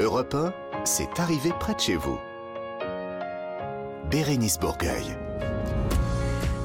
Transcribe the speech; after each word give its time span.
Europe 0.00 0.34
1, 0.34 0.54
c'est 0.86 1.20
arrivé 1.20 1.50
près 1.60 1.74
de 1.74 1.80
chez 1.80 1.96
vous. 1.96 2.18
Bérénice 4.10 4.58
Bourgueil. 4.58 5.04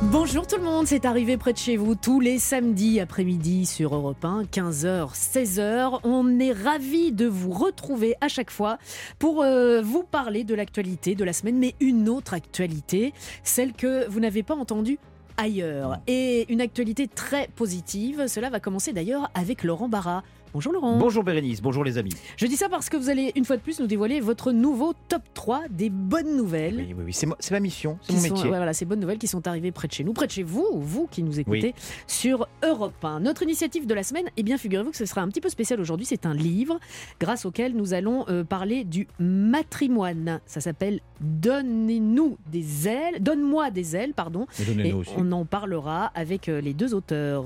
Bonjour 0.03 0.47
tout 0.47 0.55
le 0.55 0.63
monde, 0.63 0.87
c'est 0.87 1.03
arrivé 1.03 1.35
près 1.35 1.51
de 1.51 1.57
chez 1.57 1.75
vous 1.75 1.95
tous 1.95 2.21
les 2.21 2.39
samedis 2.39 3.01
après-midi 3.01 3.65
sur 3.65 3.93
Europe 3.93 4.23
1, 4.23 4.43
15h, 4.43 5.13
16h. 5.13 5.99
On 6.05 6.39
est 6.39 6.53
ravis 6.53 7.11
de 7.11 7.25
vous 7.25 7.51
retrouver 7.51 8.15
à 8.21 8.29
chaque 8.29 8.51
fois 8.51 8.77
pour 9.19 9.43
euh, 9.43 9.81
vous 9.81 10.03
parler 10.03 10.45
de 10.45 10.55
l'actualité 10.55 11.13
de 11.15 11.25
la 11.25 11.33
semaine, 11.33 11.57
mais 11.57 11.75
une 11.81 12.07
autre 12.07 12.35
actualité, 12.35 13.13
celle 13.43 13.73
que 13.73 14.07
vous 14.07 14.21
n'avez 14.21 14.43
pas 14.43 14.55
entendue 14.55 14.97
ailleurs. 15.35 15.97
Et 16.07 16.45
une 16.47 16.61
actualité 16.61 17.09
très 17.09 17.49
positive, 17.53 18.27
cela 18.27 18.49
va 18.49 18.61
commencer 18.61 18.93
d'ailleurs 18.93 19.29
avec 19.33 19.65
Laurent 19.65 19.89
Barra. 19.89 20.23
Bonjour 20.55 20.71
Laurent. 20.71 20.95
Bonjour 20.97 21.21
Bérénice, 21.25 21.61
bonjour 21.61 21.83
les 21.83 21.97
amis. 21.97 22.13
Je 22.37 22.45
dis 22.45 22.55
ça 22.55 22.69
parce 22.69 22.87
que 22.87 22.95
vous 22.95 23.09
allez 23.09 23.33
une 23.35 23.43
fois 23.43 23.57
de 23.57 23.61
plus 23.61 23.81
nous 23.81 23.87
dévoiler 23.87 24.21
votre 24.21 24.53
nouveau 24.53 24.93
top 25.09 25.21
3 25.33 25.63
des 25.69 25.89
bonnes 25.89 26.37
nouvelles. 26.37 26.77
Oui, 26.77 26.95
oui, 26.97 27.03
oui, 27.07 27.13
c'est, 27.13 27.51
ma 27.51 27.59
mission, 27.59 27.99
c'est 28.01 28.13
mon 28.13 28.19
sont- 28.21 28.33
métier. 28.35 28.47
voilà, 28.47 28.71
ces 28.71 28.85
bonnes 28.85 29.01
nouvelles 29.01 29.17
qui 29.17 29.27
sont 29.27 29.45
arrivées 29.49 29.73
près 29.73 29.89
de 29.89 29.91
chez 29.91 30.05
nous, 30.05 30.13
près 30.13 30.27
de 30.27 30.31
chez 30.31 30.43
vous, 30.43 30.65
vous 30.75 31.07
qui 31.11 31.23
nous 31.23 31.41
écoutez 31.41 31.75
sur 32.07 32.47
Europe 32.63 33.03
1. 33.03 33.19
Notre 33.19 33.43
initiative 33.43 33.85
de 33.85 33.93
la 33.93 34.03
semaine, 34.03 34.27
eh 34.37 34.43
bien, 34.43 34.57
figurez-vous 34.57 34.91
que 34.91 34.95
ce 34.97 35.05
sera 35.05 35.19
un 35.19 35.27
petit 35.27 35.41
peu 35.41 35.49
spécial 35.49 35.81
aujourd'hui. 35.81 36.05
C'est 36.05 36.25
un 36.25 36.33
livre 36.33 36.79
grâce 37.19 37.45
auquel 37.45 37.75
nous 37.75 37.93
allons 37.93 38.23
euh, 38.29 38.45
parler 38.45 38.85
du 38.85 39.07
matrimoine. 39.19 40.39
Ça 40.45 40.61
s'appelle 40.61 41.01
Donnez-nous 41.19 42.37
des 42.49 42.87
ailes, 42.87 43.21
Donne-moi 43.21 43.71
des 43.71 43.97
ailes, 43.97 44.13
pardon. 44.13 44.47
Et 44.81 44.93
aussi. 44.93 45.11
on 45.17 45.33
en 45.33 45.43
parlera 45.43 46.05
avec 46.15 46.47
euh, 46.47 46.61
les 46.61 46.73
deux 46.73 46.93
auteurs. 46.93 47.43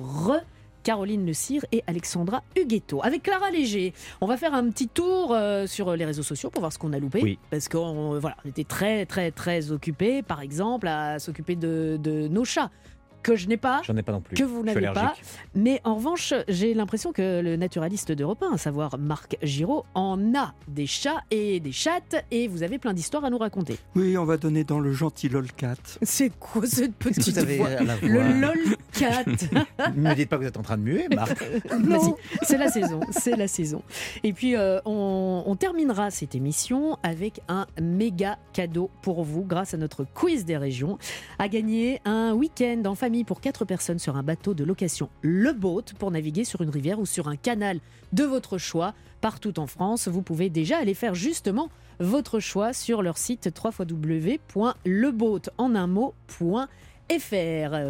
Caroline 0.84 1.26
Le 1.26 1.34
Cire 1.34 1.66
et 1.72 1.84
Alexandra 1.88 2.44
Huguetto. 2.56 3.02
Avec 3.04 3.24
Clara 3.24 3.52
Léger, 3.52 3.94
on 4.22 4.28
va 4.28 4.38
faire 4.38 4.54
un 4.54 4.70
petit 4.70 4.88
tour 4.88 5.34
euh, 5.34 5.68
sur 5.68 5.96
les 5.96 6.06
réseaux 6.06 6.24
sociaux 6.24 6.50
pour 6.50 6.62
voir 6.62 6.74
ce 6.74 6.78
qu'on 6.78 6.94
a 6.94 7.00
loupé. 7.00 7.22
Oui. 7.22 7.40
Parce 7.50 7.68
qu'on 7.70 8.20
voilà, 8.20 8.38
on 8.46 8.50
était 8.50 8.64
très, 8.64 9.06
très, 9.06 9.32
très 9.32 9.72
occupés, 9.72 10.22
par 10.22 10.42
exemple, 10.42 10.88
à 10.88 11.20
s'occuper 11.20 11.56
de, 11.56 11.98
de 12.02 12.28
nos 12.28 12.46
chats, 12.46 12.70
que 13.24 13.36
je 13.36 13.48
n'ai 13.48 13.58
pas. 13.58 13.82
J'en 13.84 13.96
ai 13.98 14.04
pas 14.04 14.12
non 14.12 14.22
plus. 14.22 14.36
Que 14.36 14.44
vous 14.44 14.64
n'avez 14.64 14.88
pas. 14.94 15.14
Mais 15.56 15.82
en 15.84 15.96
revanche, 15.96 16.34
j'ai 16.48 16.74
l'impression 16.74 17.12
que 17.12 17.42
le 17.42 17.56
naturaliste 17.56 18.12
d'Europe 18.12 18.44
1, 18.44 18.54
à 18.54 18.58
savoir 18.58 18.98
Marc 18.98 19.38
Giraud, 19.42 19.86
en 19.94 20.36
a 20.36 20.54
des 20.68 20.88
chats 20.88 21.24
et 21.32 21.60
des 21.60 21.72
chattes, 21.72 22.26
et 22.32 22.48
vous 22.48 22.64
avez 22.64 22.80
plein 22.80 22.94
d'histoires 22.94 23.26
à 23.26 23.30
nous 23.30 23.38
raconter. 23.38 23.78
Oui, 23.96 24.18
on 24.18 24.26
va 24.26 24.38
donner 24.38 24.64
dans 24.64 24.80
le 24.80 24.92
gentil 24.92 25.30
lolcat. 25.30 25.76
C'est 26.02 26.32
quoi 26.40 26.66
cette 26.66 26.96
petite 26.96 27.34
vous 27.34 27.40
avez 27.40 27.58
voix 27.58 27.70
voix 27.70 27.96
Le 28.02 28.42
lolcat 28.42 29.24
Ne 29.96 30.10
me 30.10 30.16
dites 30.16 30.30
pas 30.30 30.38
que 30.38 30.42
vous 30.44 30.48
êtes 30.48 30.58
en 30.58 30.64
train 30.64 30.78
de 30.78 30.84
muer, 30.84 31.08
Marc. 31.14 31.44
Vas-y, 31.70 32.14
c'est 32.44 32.58
la 32.58 32.70
saison, 32.70 33.00
c'est 33.12 33.36
la 33.36 33.48
saison. 33.48 33.84
Et 34.24 34.34
puis 34.34 34.56
euh, 34.56 34.80
on, 34.86 35.44
on 35.46 35.56
terminera 35.56 36.12
cette 36.12 36.36
émission 36.36 36.98
avec 37.04 37.42
un 37.48 37.66
méga 37.82 38.38
cadeau 38.54 38.90
pour 39.02 39.24
vous 39.24 39.44
grâce 39.44 39.74
à 39.74 39.78
notre 39.78 40.06
quiz 40.06 40.46
des 40.46 40.58
régions. 40.58 40.98
À 41.38 41.48
gagner 41.48 42.02
un 42.06 42.34
week-end 42.34 42.82
en 42.86 42.96
famille 42.96 43.09
pour 43.26 43.42
quatre 43.42 43.66
personnes 43.66 43.98
sur 43.98 44.18
un 44.18 44.24
bateau 44.24 44.54
de 44.54 44.64
location 44.64 45.10
Le 45.22 45.52
Boat 45.52 45.86
pour 45.98 46.12
naviguer 46.12 46.44
sur 46.44 46.62
une 46.62 46.70
rivière 46.70 47.00
ou 47.00 47.08
sur 47.08 47.28
un 47.28 47.36
canal 47.36 47.80
de 48.14 48.24
votre 48.24 48.60
choix 48.60 48.94
partout 49.20 49.60
en 49.60 49.66
France. 49.68 50.08
Vous 50.08 50.22
pouvez 50.22 50.50
déjà 50.50 50.78
aller 50.78 50.94
faire 50.94 51.16
justement 51.16 51.70
votre 52.00 52.40
choix 52.40 52.72
sur 52.72 53.02
leur 53.02 53.18
site 53.18 53.50
www.leboat 53.64 55.42
en 55.58 55.76
un 55.76 55.88
mot.fr. 55.88 56.68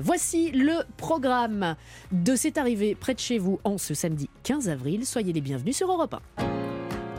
Voici 0.01 0.51
le 0.51 0.83
programme 0.95 1.75
de 2.13 2.35
C'est 2.35 2.57
arrivé 2.57 2.95
près 2.95 3.13
de 3.13 3.19
chez 3.19 3.37
vous 3.37 3.59
en 3.65 3.77
ce 3.77 3.93
samedi 3.93 4.29
15 4.43 4.69
avril. 4.69 5.05
Soyez 5.05 5.33
les 5.33 5.41
bienvenus 5.41 5.75
sur 5.75 5.91
Europe 5.91 6.15
1. 6.37 6.45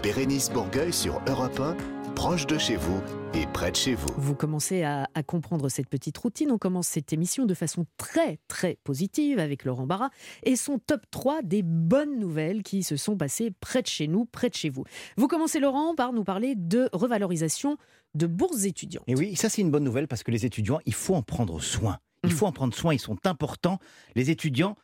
Bérénice 0.03 0.51
Bourgueil 0.51 0.95
sur 0.95 1.21
Europe 1.29 1.61
1, 1.61 1.77
proche 2.15 2.47
de 2.47 2.59
chez 2.59 2.77
vous 2.77 3.01
et 3.35 3.47
près 3.47 3.71
de 3.71 3.77
chez 3.77 3.95
vous. 3.95 4.09
Vous 4.17 4.35
commencez 4.35 4.83
à, 4.83 5.09
à 5.15 5.23
comprendre 5.23 5.69
cette 5.69 5.89
petite 5.89 6.17
routine. 6.19 6.51
On 6.51 6.59
commence 6.59 6.87
cette 6.89 7.13
émission 7.13 7.47
de 7.47 7.55
façon 7.55 7.87
très 7.97 8.39
très 8.49 8.79
positive 8.85 9.39
avec 9.39 9.65
Laurent 9.65 9.87
Barra 9.87 10.11
et 10.43 10.57
son 10.57 10.79
top 10.79 11.03
3 11.11 11.43
des 11.43 11.63
bonnes 11.63 12.19
nouvelles 12.19 12.63
qui 12.63 12.83
se 12.83 12.97
sont 12.97 13.17
passées 13.17 13.53
près 13.61 13.83
de 13.83 13.87
chez 13.87 14.07
nous, 14.09 14.25
près 14.27 14.49
de 14.51 14.55
chez 14.55 14.69
vous. 14.69 14.85
Vous 15.17 15.29
commencez 15.29 15.61
Laurent 15.61 15.95
par 15.95 16.13
nous 16.13 16.25
parler 16.25 16.55
de 16.57 16.89
revalorisation 16.93 17.77
de 18.15 18.27
bourses 18.27 18.65
étudiantes. 18.65 19.05
Et 19.07 19.15
oui, 19.15 19.37
ça 19.37 19.49
c'est 19.49 19.63
une 19.63 19.71
bonne 19.71 19.85
nouvelle 19.85 20.09
parce 20.09 20.23
que 20.23 20.31
les 20.31 20.45
étudiants, 20.45 20.81
il 20.87 20.95
faut 20.95 21.15
en 21.15 21.23
prendre 21.23 21.61
soin. 21.61 21.99
Il 22.25 22.31
Mm. 22.31 22.33
faut 22.33 22.47
en 22.47 22.53
prendre 22.53 22.75
soin, 22.75 22.93
ils 22.93 22.99
sont 23.01 23.17
importants. 23.27 23.79
Les 24.15 24.31
étudiants, 24.31 24.77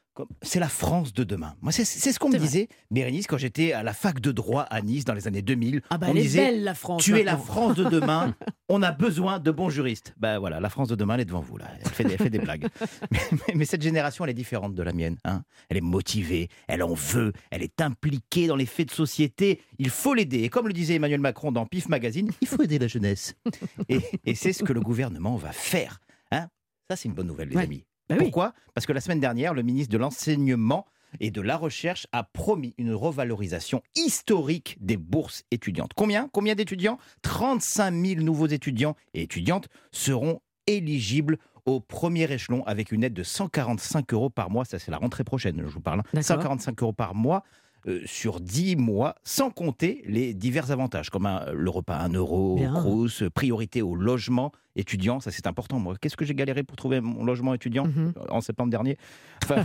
c'est 0.43 0.60
la 0.60 0.69
France 0.69 1.12
de 1.12 1.25
demain. 1.25 1.54
Moi, 1.60 1.72
c'est, 1.72 1.84
ce 1.84 2.19
qu'on 2.19 2.28
me 2.28 2.37
vrai. 2.37 2.47
disait, 2.47 2.69
Bérénice, 2.91 3.27
quand 3.27 3.38
j'étais 3.38 3.72
à 3.72 3.82
la 3.82 3.93
fac 3.93 4.21
de 4.21 4.32
droit 4.32 4.62
à 4.62 4.81
Nice 4.82 5.04
dans 5.04 5.15
les 5.15 5.27
années 5.28 5.43
2000. 5.43 5.82
Ah 5.91 5.99
bah 5.99 6.06
on 6.06 6.10
elle 6.10 6.15
me 6.16 6.21
est 6.21 6.22
disait, 6.25 6.47
belle 6.47 6.65
la 6.65 6.75
France. 6.75 7.03
tu 7.04 7.19
es 7.19 7.22
la 7.22 7.32
maintenant. 7.32 7.44
France 7.47 7.75
de 7.77 7.84
demain, 7.84 8.34
on 8.69 8.82
a 8.82 8.93
besoin 8.93 9.38
de 9.38 9.50
bons 9.50 9.71
juristes. 9.71 10.15
Ben 10.19 10.38
voilà, 10.38 10.60
la 10.60 10.69
France 10.71 10.88
de 10.88 10.94
demain, 10.94 11.15
elle 11.15 11.21
est 11.21 11.25
devant 11.26 11.41
vous, 11.41 11.56
là. 11.59 11.66
Elle 11.84 11.91
fait 11.91 12.05
des, 12.05 12.12
elle 12.12 12.19
fait 12.19 12.31
des 12.31 12.38
blagues. 12.38 12.66
Mais, 13.10 13.19
mais- 13.32 13.55
mais 13.55 13.65
cette 13.65 13.82
génération, 13.82 14.25
elle 14.25 14.31
est 14.31 14.34
différente 14.34 14.75
de 14.75 14.82
la 14.82 14.93
mienne. 14.93 15.16
hein. 15.25 15.43
Elle 15.69 15.76
est 15.78 15.81
motivée, 15.82 16.49
elle 16.69 16.82
en 16.82 16.94
veut, 16.94 17.32
elle 17.50 17.62
est 17.62 17.81
impliquée 17.81 18.47
dans 18.47 18.56
les 18.56 18.66
faits 18.66 18.88
de 18.88 18.93
société. 18.94 19.60
Il 19.78 19.91
faut 19.91 20.15
l'aider. 20.15 20.43
Et 20.43 20.49
comme 20.49 20.66
le 20.66 20.72
disait 20.72 20.94
Emmanuel 20.94 21.21
Macron 21.21 21.53
dans 21.53 21.66
PIF 21.66 21.88
Magazine, 21.88 22.31
il 22.41 22.49
faut 22.49 22.62
aider 22.62 22.78
la 22.78 22.88
jeunesse. 22.88 23.34
Et, 23.88 24.00
et 24.25 24.34
c'est 24.34 24.53
ce 24.53 24.62
que 24.65 24.72
le 24.72 24.81
gouvernement 24.81 25.37
va 25.37 25.53
faire. 25.53 26.00
hein. 26.32 26.49
Ça, 26.91 26.97
c'est 26.97 27.09
une 27.09 27.15
bonne 27.15 27.26
nouvelle, 27.26 27.49
les 27.49 27.56
Ouais. 27.56 27.62
amis. 27.65 27.84
Bah 28.09 28.17
oui. 28.19 28.25
Pourquoi? 28.25 28.53
Parce 28.75 28.87
que 28.87 28.93
la 28.93 29.00
semaine 29.00 29.21
dernière, 29.21 29.55
le 29.55 29.62
ministre 29.62 29.93
de 29.93 29.99
l'Enseignement 29.99 30.87
et 31.21 31.31
de 31.31 31.41
la 31.41 31.56
Recherche 31.56 32.06
a 32.12 32.22
promis 32.25 32.75
une 32.78 32.93
revalorisation 32.93 33.83
historique 33.97 34.77
des 34.81 34.97
bourses 34.97 35.44
étudiantes. 35.50 35.93
Combien? 35.94 36.28
Combien 36.33 36.55
d'étudiants? 36.55 36.99
35 37.22 37.93
000 37.94 38.21
nouveaux 38.22 38.47
étudiants 38.49 38.97
et 39.15 39.22
étudiantes 39.22 39.69
seront 39.93 40.41
éligibles 40.67 41.39
au 41.65 41.81
premier 41.81 42.31
échelon 42.31 42.62
avec 42.65 42.93
une 42.93 43.03
aide 43.03 43.15
de 43.15 43.22
145 43.22 44.12
euros 44.15 44.31
par 44.31 44.50
mois. 44.50 44.65
Ça, 44.65 44.78
c'est 44.78 44.91
la 44.91 44.99
rentrée 44.99 45.25
prochaine, 45.25 45.56
je 45.65 45.71
vous 45.73 45.81
parle. 45.81 46.00
hein. 46.00 46.05
D'accord. 46.12 46.37
145 46.43 46.83
euros 46.83 46.93
par 46.93 47.15
mois. 47.15 47.43
Euh, 47.89 48.01
sur 48.05 48.41
10 48.41 48.77
mois, 48.77 49.15
sans 49.25 49.51
compter 49.51 50.03
les 50.07 50.35
divers 50.35 50.71
avantages, 50.71 51.11
comme 51.11 51.27
un- 51.27 51.51
le 51.53 51.71
repas 51.71 51.97
à 51.97 52.05
1 52.07 52.13
euro. 52.15 52.59
Crous, 52.75 53.23
priorité 53.35 53.83
au 53.83 53.95
logement 53.95 54.53
étudiant, 54.75 55.21
ça 55.21 55.31
c'est 55.31 55.47
important. 55.47 55.79
Moi, 55.79 55.95
qu'est-ce 56.01 56.17
que 56.17 56.25
j'ai 56.25 56.35
galéré 56.35 56.63
pour 56.63 56.77
trouver 56.77 57.01
mon 57.01 57.25
logement 57.25 57.55
étudiant 57.55 57.87
Mhm. 57.87 58.13
en 58.29 58.41
septembre 58.41 58.71
dernier? 58.71 58.99
Enfin, 59.45 59.65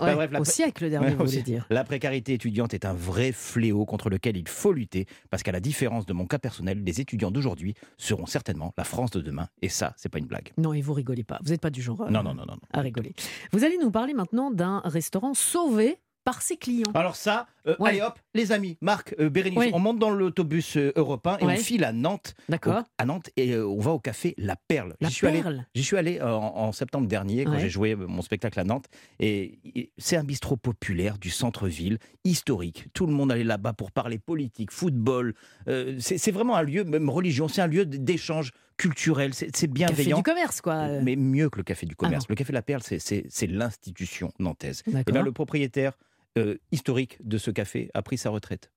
Ouais, 0.00 0.14
bref, 0.14 0.30
la 0.32 0.40
au 0.40 0.44
siècle 0.44 0.90
dernier, 0.90 1.08
Ouais, 1.08 1.14
vous 1.14 1.24
voulez 1.26 1.42
dire. 1.42 1.66
La 1.70 1.84
précarité 1.84 2.34
étudiante 2.34 2.74
est 2.74 2.84
un 2.84 2.92
vrai 2.92 3.32
fléau 3.32 3.84
contre 3.86 4.10
lequel 4.10 4.36
il 4.36 4.46
faut 4.48 4.72
lutter, 4.72 5.06
parce 5.30 5.42
qu'à 5.42 5.52
la 5.52 5.60
différence 5.60 6.04
de 6.06 6.12
mon 6.12 6.26
cas 6.26 6.38
personnel, 6.38 6.82
les 6.84 7.00
étudiants 7.00 7.30
d'aujourd'hui 7.30 7.74
seront 7.96 8.26
certainement 8.26 8.74
la 8.76 8.84
France 8.84 9.10
de 9.10 9.20
demain, 9.20 9.48
et 9.62 9.68
ça, 9.68 9.94
c'est 9.96 10.08
pas 10.08 10.18
une 10.18 10.26
blague. 10.26 10.52
Non, 10.58 10.72
et 10.74 10.82
vous 10.82 10.92
rigolez 10.92 11.24
pas. 11.24 11.38
Vous 11.44 11.50
n'êtes 11.50 11.60
pas 11.60 11.70
du 11.70 11.80
genre 11.82 12.02
euh, 12.02 12.10
non, 12.10 12.22
non, 12.22 12.34
non. 12.34 12.44
non. 12.46 12.56
à 12.72 12.80
rigoler. 12.80 13.14
Vous 13.52 13.64
allez 13.64 13.78
nous 13.78 13.90
parler 13.90 14.14
maintenant 14.14 14.50
d'un 14.50 14.80
restaurant 14.84 15.34
sauvé 15.34 15.96
par 16.26 16.42
ses 16.42 16.56
clients. 16.56 16.90
Alors 16.94 17.14
ça, 17.14 17.46
euh, 17.68 17.76
Ouais. 17.78 17.90
allez 17.90 18.02
hop, 18.02 18.18
les 18.34 18.50
amis, 18.50 18.76
Marc, 18.80 19.14
euh, 19.20 19.30
Bérénice, 19.30 19.58
Oui. 19.60 19.70
on 19.72 19.78
monte 19.78 20.00
dans 20.00 20.10
l'autobus 20.10 20.76
euh, 20.76 20.92
européen 20.96 21.38
et 21.40 21.44
Ouais. 21.46 21.54
on 21.54 21.56
file 21.56 21.84
à 21.84 21.92
Nantes, 21.92 22.34
D'accord 22.48 22.82
à 22.98 23.04
Nantes, 23.06 23.30
et 23.36 23.56
on 23.56 23.78
va 23.78 23.92
au 23.92 24.00
café 24.00 24.34
La 24.36 24.56
Perle. 24.56 24.96
La 25.00 25.08
J'y 25.08 25.14
suis 25.14 25.26
allé 25.28 25.40
perle. 25.40 25.64
J'y 25.76 25.84
suis 25.84 25.96
allé 25.96 26.20
en, 26.20 26.26
en 26.26 26.72
septembre 26.72 27.06
dernier 27.06 27.44
quand 27.44 27.52
Ouais. 27.52 27.60
j'ai 27.60 27.70
joué 27.70 27.94
mon 27.94 28.22
spectacle 28.22 28.58
à 28.58 28.64
Nantes. 28.64 28.86
Et 29.20 29.60
et 29.76 29.92
c'est 29.98 30.16
un 30.16 30.24
bistrot 30.24 30.56
populaire 30.56 31.16
du 31.18 31.30
centre-ville, 31.30 31.98
historique. 32.24 32.86
Tout 32.92 33.06
le 33.06 33.12
monde 33.12 33.30
allait 33.30 33.44
là-bas 33.44 33.72
pour 33.72 33.92
parler 33.92 34.18
politique, 34.18 34.72
football. 34.72 35.32
C'est 35.66 36.18
c'est 36.18 36.32
vraiment 36.32 36.56
un 36.56 36.62
lieu, 36.62 36.82
même 36.82 37.08
religion, 37.08 37.46
c'est 37.46 37.62
un 37.62 37.68
lieu 37.68 37.86
d'échange 37.86 38.50
culturel. 38.76 39.32
C'est 39.32 39.46
c'est 39.56 39.68
Café 39.68 39.72
bienveillant. 39.72 40.16
du 40.18 40.22
commerce, 40.24 40.60
quoi. 40.60 40.88
Mais 41.02 41.14
mieux 41.14 41.48
que 41.50 41.58
le 41.58 41.62
café 41.64 41.86
du 41.86 41.94
commerce. 41.94 42.24
non. 42.24 42.26
le 42.30 42.34
café 42.34 42.52
de 42.52 42.56
la 42.56 42.62
Perle, 42.62 42.82
c'est- 42.82 42.98
c'est 42.98 43.24
c'est 43.28 43.46
l'institution 43.46 44.32
nantaise. 44.40 44.82
Et 44.86 44.90
D'accord. 44.90 45.12
bien, 45.14 45.22
le 45.22 45.30
propriétaire 45.32 45.92
euh, 46.36 46.56
historique 46.72 47.18
de 47.26 47.38
ce 47.38 47.50
café 47.50 47.90
a 47.94 48.02
pris 48.02 48.18
sa 48.18 48.30
retraite 48.30 48.70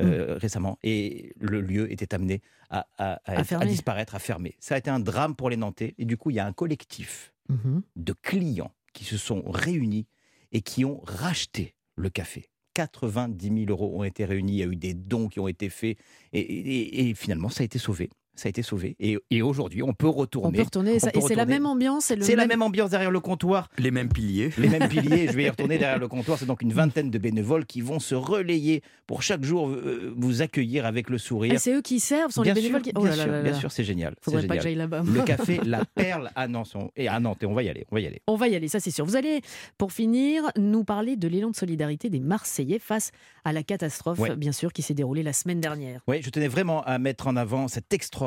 euh, 0.00 0.36
récemment 0.36 0.78
et 0.82 1.32
le 1.38 1.60
lieu 1.60 1.90
était 1.92 2.14
amené 2.14 2.42
à, 2.70 2.86
à- 2.98 3.20
à- 3.24 3.38
À 3.40 3.44
fermer. 3.44 3.64
à 3.64 3.68
disparaître, 3.68 4.14
à 4.16 4.18
fermer. 4.18 4.56
Ça 4.58 4.74
a 4.74 4.78
été 4.78 4.90
un 4.90 4.98
drame 5.00 5.36
pour 5.36 5.50
les 5.50 5.56
Nantais 5.56 5.94
et 5.98 6.04
du 6.04 6.16
coup, 6.16 6.30
il 6.30 6.36
y 6.36 6.40
a 6.40 6.46
un 6.46 6.52
collectif 6.52 7.32
Mhm. 7.48 7.82
de 7.96 8.12
clients 8.14 8.74
qui 8.94 9.04
se 9.04 9.16
sont 9.18 9.42
réunis 9.46 10.06
et 10.50 10.62
qui 10.62 10.84
ont 10.84 11.00
racheté 11.04 11.74
le 11.94 12.08
café. 12.10 12.48
90 12.74 13.48
000 13.66 13.70
euros 13.70 13.92
ont 14.00 14.02
été 14.02 14.24
réunis, 14.24 14.54
il 14.54 14.58
y 14.58 14.62
a 14.62 14.66
eu 14.66 14.74
des 14.76 14.94
dons 14.94 15.28
qui 15.28 15.38
ont 15.38 15.46
été 15.46 15.68
faits 15.68 15.96
et, 16.32 16.40
et- 16.40 17.08
et 17.10 17.14
finalement 17.14 17.48
ça 17.48 17.62
a 17.62 17.64
été 17.64 17.78
sauvé. 17.78 18.10
Ça 18.34 18.48
a 18.48 18.50
été 18.50 18.62
sauvé. 18.62 18.96
Et, 19.00 19.16
et 19.30 19.42
aujourd'hui, 19.42 19.82
on 19.82 19.92
peut 19.92 20.08
retourner. 20.08 20.48
On 20.48 20.52
peut 20.52 20.62
retourner, 20.62 20.94
On 20.96 20.98
ça- 20.98 21.10
peut 21.10 21.18
et 21.18 21.22
c'est 21.22 21.34
la 21.34 21.46
même 21.46 21.66
ambiance. 21.66 22.12
C'est 22.20 22.36
la 22.36 22.46
même- 22.46 22.62
ambiance 22.62 22.90
derrière 22.90 23.10
le 23.10 23.20
comptoir. 23.20 23.68
Les 23.78 23.90
mêmes 23.90 24.08
piliers. 24.08 24.50
Les 24.58 24.68
mêmes 24.68 24.88
piliers, 24.88 25.28
je 25.28 25.32
vais 25.36 25.44
y 25.44 25.48
retourner 25.50 25.78
derrière 25.78 25.98
le 25.98 26.08
comptoir. 26.08 26.38
C'est 26.38 26.46
donc 26.46 26.62
une 26.62 26.72
vingtaine 26.72 27.10
de 27.10 27.18
bénévoles 27.18 27.66
qui 27.66 27.80
vont 27.80 27.98
se 28.00 28.14
relayer 28.14 28.82
pour 29.06 29.22
chaque 29.22 29.44
jour 29.44 29.68
euh, 29.68 30.12
vous 30.16 30.42
accueillir 30.42 30.86
avec 30.86 31.10
le 31.10 31.18
sourire. 31.18 31.52
Ah, 31.56 31.58
c'est 31.58 31.72
eux 31.74 31.82
qui 31.82 32.00
servent, 32.00 32.30
sont 32.32 32.42
bien 32.42 32.54
les 32.54 32.60
bénévoles 32.62 32.82
sûr, 32.84 32.92
qui. 32.92 32.98
Oh 32.98 33.02
bien 33.02 33.10
là 33.10 33.16
là 33.16 33.22
sûr, 33.24 33.32
là 33.32 33.42
bien 33.42 33.54
sûr, 33.54 33.70
c'est 33.72 33.84
génial. 33.84 34.14
Faudrait 34.20 34.46
pas 34.46 34.56
que 34.56 34.62
j'aille 34.62 34.74
là-bas. 34.74 35.02
Le 35.06 35.22
café 35.22 35.60
La 35.64 35.84
Perle 35.84 36.30
à 36.34 36.48
Nantes. 36.48 36.72
On- 36.74 36.90
Et 36.96 37.08
à 37.08 37.20
Nantes, 37.20 37.42
et 37.42 37.46
on 37.46 37.54
va 37.54 37.62
y 37.62 37.68
aller, 37.68 37.86
on 37.90 37.96
va 37.96 38.00
y 38.00 38.06
aller. 38.06 38.20
On 38.26 38.36
va 38.36 38.48
y 38.48 38.56
aller, 38.56 38.68
ça 38.68 38.80
c'est 38.80 38.90
sûr. 38.90 39.04
Vous 39.04 39.16
allez, 39.16 39.42
pour 39.78 39.92
finir, 39.92 40.44
nous 40.58 40.84
parler 40.84 41.16
de 41.16 41.28
l'élan 41.28 41.50
de 41.50 41.56
solidarité 41.56 42.08
des 42.10 42.20
Marseillais 42.20 42.78
face 42.78 43.10
à 43.44 43.52
la 43.52 43.62
catastrophe, 43.62 44.18
Ouais. 44.18 44.34
bien 44.36 44.52
sûr, 44.52 44.72
qui 44.72 44.82
s'est 44.82 44.94
déroulée 44.94 45.22
la 45.22 45.32
semaine 45.34 45.60
dernière. 45.60 46.00
Oui, 46.08 46.20
je 46.22 46.30
tenais 46.30 46.48
vraiment 46.48 46.82
à 46.84 46.98
mettre 46.98 47.26
en 47.26 47.36
avant 47.36 47.68
cet 47.68 47.92
extraordinaire 47.92 48.23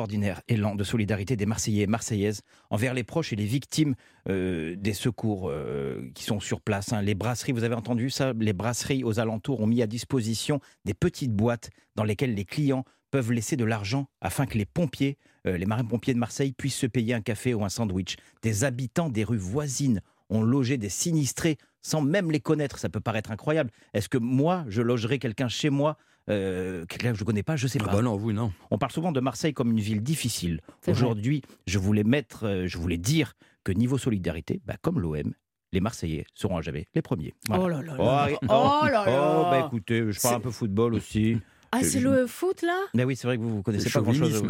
élan 0.48 0.74
de 0.74 0.84
solidarité 0.84 1.36
des 1.36 1.46
Marseillais 1.46 1.84
et 1.84 1.86
Marseillaises 1.86 2.42
envers 2.70 2.94
les 2.94 3.04
proches 3.04 3.32
et 3.32 3.36
les 3.36 3.44
victimes 3.46 3.94
euh, 4.28 4.76
des 4.76 4.92
secours 4.92 5.48
euh, 5.48 6.10
qui 6.14 6.24
sont 6.24 6.40
sur 6.40 6.60
place. 6.60 6.92
hein. 6.92 7.02
Les 7.02 7.14
brasseries, 7.14 7.52
vous 7.52 7.64
avez 7.64 7.74
entendu 7.74 8.10
ça? 8.10 8.32
Les 8.38 8.52
brasseries 8.52 9.04
aux 9.04 9.20
alentours 9.20 9.60
ont 9.60 9.66
mis 9.66 9.82
à 9.82 9.86
disposition 9.86 10.60
des 10.84 10.94
petites 10.94 11.32
boîtes 11.32 11.70
dans 11.96 12.04
lesquelles 12.04 12.34
les 12.34 12.44
clients 12.44 12.84
peuvent 13.10 13.32
laisser 13.32 13.56
de 13.56 13.64
l'argent 13.64 14.06
afin 14.20 14.46
que 14.46 14.58
les 14.58 14.66
pompiers, 14.66 15.16
euh, 15.46 15.56
les 15.56 15.66
marins-pompiers 15.66 16.14
de 16.14 16.18
Marseille 16.18 16.52
puissent 16.52 16.76
se 16.76 16.86
payer 16.86 17.14
un 17.14 17.22
café 17.22 17.54
ou 17.54 17.64
un 17.64 17.68
sandwich. 17.68 18.16
Des 18.42 18.64
habitants 18.64 19.08
des 19.08 19.24
rues 19.24 19.38
voisines 19.38 20.00
ont 20.30 20.42
logé 20.42 20.76
des 20.76 20.90
sinistrés 20.90 21.56
sans 21.80 22.02
même 22.02 22.30
les 22.30 22.40
connaître. 22.40 22.78
Ça 22.78 22.88
peut 22.88 23.00
paraître 23.00 23.30
incroyable. 23.30 23.70
Est-ce 23.94 24.08
que 24.08 24.18
moi, 24.18 24.64
je 24.68 24.82
logerais 24.82 25.18
quelqu'un 25.18 25.48
chez 25.48 25.70
moi 25.70 25.96
euh, 26.28 26.84
quelqu'un 26.86 27.12
que 27.12 27.18
je 27.18 27.22
ne 27.22 27.26
connais 27.26 27.42
pas, 27.42 27.56
je 27.56 27.66
sais 27.66 27.78
Ah 27.82 27.86
pas. 27.86 27.92
bah 27.92 28.02
non, 28.02 28.16
vous 28.16 28.32
non. 28.32 28.52
On 28.70 28.78
parle 28.78 28.92
souvent 28.92 29.12
de 29.12 29.20
Marseille 29.20 29.54
comme 29.54 29.70
une 29.70 29.80
ville 29.80 30.02
difficile. 30.02 30.60
Aujourd'hui, 30.86 31.42
je 31.66 31.78
voulais 31.78 32.04
mettre, 32.04 32.44
euh, 32.46 32.66
je 32.66 32.78
voulais 32.78 32.98
dire 32.98 33.34
que 33.64 33.72
niveau 33.72 33.98
solidarité, 33.98 34.60
bah, 34.66 34.76
comme 34.80 35.00
l'OM, 35.00 35.32
les 35.72 35.80
Marseillais 35.80 36.24
seront 36.34 36.56
à 36.56 36.62
jamais 36.62 36.86
les 36.94 37.02
premiers. 37.02 37.34
Voilà. 37.48 37.64
Oh 37.64 37.68
là 37.68 37.82
là 37.82 37.96
Oh, 37.98 38.36
Oh 38.48 38.86
là 38.86 39.04
là. 39.04 39.40
oh, 39.40 39.50
bah 39.50 39.64
écoutez, 39.66 40.10
je 40.10 40.20
parle 40.20 40.36
un 40.36 40.40
peu 40.40 40.50
football 40.50 40.94
aussi. 40.94 41.36
Ah, 41.72 41.82
c'est 41.82 42.00
je- 42.00 42.08
le 42.08 42.26
foot 42.26 42.62
là? 42.62 42.78
Mais 42.94 43.04
oui, 43.04 43.14
c'est 43.16 43.26
vrai 43.26 43.36
que 43.36 43.42
vous, 43.42 43.56
vous 43.56 43.62
connaissez 43.62 43.84
Le 43.88 43.92
pas 43.92 44.00
grand-chose. 44.00 44.42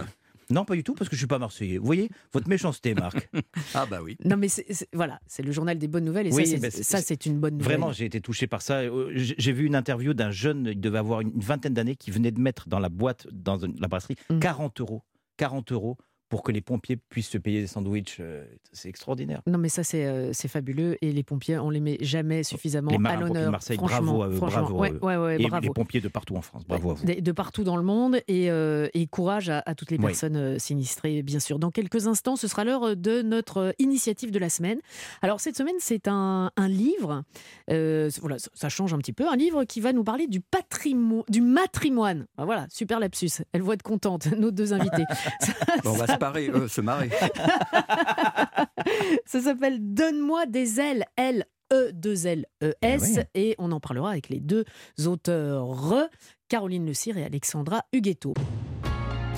Non, 0.51 0.65
pas 0.65 0.75
du 0.75 0.83
tout, 0.83 0.95
parce 0.95 1.09
que 1.11 1.15
je 1.17 1.21
suis 1.21 1.27
pas 1.27 1.39
Marseillais. 1.39 1.79
Vous 1.79 1.85
voyez, 1.87 2.09
votre 2.33 2.49
méchanceté, 2.49 2.95
Marc. 2.95 3.29
Ah 3.75 3.87
bah 3.87 4.01
oui. 4.03 4.17
Non, 4.25 4.37
mais 4.37 4.49
voilà, 4.93 5.21
c'est 5.27 5.43
le 5.43 5.53
journal 5.53 5.79
des 5.79 5.89
bonnes 5.89 6.05
nouvelles 6.05 6.29
et 6.29 6.33
Oui, 6.33 6.47
ça, 6.47 6.59
c'est- 6.59 6.71
c'est- 6.71 6.83
ça, 6.83 7.03
c'est 7.03 7.27
une 7.27 7.39
bonne 7.39 7.55
nouvelle. 7.59 7.67
Vraiment, 7.77 7.93
j'ai 7.93 8.07
été 8.07 8.21
touché 8.21 8.47
par 8.47 8.63
ça. 8.63 8.79
Euh, 8.81 9.11
J'ai 9.15 9.53
vu 9.53 9.67
une 9.67 9.75
interview 9.75 10.15
d'un 10.15 10.31
jeune, 10.31 10.67
il 10.73 10.81
devait 10.81 10.99
avoir 10.99 11.21
une 11.21 11.39
vingtaine 11.39 11.75
d'années, 11.75 11.97
qui 11.97 12.11
venait 12.11 12.31
de 12.31 12.41
mettre 12.41 12.69
dans 12.69 12.79
la 12.79 12.89
boîte, 12.89 13.27
dans 13.33 13.59
la 13.79 13.89
brasserie, 13.89 14.17
Mm. 14.31 14.39
40 14.39 14.81
euros. 14.81 15.03
40 15.37 15.71
euros 15.73 15.97
pour 16.29 16.43
que 16.43 16.53
les 16.53 16.61
pompiers 16.61 16.97
puissent 16.97 17.29
se 17.31 17.39
payer 17.39 17.61
des 17.63 17.67
sandwichs. 17.67 18.19
euh, 18.21 18.45
C'est 18.73 18.89
extraordinaire. 18.89 19.41
Non, 19.47 19.59
mais 19.59 19.69
ça, 19.69 19.83
c'est 19.83 20.05
euh, 20.07 20.33
c'est 20.33 20.49
fabuleux. 20.49 20.97
Et 21.03 21.11
les 21.13 21.23
pompiers, 21.23 21.59
on 21.59 21.71
les 21.71 21.81
met 21.81 21.97
jamais 22.01 22.43
suffisamment 22.43 22.91
Les 22.91 22.97
à 22.97 22.99
marins-pompiers 23.01 23.29
de 23.31 23.35
l'honneur. 23.39 23.51
Marseille, 23.53 23.77
bravo 23.79 24.23
à 24.23 24.29
eux, 24.29 24.39
bravo 24.39 24.77
à 24.77 24.79
Ouais, 24.79 24.93
eux. 24.93 24.99
ouais, 25.05 25.17
ouais, 25.17 25.37
Et 25.43 25.47
bravo. 25.49 25.63
les 25.63 25.71
pompiers 25.71 26.01
de 26.01 26.09
partout 26.09 26.37
en 26.37 26.43
France. 26.43 26.65
Bravo 26.69 26.91
à 26.91 26.95
vous. 26.95 27.07
De, 27.07 27.15
de 27.21 27.33
partout 27.33 27.65
dans 27.65 27.77
le 27.77 27.83
monde 27.83 28.17
et, 28.29 28.51
euh, 28.51 28.89
et 28.95 29.07
courage 29.07 29.49
à, 29.49 29.63
à 29.65 29.75
toutes 29.75 29.91
les 29.91 29.99
personnes 29.99 30.59
sinistrées, 30.59 31.23
bien 31.23 31.41
sûr. 31.41 31.59
Dans 31.59 31.71
quelques 31.71 32.07
instants, 32.07 32.37
ce 32.37 32.47
sera 32.49 32.65
l'heure 32.65 32.97
de 32.97 33.23
notre 33.23 33.75
initiative 33.79 34.31
de 34.31 34.39
la 34.39 34.51
semaine. 34.51 34.79
Alors, 35.23 35.41
cette 35.41 35.57
semaine, 35.57 35.77
c'est 35.79 36.09
un, 36.09 36.51
un 36.57 36.69
livre, 36.69 37.23
euh, 37.71 38.11
voilà, 38.21 38.39
ça, 38.39 38.51
ça 38.55 38.69
change 38.69 38.93
un 38.93 38.99
petit 38.99 39.13
peu, 39.13 39.29
un 39.29 39.37
livre 39.37 39.65
qui 39.65 39.81
va 39.81 39.93
nous 39.93 40.05
parler 40.05 40.27
du, 40.27 40.41
patrimoine, 40.41 41.25
du 41.29 41.41
matrimoine. 41.41 42.27
Voilà, 42.37 42.67
super 42.71 43.01
lapsus. 43.01 43.31
Elle 43.53 43.63
va 43.63 43.75
être 43.75 43.83
contente, 43.83 44.27
nos 44.39 44.51
deux 44.51 44.73
invités. 44.73 45.05
Ça- 45.41 45.53
Bon, 45.85 45.91
on 45.91 45.95
va 45.95 46.07
se, 46.07 46.18
euh, 46.23 46.69
se 46.69 46.81
marrer. 46.81 47.11
Ça 49.27 49.41
s'appelle 49.41 49.79
Donne-moi 49.81 50.47
des 50.47 50.81
ailes, 50.81 51.05
L. 51.17 51.45
E 51.71 51.91
2 51.93 52.27
L 52.27 52.47
E 52.63 52.73
S 52.81 53.11
Eh 53.15 53.19
oui. 53.19 53.25
et 53.35 53.55
on 53.59 53.71
en 53.73 53.81
parlera 53.81 54.13
avec 54.13 54.31
les 54.31 54.41
deux 54.41 54.65
auteurs 55.05 56.09
Caroline 56.49 56.87
Le 56.87 56.95
Cire 56.95 57.19
et 57.19 57.25
Alexandra 57.25 57.83
Huguetto. 57.93 58.33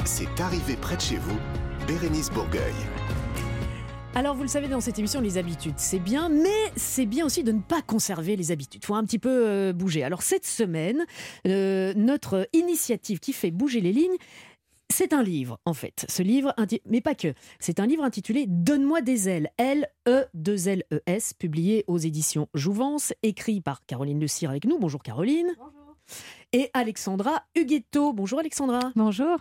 C'est 0.04 0.40
arrivé 0.40 0.76
près 0.76 0.94
de 0.96 1.00
chez 1.00 1.16
vous, 1.16 1.36
Bérénice 1.88 2.30
Bourgueil. 2.30 2.72
Alors 4.14 4.34
vous 4.34 4.42
le 4.42 4.48
savez 4.48 4.66
dans 4.66 4.80
cette 4.80 4.98
émission 4.98 5.20
les 5.20 5.38
habitudes 5.38 5.74
c'est 5.76 6.00
bien 6.00 6.28
mais 6.28 6.48
c'est 6.74 7.06
bien 7.06 7.24
aussi 7.24 7.44
de 7.44 7.52
ne 7.52 7.60
pas 7.60 7.80
conserver 7.80 8.34
les 8.34 8.50
habitudes. 8.50 8.84
faut 8.84 8.96
un 8.96 9.04
petit 9.04 9.20
peu 9.20 9.46
euh, 9.48 9.72
bouger. 9.72 10.02
Alors 10.02 10.22
cette 10.22 10.44
semaine 10.46 11.04
euh, 11.46 11.92
notre 11.94 12.48
initiative 12.52 13.20
qui 13.20 13.32
fait 13.32 13.52
bouger 13.52 13.80
les 13.80 13.92
lignes 13.92 14.16
c'est 14.90 15.12
un 15.12 15.22
livre, 15.22 15.58
en 15.64 15.74
fait. 15.74 16.04
Ce 16.08 16.22
livre, 16.22 16.54
mais 16.86 17.00
pas 17.00 17.14
que. 17.14 17.32
C'est 17.58 17.80
un 17.80 17.86
livre 17.86 18.04
intitulé 18.04 18.44
Donne-moi 18.48 19.00
des 19.02 19.28
ailes, 19.28 19.50
L-E-2-L-E-S, 19.56 21.34
publié 21.34 21.84
aux 21.86 21.98
éditions 21.98 22.48
Jouvence, 22.54 23.12
écrit 23.22 23.60
par 23.60 23.84
Caroline 23.86 24.20
Le 24.20 24.26
Cire 24.28 24.50
avec 24.50 24.64
nous. 24.64 24.78
Bonjour 24.78 25.02
Caroline. 25.02 25.48
Et 26.52 26.70
Alexandra 26.74 27.44
Huguetto. 27.54 28.12
Bonjour 28.12 28.40
Alexandra. 28.40 28.92
Bonjour. 28.96 29.38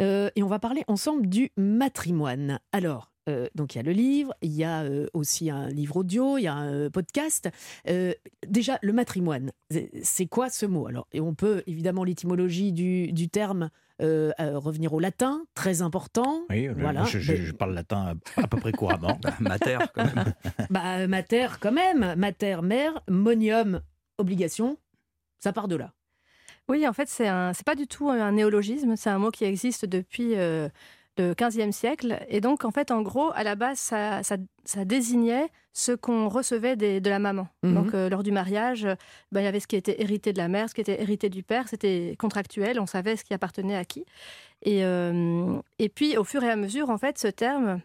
Euh, 0.00 0.30
et 0.34 0.42
on 0.42 0.46
va 0.48 0.58
parler 0.58 0.82
ensemble 0.88 1.28
du 1.28 1.50
matrimoine. 1.58 2.58
Alors, 2.72 3.12
euh, 3.28 3.48
donc 3.54 3.74
il 3.74 3.78
y 3.78 3.80
a 3.80 3.82
le 3.84 3.92
livre, 3.92 4.32
il 4.40 4.52
y 4.52 4.64
a 4.64 4.82
euh, 4.84 5.08
aussi 5.12 5.50
un 5.50 5.68
livre 5.68 5.96
audio, 5.96 6.38
il 6.38 6.42
y 6.42 6.46
a 6.46 6.54
un 6.54 6.88
podcast. 6.88 7.50
Euh, 7.88 8.14
déjà, 8.46 8.78
le 8.82 8.92
matrimoine, 8.94 9.52
c'est- 9.70 9.90
c'est 10.02 10.26
quoi 10.26 10.48
ce 10.48 10.64
mot? 10.64 10.86
Alors, 10.86 11.06
et 11.12 11.20
on 11.20 11.34
peut 11.34 11.62
évidemment 11.66 12.04
l'étymologie 12.04 12.72
du, 12.72 13.12
du 13.12 13.28
terme 13.28 13.68
euh, 14.02 14.30
euh, 14.40 14.58
revenir 14.58 14.92
au 14.92 15.00
latin, 15.00 15.42
très 15.54 15.80
important. 15.82 16.42
Oui, 16.50 16.68
Voilà. 16.68 17.04
je, 17.04 17.18
je- 17.18 17.32
Mais- 17.32 17.38
je 17.38 17.52
parle 17.52 17.72
latin 17.74 18.14
à, 18.36 18.46
peu 18.46 18.58
près 18.58 18.72
couramment. 18.72 19.18
Bah, 19.22 19.34
mater, 19.40 19.78
quand 19.94 20.04
même. 20.14 20.32
Bah, 20.70 21.06
mater 21.06 21.46
quand 21.60 21.72
même, 21.72 22.14
mater, 22.16 22.60
mère, 22.62 23.00
monium, 23.08 23.80
obligation, 24.18 24.78
ça 25.38 25.52
part 25.52 25.68
de 25.68 25.76
là. 25.76 25.92
Oui, 26.68 26.86
en 26.88 26.92
fait, 26.92 27.08
c'est 27.08 27.28
un, 27.28 27.52
c'est 27.52 27.64
pas 27.64 27.76
du 27.76 27.86
tout 27.86 28.10
un 28.10 28.32
néologisme. 28.32 28.96
C'est 28.96 29.10
un 29.10 29.18
mot 29.18 29.30
qui 29.30 29.44
existe 29.44 29.84
depuis 29.86 30.34
euh, 30.34 30.68
le 31.18 31.34
15e 31.34 31.72
siècle. 31.72 32.18
Et 32.28 32.40
donc, 32.40 32.64
en 32.64 32.70
fait, 32.70 32.90
en 32.90 33.02
gros, 33.02 33.30
à 33.34 33.42
la 33.44 33.54
base, 33.54 33.78
ça, 33.78 34.22
ça, 34.22 34.36
ça 34.64 34.84
désignait 34.84 35.48
ce 35.72 35.92
qu'on 35.92 36.28
recevait 36.28 36.76
des- 36.76 37.00
de 37.00 37.10
la 37.10 37.18
maman. 37.18 37.48
Mhm. 37.62 37.74
Donc, 37.74 37.94
euh, 37.94 38.08
lors 38.08 38.22
du 38.22 38.32
mariage, 38.32 38.84
euh, 38.86 38.94
ben, 39.32 39.40
il 39.40 39.44
y 39.44 39.46
avait 39.46 39.60
ce 39.60 39.66
qui 39.66 39.76
était 39.76 40.00
hérité 40.00 40.32
de 40.32 40.38
la 40.38 40.48
mère, 40.48 40.68
ce 40.70 40.74
qui 40.74 40.80
était 40.80 41.00
hérité 41.00 41.28
du 41.28 41.42
père. 41.42 41.68
C'était 41.68 42.16
contractuel. 42.18 42.80
On 42.80 42.86
savait 42.86 43.16
ce 43.16 43.24
qui 43.24 43.34
appartenait 43.34 43.76
à 43.76 43.84
qui. 43.84 44.04
Et, 44.62 44.84
euh, 44.84 45.58
et 45.78 45.88
puis, 45.88 46.16
au 46.16 46.24
fur 46.24 46.42
et 46.44 46.50
à 46.50 46.56
mesure, 46.56 46.88
en 46.90 46.96
fait, 46.98 47.18
ce 47.18 47.28
terme, 47.28 47.80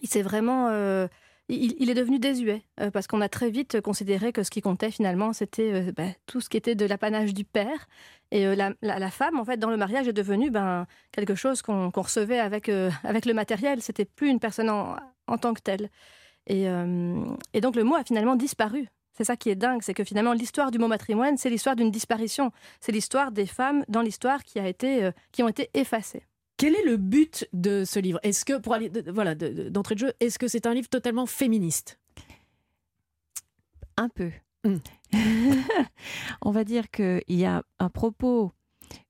il 0.00 0.08
s'est 0.08 0.22
vraiment. 0.22 0.68
euh, 0.70 1.06
il, 1.48 1.90
est 1.90 1.94
devenu 1.94 2.18
désuet 2.18 2.62
euh, 2.80 2.90
parce 2.90 3.06
qu'on 3.06 3.20
a 3.20 3.28
très 3.28 3.50
vite 3.50 3.80
considéré 3.80 4.32
que 4.32 4.42
ce 4.42 4.50
qui 4.50 4.60
comptait 4.60 4.90
finalement 4.90 5.32
c'était 5.32 5.72
euh, 5.72 5.92
ben, 5.92 6.14
tout 6.26 6.40
ce 6.40 6.48
qui 6.48 6.56
était 6.56 6.74
de 6.74 6.86
l'apanage 6.86 7.34
du 7.34 7.44
père 7.44 7.88
et 8.30 8.46
euh, 8.46 8.72
la, 8.80 9.10
femme 9.10 9.38
en 9.38 9.44
fait 9.44 9.56
dans 9.56 9.70
le 9.70 9.76
mariage 9.76 10.08
est 10.08 10.12
devenue 10.12 10.50
ben, 10.50 10.86
quelque 11.10 11.34
chose 11.34 11.62
qu'on 11.62 11.90
recevait 11.90 12.38
avec, 12.38 12.68
le 12.68 13.32
matériel 13.32 13.82
c'était 13.82 14.04
plus 14.04 14.28
une 14.28 14.40
personne 14.40 14.70
en, 14.70 15.38
tant 15.38 15.54
que 15.54 15.60
telle 15.60 15.90
et, 16.46 16.64
et 17.52 17.60
donc 17.60 17.76
le 17.76 17.84
mot 17.84 17.96
a 17.96 18.04
finalement 18.04 18.36
disparu 18.36 18.88
c'est 19.14 19.24
ça 19.24 19.36
qui 19.36 19.50
est 19.50 19.56
dingue, 19.56 19.82
c'est 19.82 19.92
que 19.92 20.04
finalement 20.04 20.32
l'histoire 20.32 20.70
du 20.70 20.78
mot 20.78 20.88
matrimoine, 20.88 21.36
c'est 21.36 21.50
l'histoire 21.50 21.76
d'une 21.76 21.90
disparition. 21.90 22.50
C'est 22.80 22.92
l'histoire 22.92 23.30
des 23.30 23.44
femmes 23.44 23.84
dans 23.88 24.00
l'histoire 24.00 24.42
qui 24.42 24.58
a 24.58 24.66
été, 24.66 25.10
qui 25.32 25.42
ont 25.42 25.48
été 25.48 25.68
effacées. 25.74 26.22
Quel 26.62 26.76
est 26.76 26.84
le 26.84 26.96
but 26.96 27.48
de 27.52 27.82
ce 27.84 27.98
livre? 27.98 28.20
Est-ce 28.22 28.44
que, 28.44 28.56
pour 28.58 28.72
aller, 28.74 28.88
de- 28.88 29.00
de- 29.00 29.10
voilà, 29.10 29.34
de- 29.34 29.48
de- 29.48 29.68
d'entrée 29.68 29.96
de 29.96 30.00
jeu, 30.00 30.12
est-ce 30.20 30.38
que 30.38 30.46
c'est 30.46 30.64
un 30.66 30.74
livre 30.74 30.88
totalement 30.88 31.26
féministe? 31.26 31.98
Un 33.96 34.08
peu. 34.08 34.30
Mm. 34.64 34.76
On 36.42 36.52
va 36.52 36.62
dire 36.62 36.88
qu'il 36.92 37.20
y 37.28 37.44
a 37.44 37.64
un 37.80 37.88
propos 37.88 38.52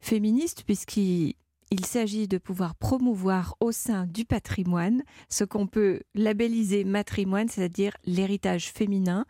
féministe 0.00 0.62
puisqu'il 0.64 1.34
il 1.70 1.84
s'agit 1.84 2.26
de 2.26 2.38
pouvoir 2.38 2.74
promouvoir 2.74 3.54
au 3.60 3.70
sein 3.70 4.06
du 4.06 4.24
patrimoine 4.24 5.02
ce 5.28 5.44
qu'on 5.44 5.66
peut 5.66 6.00
labelliser 6.14 6.84
matrimoine, 6.84 7.48
c'est-à-dire 7.48 7.92
l'héritage 8.06 8.70
féminin, 8.72 9.26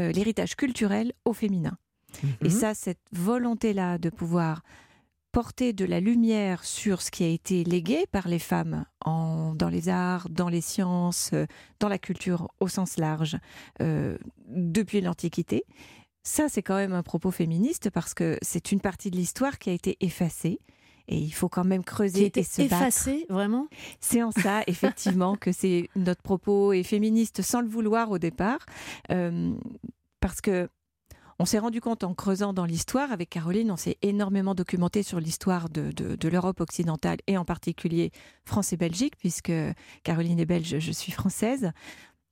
euh, 0.00 0.10
l'héritage 0.10 0.56
culturel 0.56 1.12
au 1.24 1.32
féminin. 1.32 1.78
Et 2.42 2.44
Mhm. 2.44 2.50
ça, 2.50 2.74
cette 2.74 2.98
volonté-là 3.12 3.98
de 3.98 4.10
pouvoir 4.10 4.62
porter 5.34 5.72
de 5.72 5.84
la 5.84 6.00
lumière 6.00 6.64
sur 6.64 7.02
ce 7.02 7.10
qui 7.10 7.24
a 7.24 7.28
été 7.28 7.64
légué 7.64 8.06
par 8.10 8.28
les 8.28 8.38
femmes 8.38 8.84
en- 9.04 9.54
dans 9.54 9.68
les 9.68 9.88
arts, 9.88 10.28
dans 10.30 10.48
les 10.48 10.60
sciences, 10.62 11.30
euh, 11.34 11.46
dans 11.80 11.88
la 11.88 11.98
culture 11.98 12.48
au 12.60 12.68
sens 12.68 12.96
large, 12.96 13.36
euh, 13.82 14.16
depuis 14.48 15.00
l'Antiquité, 15.00 15.64
ça 16.22 16.48
c'est 16.48 16.62
quand 16.62 16.76
même 16.76 16.92
un 16.94 17.02
propos 17.02 17.30
féministe 17.30 17.90
parce 17.90 18.14
que 18.14 18.38
c'est 18.42 18.72
une 18.72 18.80
partie 18.80 19.10
de 19.10 19.16
l'histoire 19.16 19.58
qui 19.58 19.70
a 19.70 19.72
été 19.74 19.96
effacée. 20.00 20.58
Et 21.06 21.18
il 21.18 21.32
faut 21.32 21.50
quand 21.50 21.64
même 21.64 21.82
qui 21.84 21.90
a 21.90 21.92
creuser 21.92 22.24
été 22.26 22.40
et 22.40 22.44
se 22.44 22.62
battre. 22.62 22.76
effacé, 22.76 23.26
vraiment? 23.28 23.66
C'est 24.00 24.22
en 24.22 24.30
ça, 24.30 24.62
effectivement, 24.68 25.36
que 25.36 25.52
c'est 25.52 25.90
notre 25.96 26.22
propos 26.22 26.72
est 26.72 26.82
féministe 26.82 27.42
sans 27.42 27.60
le 27.60 27.68
vouloir 27.68 28.10
au 28.10 28.18
départ, 28.18 28.64
Euh, 29.10 29.52
parce 30.20 30.40
que 30.40 30.70
on 31.38 31.44
s'est 31.44 31.58
rendu 31.58 31.80
compte 31.80 32.04
en 32.04 32.14
creusant 32.14 32.52
dans 32.52 32.64
l'histoire, 32.64 33.12
avec 33.12 33.30
Caroline, 33.30 33.70
on 33.70 33.76
s'est 33.76 33.98
énormément 34.02 34.54
documenté 34.54 35.02
sur 35.02 35.20
l'histoire 35.20 35.68
de, 35.68 35.92
l'Europe 36.28 36.60
occidentale 36.60 37.18
et 37.26 37.36
en 37.36 37.44
particulier 37.44 38.12
France 38.44 38.72
et 38.72 38.76
Belgique, 38.76 39.16
puisque 39.18 39.52
Caroline 40.02 40.40
est 40.40 40.46
belge, 40.46 40.78
je 40.78 40.92
suis 40.92 41.12
française. 41.12 41.72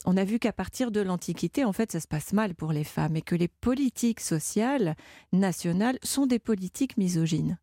On 0.04 0.16
a 0.16 0.24
vu 0.24 0.38
qu'à 0.38 0.52
partir 0.52 0.90
de 0.90 1.00
l'Antiquité, 1.00 1.64
en 1.64 1.72
fait, 1.72 1.92
ça 1.92 2.00
se 2.00 2.08
passe 2.08 2.32
mal 2.32 2.54
pour 2.54 2.72
les 2.72 2.84
femmes 2.84 3.16
et 3.16 3.22
que 3.22 3.36
les 3.36 3.48
politiques 3.48 4.20
sociales 4.20 4.96
nationales 5.32 5.98
sont 6.02 6.26
des 6.26 6.40
politiques 6.40 6.96
misogynes 6.96 7.58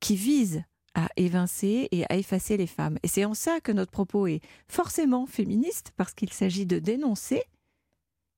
qui 0.00 0.16
visent 0.16 0.62
à 0.94 1.08
évincer 1.16 1.88
et 1.90 2.04
à 2.08 2.16
effacer 2.16 2.56
les 2.56 2.68
femmes. 2.68 2.98
Et 3.02 3.08
c'est 3.08 3.24
en 3.24 3.34
ça 3.34 3.60
que 3.60 3.72
notre 3.72 3.90
propos 3.90 4.28
est 4.28 4.40
forcément 4.68 5.26
féministe, 5.26 5.92
parce 5.96 6.14
qu'il 6.14 6.32
s'agit 6.32 6.66
de 6.66 6.78
dénoncer 6.78 7.42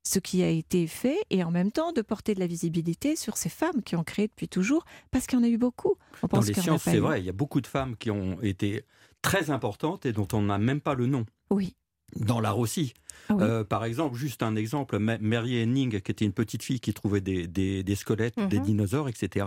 ce 0.06 0.20
qui 0.20 0.44
a 0.44 0.48
été 0.48 0.86
fait 0.86 1.18
et 1.30 1.42
en 1.42 1.50
même 1.50 1.72
temps 1.72 1.90
de 1.92 2.00
porter 2.00 2.34
de 2.34 2.40
la 2.40 2.46
visibilité 2.46 3.16
sur 3.16 3.36
ces 3.36 3.48
femmes 3.48 3.82
qui 3.82 3.96
ont 3.96 4.04
créé 4.04 4.28
depuis 4.28 4.48
toujours, 4.48 4.84
parce 5.10 5.26
qu'il 5.26 5.36
y 5.36 5.42
en 5.42 5.44
a 5.44 5.48
eu 5.48 5.58
beaucoup. 5.58 5.96
On 6.22 6.28
Dans 6.28 6.28
pense 6.28 6.46
les 6.46 6.54
en 6.54 6.58
a 6.58 6.62
sciences, 6.62 6.82
c'est 6.84 6.98
vrai, 6.98 7.20
il 7.20 7.26
y 7.26 7.28
a 7.28 7.32
beaucoup 7.32 7.60
de 7.60 7.66
femmes 7.66 7.96
qui 7.96 8.12
ont 8.12 8.40
été 8.40 8.84
très 9.20 9.50
importantes 9.50 10.06
et 10.06 10.12
dont 10.12 10.28
on 10.32 10.42
n'a 10.42 10.58
même 10.58 10.80
pas 10.80 10.94
le 10.94 11.06
nom. 11.06 11.26
Oui. 11.50 11.74
Dans 12.14 12.38
l'art 12.38 12.60
aussi. 12.60 12.94
Ah 13.28 13.34
oui. 13.34 13.42
Euh, 13.42 13.64
par 13.64 13.84
exemple, 13.84 14.16
juste 14.16 14.42
un 14.42 14.56
exemple, 14.56 14.98
Ma- 14.98 15.18
Mary 15.18 15.62
Henning, 15.62 16.00
qui 16.00 16.10
était 16.12 16.24
une 16.24 16.32
petite 16.32 16.62
fille 16.62 16.80
qui 16.80 16.92
trouvait 16.94 17.20
des, 17.20 17.46
des- 17.46 17.82
des 17.82 17.94
squelettes, 17.94 18.36
des 18.48 18.58
Mhm. 18.58 18.64
dinosaures, 18.64 19.08
etc., 19.08 19.46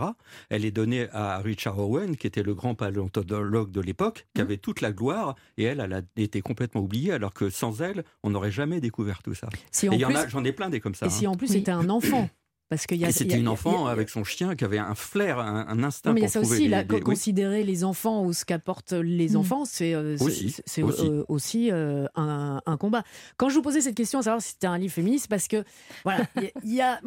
elle 0.49 0.65
est 0.65 0.71
donnée 0.71 1.07
à 1.11 1.38
Richard 1.39 1.79
Owen, 1.79 2.15
qui 2.17 2.27
était 2.27 2.43
le 2.43 2.53
grand 2.55 2.75
paléontologue 2.75 3.71
de 3.71 3.81
l'époque, 3.81 4.27
qui 4.33 4.41
Mhm. 4.41 4.47
avait 4.47 4.57
toute 4.57 4.81
la 4.81 4.91
gloire, 4.91 5.35
et 5.57 5.63
elle, 5.63 5.79
elle 5.79 5.93
a 5.93 6.01
été 6.17 6.41
complètement 6.41 6.81
oubliée, 6.81 7.11
alors 7.13 7.33
que 7.33 7.49
sans 7.49 7.81
elle, 7.81 8.03
on 8.23 8.29
n'aurait 8.31 8.51
jamais 8.51 8.79
découvert 8.81 9.21
tout 9.23 9.33
ça. 9.33 9.49
Si 9.71 9.85
Et 9.85 9.89
en 9.89 9.93
il 9.93 9.99
y 9.99 10.05
en 10.05 10.09
plus, 10.09 10.17
a, 10.17 10.27
j'en 10.27 10.43
ai 10.43 10.51
plein 10.51 10.69
des 10.69 10.79
comme 10.79 10.95
ça. 10.95 11.05
et 11.05 11.09
si 11.09 11.25
hein. 11.25 11.31
en 11.31 11.35
plus 11.35 11.47
Oui. 11.49 11.53
c'était 11.57 11.71
un 11.71 11.89
enfant. 11.89 12.29
Parce 12.69 12.85
qu'il 12.85 12.97
y 12.97 13.05
a, 13.05 13.11
c'était 13.11 13.38
une 13.39 13.47
enfant 13.47 13.88
a- 13.88 13.91
avec 13.91 14.09
son 14.09 14.23
chien 14.23 14.55
qui 14.55 14.63
avait 14.63 14.77
un 14.77 14.93
flair, 14.93 15.39
un, 15.39 15.65
un 15.67 15.83
instinct 15.83 16.11
Non, 16.11 16.13
mais 16.13 16.19
il 16.21 16.23
y 16.23 16.27
a 16.27 16.29
ça 16.29 16.39
aussi, 16.39 16.71
oui. 16.71 16.99
considérer 17.01 17.63
les 17.63 17.83
enfants 17.83 18.23
ou 18.23 18.31
ce 18.31 18.45
qu'apportent 18.45 18.91
les 18.93 19.29
Mm. 19.29 19.35
enfants, 19.38 19.65
c'est 19.65 19.95
euh, 19.95 20.15
c'est- 20.17 20.23
Aussi, 20.23 20.55
c'est 20.67 20.83
aussi. 20.83 21.07
euh, 21.07 21.23
aussi, 21.29 21.71
euh, 21.71 22.05
un, 22.15 22.61
un 22.65 22.77
combat. 22.77 23.03
Quand 23.38 23.49
je 23.49 23.55
vous 23.55 23.63
posais 23.63 23.81
cette 23.81 23.95
question, 23.95 24.19
à 24.19 24.21
savoir 24.21 24.41
si 24.43 24.49
c'était 24.49 24.67
un 24.67 24.77
livre 24.77 24.93
féministe, 24.93 25.27
parce 25.29 25.47
que 25.47 25.63
voilà, 26.03 26.25
il 26.35 26.43
y 26.43 26.45
a- 26.45 26.51
il 26.63 26.73
y 26.75 26.81
a, 26.81 27.01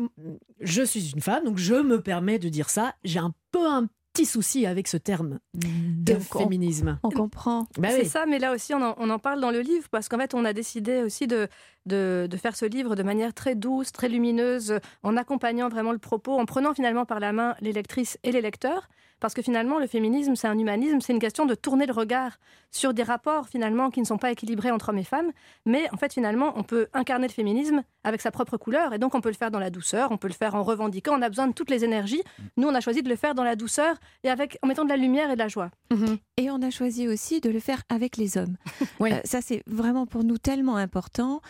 je 0.60 0.82
suis 0.82 1.12
une 1.14 1.20
femme, 1.22 1.44
donc 1.44 1.58
je 1.58 1.74
me 1.74 2.00
permets 2.00 2.40
de 2.40 2.48
dire 2.48 2.68
ça. 2.68 2.94
J'ai 3.04 3.20
un 3.20 3.32
peu 3.52 3.64
un 3.70 3.88
petit 4.12 4.26
souci 4.26 4.66
avec 4.66 4.88
ce 4.88 4.96
terme 4.96 5.38
de 5.54 6.12
Donc, 6.12 6.22
on- 6.34 6.38
féminisme. 6.40 6.98
On 7.02 7.10
comprend. 7.10 7.66
Bah 7.78 7.88
c'est 7.90 8.02
oui. 8.02 8.06
ça, 8.08 8.26
mais 8.26 8.38
là 8.38 8.52
aussi, 8.52 8.74
on 8.74 8.82
en, 8.82 8.94
on 8.98 9.08
en 9.10 9.18
parle 9.18 9.40
dans 9.40 9.50
le 9.50 9.60
livre, 9.60 9.88
parce 9.90 10.08
qu'en 10.08 10.18
fait, 10.18 10.34
on 10.34 10.44
a 10.44 10.52
décidé 10.52 11.02
aussi 11.02 11.26
de, 11.26 11.48
de, 11.86 12.26
de 12.30 12.36
faire 12.36 12.54
ce 12.56 12.66
livre 12.66 12.94
de 12.94 13.02
manière 13.02 13.32
très 13.32 13.54
douce, 13.54 13.90
très 13.92 14.08
lumineuse, 14.08 14.78
en 15.02 15.16
accompagnant 15.16 15.68
vraiment 15.68 15.92
le 15.92 15.98
propos, 15.98 16.38
en 16.38 16.44
prenant 16.44 16.74
finalement 16.74 17.06
par 17.06 17.20
la 17.20 17.32
main 17.32 17.54
les 17.60 17.72
lectrices 17.72 18.18
et 18.22 18.32
les 18.32 18.40
lecteurs, 18.42 18.88
parce 19.22 19.34
que 19.34 19.40
finalement, 19.40 19.78
le 19.78 19.86
féminisme, 19.86 20.34
c'est 20.34 20.48
un 20.48 20.58
humanisme, 20.58 21.00
c'est 21.00 21.12
une 21.12 21.20
question 21.20 21.46
de 21.46 21.54
tourner 21.54 21.86
le 21.86 21.92
regard 21.92 22.38
sur 22.72 22.92
des 22.92 23.04
rapports 23.04 23.48
finalement 23.48 23.88
qui 23.88 24.00
ne 24.00 24.04
sont 24.04 24.18
pas 24.18 24.32
équilibrés 24.32 24.72
entre 24.72 24.88
hommes 24.88 24.98
et 24.98 25.04
femmes, 25.04 25.30
mais 25.64 25.88
en 25.92 25.96
fait, 25.96 26.12
finalement, 26.12 26.52
on 26.56 26.64
peut 26.64 26.88
incarner 26.92 27.28
le 27.28 27.32
féminisme 27.32 27.84
avec 28.02 28.20
sa 28.20 28.32
propre 28.32 28.56
couleur, 28.56 28.92
et 28.92 28.98
donc 28.98 29.14
on 29.14 29.20
peut 29.20 29.28
le 29.28 29.36
faire 29.36 29.52
dans 29.52 29.60
la 29.60 29.70
douceur, 29.70 30.10
on 30.10 30.16
peut 30.16 30.26
le 30.26 30.34
faire 30.34 30.56
en 30.56 30.64
revendiquant, 30.64 31.16
on 31.16 31.22
a 31.22 31.28
besoin 31.28 31.46
de 31.46 31.52
toutes 31.52 31.70
les 31.70 31.84
énergies. 31.84 32.22
Nous, 32.56 32.66
on 32.66 32.74
a 32.74 32.80
choisi 32.80 33.00
de 33.00 33.08
le 33.08 33.14
faire 33.14 33.36
dans 33.36 33.44
la 33.44 33.54
douceur 33.54 33.94
et 34.24 34.28
avec, 34.28 34.58
en 34.60 34.66
mettant 34.66 34.84
de 34.84 34.88
la 34.88 34.96
lumière 34.96 35.30
et 35.30 35.34
de 35.34 35.38
la 35.38 35.48
joie. 35.48 35.70
Mhm. 35.92 36.18
Et 36.36 36.50
on 36.50 36.60
a 36.60 36.70
choisi 36.70 37.06
aussi 37.06 37.40
de 37.40 37.48
le 37.48 37.60
faire 37.60 37.82
avec 37.88 38.16
les 38.16 38.36
hommes. 38.36 38.56
Oui. 39.00 39.12
Euh, 39.12 39.20
ça, 39.24 39.40
c'est 39.40 39.62
vraiment 39.66 40.06
pour 40.06 40.24
nous 40.24 40.38
tellement 40.38 40.76
important. 40.76 41.40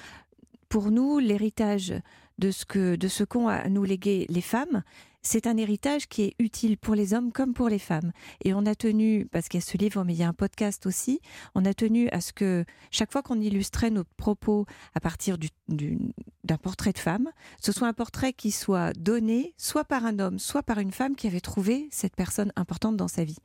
Pour 0.69 0.91
nous, 0.91 1.19
l'héritage 1.19 1.95
de 2.39 2.51
ce 2.51 2.65
que 2.65 2.97
de 2.97 3.09
ce 3.09 3.25
qu'ont 3.25 3.49
à 3.49 3.69
nous 3.69 3.85
léguer 3.85 4.27
les 4.29 4.41
femmes, 4.41 4.83
c'est 5.23 5.47
un 5.47 5.57
héritage 5.57 6.09
qui 6.09 6.23
est 6.23 6.35
utile 6.39 6.77
pour 6.77 6.95
les 6.95 7.15
hommes 7.15 7.33
comme 7.33 7.55
pour 7.55 7.69
les 7.69 7.79
femmes. 7.79 8.13
Et 8.45 8.55
on 8.55 8.67
a 8.67 8.75
tenu, 8.75 9.27
parce 9.31 9.49
qu'il 9.49 9.59
y 9.61 9.63
a 9.63 9.67
ce 9.67 9.77
livre, 9.79 10.03
mais 10.05 10.15
il 10.15 10.19
y 10.19 10.23
a 10.23 10.29
un 10.29 10.33
podcast 10.33 10.85
aussi, 10.87 11.21
on 11.55 11.65
a 11.65 11.75
tenu 11.75 12.09
à 12.11 12.21
ce 12.21 12.33
que 12.33 12.65
chaque 12.91 13.13
fois 13.13 13.23
qu'on 13.23 13.41
illustrait 13.41 13.91
nos 13.91 14.05
propos 14.17 14.67
à 14.95 15.01
partir 15.01 15.39
du- 15.39 15.49
du- 15.69 15.99
d'un 16.45 16.57
portrait 16.57 16.93
de 16.93 16.99
femme, 16.99 17.31
ce 17.61 17.73
soit 17.73 17.89
un 17.89 17.93
portrait 17.93 18.33
qui 18.33 18.51
soit 18.51 18.93
donné 18.95 19.55
soit 19.57 19.85
par 19.85 20.05
un 20.05 20.19
homme, 20.19 20.39
soit 20.39 20.63
par 20.63 20.79
une 20.79 20.93
femme 20.93 21.15
qui 21.15 21.27
avait 21.29 21.41
trouvé 21.41 21.89
cette 21.93 22.17
personne 22.17 22.53
importante 22.57 22.97
dans 22.97 23.09
sa 23.09 23.25
vie. 23.25 23.39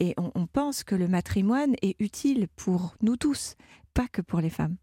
Et 0.00 0.14
on, 0.16 0.32
on 0.34 0.46
pense 0.46 0.82
que 0.84 0.94
le 0.96 1.06
matrimoine 1.08 1.74
est 1.82 1.94
utile 2.00 2.48
pour 2.56 2.96
nous 3.02 3.16
tous, 3.16 3.54
pas 3.94 4.08
que 4.08 4.20
pour 4.20 4.40
les 4.40 4.50
femmes. 4.50 4.76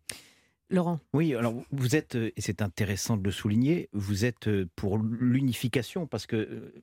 Laurent, 0.70 1.00
Oui, 1.14 1.34
alors 1.34 1.54
vous 1.72 1.96
êtes, 1.96 2.16
euh, 2.16 2.32
et 2.36 2.42
c'est 2.42 2.62
intéressant 2.62 3.16
de 3.16 3.24
le 3.24 3.32
souligner, 3.32 3.90
vous 3.94 4.26
êtes 4.26 4.48
euh, 4.50 4.68
pour 4.76 4.98
l'unification 4.98 6.08
parce 6.08 6.26
que 6.26 6.36
euh, 6.36 6.74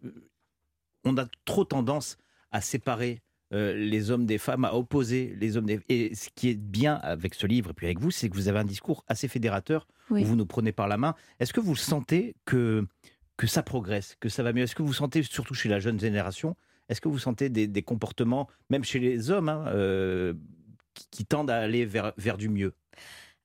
on 1.05 1.19
a 1.19 1.27
trop 1.45 1.65
tendance 1.67 2.17
à 2.51 2.63
séparer 2.63 3.21
euh, 3.53 3.75
les 3.75 4.11
hommes 4.11 4.25
des 4.25 4.39
femmes, 4.39 4.65
à 4.65 4.75
opposer 4.75 5.37
les 5.39 5.59
hommes 5.59 5.67
des 5.67 5.81
Et 5.91 6.15
ce 6.15 6.31
qui 6.35 6.49
est 6.49 6.55
bien 6.59 6.95
avec 6.95 7.35
ce 7.35 7.47
livre 7.47 7.71
et 7.71 7.75
puis 7.75 7.87
avec 7.87 8.01
vous, 8.01 8.11
c'est 8.11 8.31
que 8.31 8.35
vous 8.35 8.49
avez 8.49 8.59
un 8.59 8.65
discours 8.65 9.05
assez 9.07 9.29
fédérateur 9.29 9.87
Oui. 10.11 10.23
où 10.23 10.27
vous 10.29 10.37
nous 10.37 10.47
prenez 10.47 10.73
par 10.73 10.89
la 10.89 10.97
main. 10.97 11.15
Est-ce 11.39 11.53
que 11.53 11.61
vous 11.61 11.77
sentez 11.77 12.37
que, 12.47 12.87
que 13.37 13.47
ça 13.47 13.63
progresse, 13.63 14.17
que 14.19 14.31
ça 14.31 14.43
va 14.43 14.55
mieux? 14.55 14.63
Est-ce 14.63 14.75
que 14.75 14.83
vous 14.83 14.95
sentez, 14.95 15.23
surtout 15.23 15.53
chez 15.55 15.69
la 15.69 15.79
jeune 15.79 16.01
génération, 16.01 16.57
est-ce 16.89 17.03
que 17.03 17.09
vous 17.09 17.19
sentez 17.19 17.51
des, 17.51 17.67
des 17.67 17.83
comportements, 17.83 18.49
même 18.71 18.83
chez 18.83 18.99
les 18.99 19.31
hommes, 19.31 19.51
hein, 19.51 19.67
euh, 19.69 20.33
qui, 20.95 21.07
qui 21.11 21.27
tendent 21.27 21.51
à 21.51 21.59
aller 21.59 21.85
vers, 21.85 22.15
vers 22.17 22.39
du 22.39 22.49
mieux? 22.49 22.73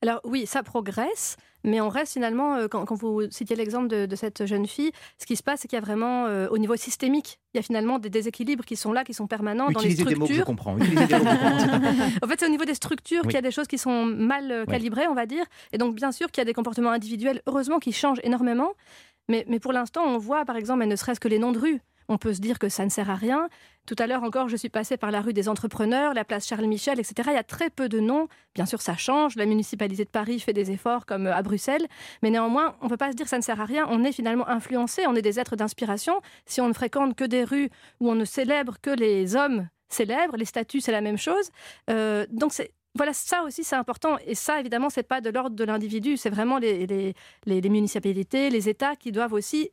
Alors 0.02 0.20
oui, 0.24 0.46
ça 0.46 0.62
progresse, 0.62 1.36
mais 1.62 1.80
on 1.82 1.90
reste 1.90 2.14
finalement, 2.14 2.54
euh, 2.54 2.68
quand, 2.68 2.86
quand 2.86 2.94
vous 2.94 3.22
citiez 3.30 3.54
l'exemple 3.54 3.86
de, 3.88 4.06
de 4.06 4.16
cette 4.16 4.46
jeune 4.46 4.66
fille, 4.66 4.92
ce 5.18 5.26
qui 5.26 5.36
se 5.36 5.42
passe, 5.42 5.60
c'est 5.60 5.68
qu'il 5.68 5.76
y 5.76 5.82
a 5.82 5.84
vraiment, 5.84 6.24
euh, 6.26 6.48
au 6.50 6.56
niveau 6.56 6.74
systémique, 6.76 7.38
il 7.52 7.58
y 7.58 7.60
a 7.60 7.62
finalement 7.62 7.98
des 7.98 8.08
déséquilibres 8.08 8.64
qui 8.64 8.76
sont 8.76 8.92
là, 8.92 9.04
qui 9.04 9.12
sont 9.12 9.26
permanents 9.26 9.70
dans 9.70 9.80
les 9.80 9.92
Utilisez 9.92 10.04
des 10.04 10.14
mots 10.14 10.26
que 10.26 10.32
je 10.32 10.40
structures. 10.40 10.46
comprends. 10.46 10.76
Des 10.76 10.88
mots 10.88 11.00
que 11.02 11.06
je 11.06 11.16
comprends, 11.18 11.36
important. 11.36 11.80
En 12.22 12.28
fait, 12.28 12.40
c'est 12.40 12.46
au 12.46 12.50
niveau 12.50 12.64
des 12.64 12.74
structures 12.74 13.20
Oui. 13.24 13.28
qu'il 13.28 13.34
y 13.34 13.38
a 13.38 13.42
des 13.42 13.50
choses 13.50 13.66
qui 13.66 13.76
sont 13.76 14.06
mal 14.06 14.50
euh, 14.50 14.64
calibrées, 14.64 15.06
on 15.06 15.14
va 15.14 15.26
dire. 15.26 15.44
Et 15.72 15.78
donc, 15.78 15.94
bien 15.94 16.12
sûr 16.12 16.30
qu'il 16.30 16.40
y 16.40 16.42
a 16.42 16.46
des 16.46 16.54
comportements 16.54 16.92
individuels, 16.92 17.42
heureusement, 17.46 17.78
qui 17.78 17.92
changent 17.92 18.20
énormément. 18.22 18.70
Mais, 19.28 19.44
mais 19.48 19.60
pour 19.60 19.72
l'instant, 19.74 20.02
on 20.06 20.16
voit, 20.16 20.44
par 20.46 20.56
exemple, 20.56 20.78
mais 20.80 20.86
ne 20.86 20.96
serait-ce 20.96 21.20
que 21.20 21.28
les 21.28 21.38
noms 21.38 21.52
de 21.52 21.58
rues. 21.58 21.80
On 22.12 22.18
peut 22.18 22.34
se 22.34 22.40
dire 22.40 22.58
que 22.58 22.68
ça 22.68 22.84
ne 22.84 22.90
sert 22.90 23.08
à 23.08 23.14
rien. 23.14 23.48
Tout 23.86 23.94
à 24.00 24.08
l'heure 24.08 24.24
encore, 24.24 24.48
je 24.48 24.56
suis 24.56 24.68
passée 24.68 24.96
par 24.96 25.12
la 25.12 25.20
rue 25.20 25.32
des 25.32 25.48
entrepreneurs, 25.48 26.12
la 26.12 26.24
place 26.24 26.46
Charles 26.46 26.66
Michel, 26.66 26.98
etc. 26.98 27.14
Il 27.32 27.34
y 27.34 27.38
a 27.38 27.44
très 27.44 27.70
peu 27.70 27.88
de 27.88 28.00
noms. 28.00 28.26
Bien 28.56 28.66
sûr, 28.66 28.82
ça 28.82 28.96
change. 28.96 29.36
La 29.36 29.46
municipalité 29.46 30.04
de 30.04 30.10
Paris 30.10 30.40
fait 30.40 30.52
des 30.52 30.72
efforts 30.72 31.06
comme 31.06 31.28
euh, 31.28 31.34
à 31.34 31.42
Bruxelles. 31.42 31.86
Mais 32.22 32.30
néanmoins, 32.30 32.74
on 32.80 32.86
ne 32.86 32.90
peut 32.90 32.96
pas 32.96 33.12
se 33.12 33.16
dire 33.16 33.26
que 33.26 33.30
ça 33.30 33.38
ne 33.38 33.42
sert 33.42 33.60
à 33.60 33.64
rien. 33.64 33.86
On 33.88 34.02
est 34.02 34.10
finalement 34.10 34.48
influencé, 34.48 35.06
on 35.06 35.14
est 35.14 35.22
des 35.22 35.38
êtres 35.38 35.54
d'inspiration. 35.54 36.20
Si 36.46 36.60
on 36.60 36.66
ne 36.66 36.72
fréquente 36.72 37.14
que 37.14 37.24
des 37.24 37.44
rues 37.44 37.70
où 38.00 38.10
on 38.10 38.16
ne 38.16 38.24
célèbre 38.24 38.78
que 38.82 38.90
les 38.90 39.36
hommes 39.36 39.68
célèbres, 39.88 40.36
les 40.36 40.44
statuts, 40.44 40.80
c'est 40.80 40.92
la 40.92 41.00
même 41.00 41.18
chose. 41.18 41.50
Euh, 41.90 42.26
donc. 42.30 42.52
Voilà, 42.96 43.12
ça 43.12 43.44
aussi 43.44 43.62
c'est 43.62 43.76
important. 43.76 44.18
Et 44.26 44.34
ça, 44.34 44.58
évidemment, 44.58 44.90
c'est 44.90 45.04
pas 45.04 45.20
de 45.20 45.30
l'ordre 45.30 45.54
de 45.54 45.62
l'individu. 45.62 46.16
C'est 46.16 46.28
vraiment 46.28 46.58
les- 46.58 47.14
les 47.46 47.68
municipalités, 47.70 48.50
les 48.50 48.68
États 48.68 48.96
qui 48.96 49.12
doivent 49.12 49.32
aussi 49.32 49.70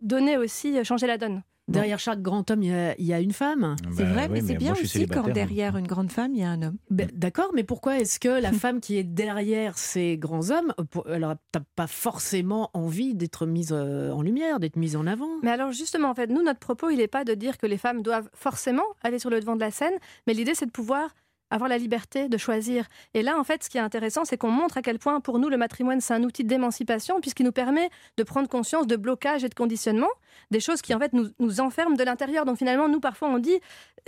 donner 0.00 0.36
aussi, 0.36 0.76
euh, 0.76 0.82
changer 0.82 1.06
la 1.06 1.16
donne. 1.16 1.44
Derrière 1.70 1.98
chaque 1.98 2.22
grand 2.22 2.50
homme, 2.50 2.62
il 2.62 2.70
y 2.70 2.74
a, 2.74 2.94
il 2.98 3.06
y 3.06 3.12
a 3.12 3.20
une 3.20 3.32
femme. 3.32 3.76
C'est 3.96 4.04
Bah 4.04 4.12
vrai, 4.12 4.22
oui, 4.24 4.28
mais 4.32 4.40
c'est 4.42 4.54
bien 4.54 4.72
moi, 4.72 4.80
aussi 4.82 5.06
quand 5.06 5.28
hein. 5.28 5.32
derrière 5.32 5.76
une 5.76 5.86
grande 5.86 6.10
femme, 6.12 6.32
il 6.34 6.40
y 6.40 6.44
a 6.44 6.50
un 6.50 6.62
homme. 6.62 6.76
Ben, 6.90 7.08
D'accord, 7.14 7.50
mais 7.54 7.64
pourquoi 7.64 7.98
est-ce 7.98 8.18
que 8.20 8.28
la 8.40 8.52
femme 8.52 8.80
qui 8.80 8.96
est 8.96 9.04
derrière 9.04 9.78
ces 9.78 10.18
grands 10.18 10.50
hommes, 10.50 10.72
euh, 10.78 11.00
elle 11.06 11.20
n'a 11.20 11.36
pas 11.76 11.86
forcément 11.86 12.70
envie 12.74 13.14
d'être 13.14 13.46
mise 13.46 13.70
euh, 13.72 14.10
en 14.12 14.22
lumière, 14.22 14.60
d'être 14.60 14.76
mise 14.76 14.96
en 14.96 15.06
avant? 15.06 15.28
Mais 15.42 15.50
alors 15.50 15.72
justement, 15.72 16.10
en 16.10 16.14
fait, 16.14 16.26
nous, 16.26 16.42
notre 16.42 16.60
propos, 16.60 16.90
il 16.90 16.98
n'est 16.98 17.08
pas 17.08 17.24
de 17.24 17.34
dire 17.34 17.58
que 17.58 17.66
les 17.66 17.78
femmes 17.78 18.02
doivent 18.02 18.28
forcément 18.34 18.84
aller 19.02 19.18
sur 19.18 19.30
le 19.30 19.40
devant 19.40 19.54
de 19.56 19.60
la 19.60 19.70
scène, 19.70 19.94
mais 20.26 20.34
l'idée, 20.34 20.54
c'est 20.54 20.66
de 20.66 20.70
pouvoir 20.70 21.10
avoir 21.50 21.68
la 21.68 21.78
liberté 21.78 22.28
de 22.28 22.36
choisir. 22.38 22.86
Et 23.14 23.22
là, 23.22 23.38
en 23.38 23.44
fait, 23.44 23.64
ce 23.64 23.70
qui 23.70 23.78
est 23.78 23.80
intéressant, 23.80 24.24
c'est 24.24 24.36
qu'on 24.36 24.50
montre 24.50 24.78
à 24.78 24.82
quel 24.82 24.98
point, 24.98 25.20
pour 25.20 25.38
nous, 25.38 25.48
le 25.48 25.56
matrimoine, 25.56 26.00
c'est 26.00 26.14
un 26.14 26.22
outil 26.22 26.44
d'émancipation, 26.44 27.20
puisqu'il 27.20 27.44
nous 27.44 27.52
permet 27.52 27.90
de 28.16 28.22
prendre 28.22 28.48
conscience 28.48 28.86
de 28.86 28.96
blocage 28.96 29.44
et 29.44 29.48
de 29.48 29.54
conditionnement, 29.54 30.08
des 30.50 30.60
choses 30.60 30.82
qui, 30.82 30.94
en 30.94 30.98
fait, 30.98 31.12
nous, 31.12 31.28
nous 31.38 31.60
enferment 31.60 31.96
de 31.96 32.04
l'intérieur. 32.04 32.44
Donc, 32.44 32.58
finalement, 32.58 32.88
nous, 32.88 33.00
parfois, 33.00 33.28
on 33.28 33.38
dit, 33.38 33.58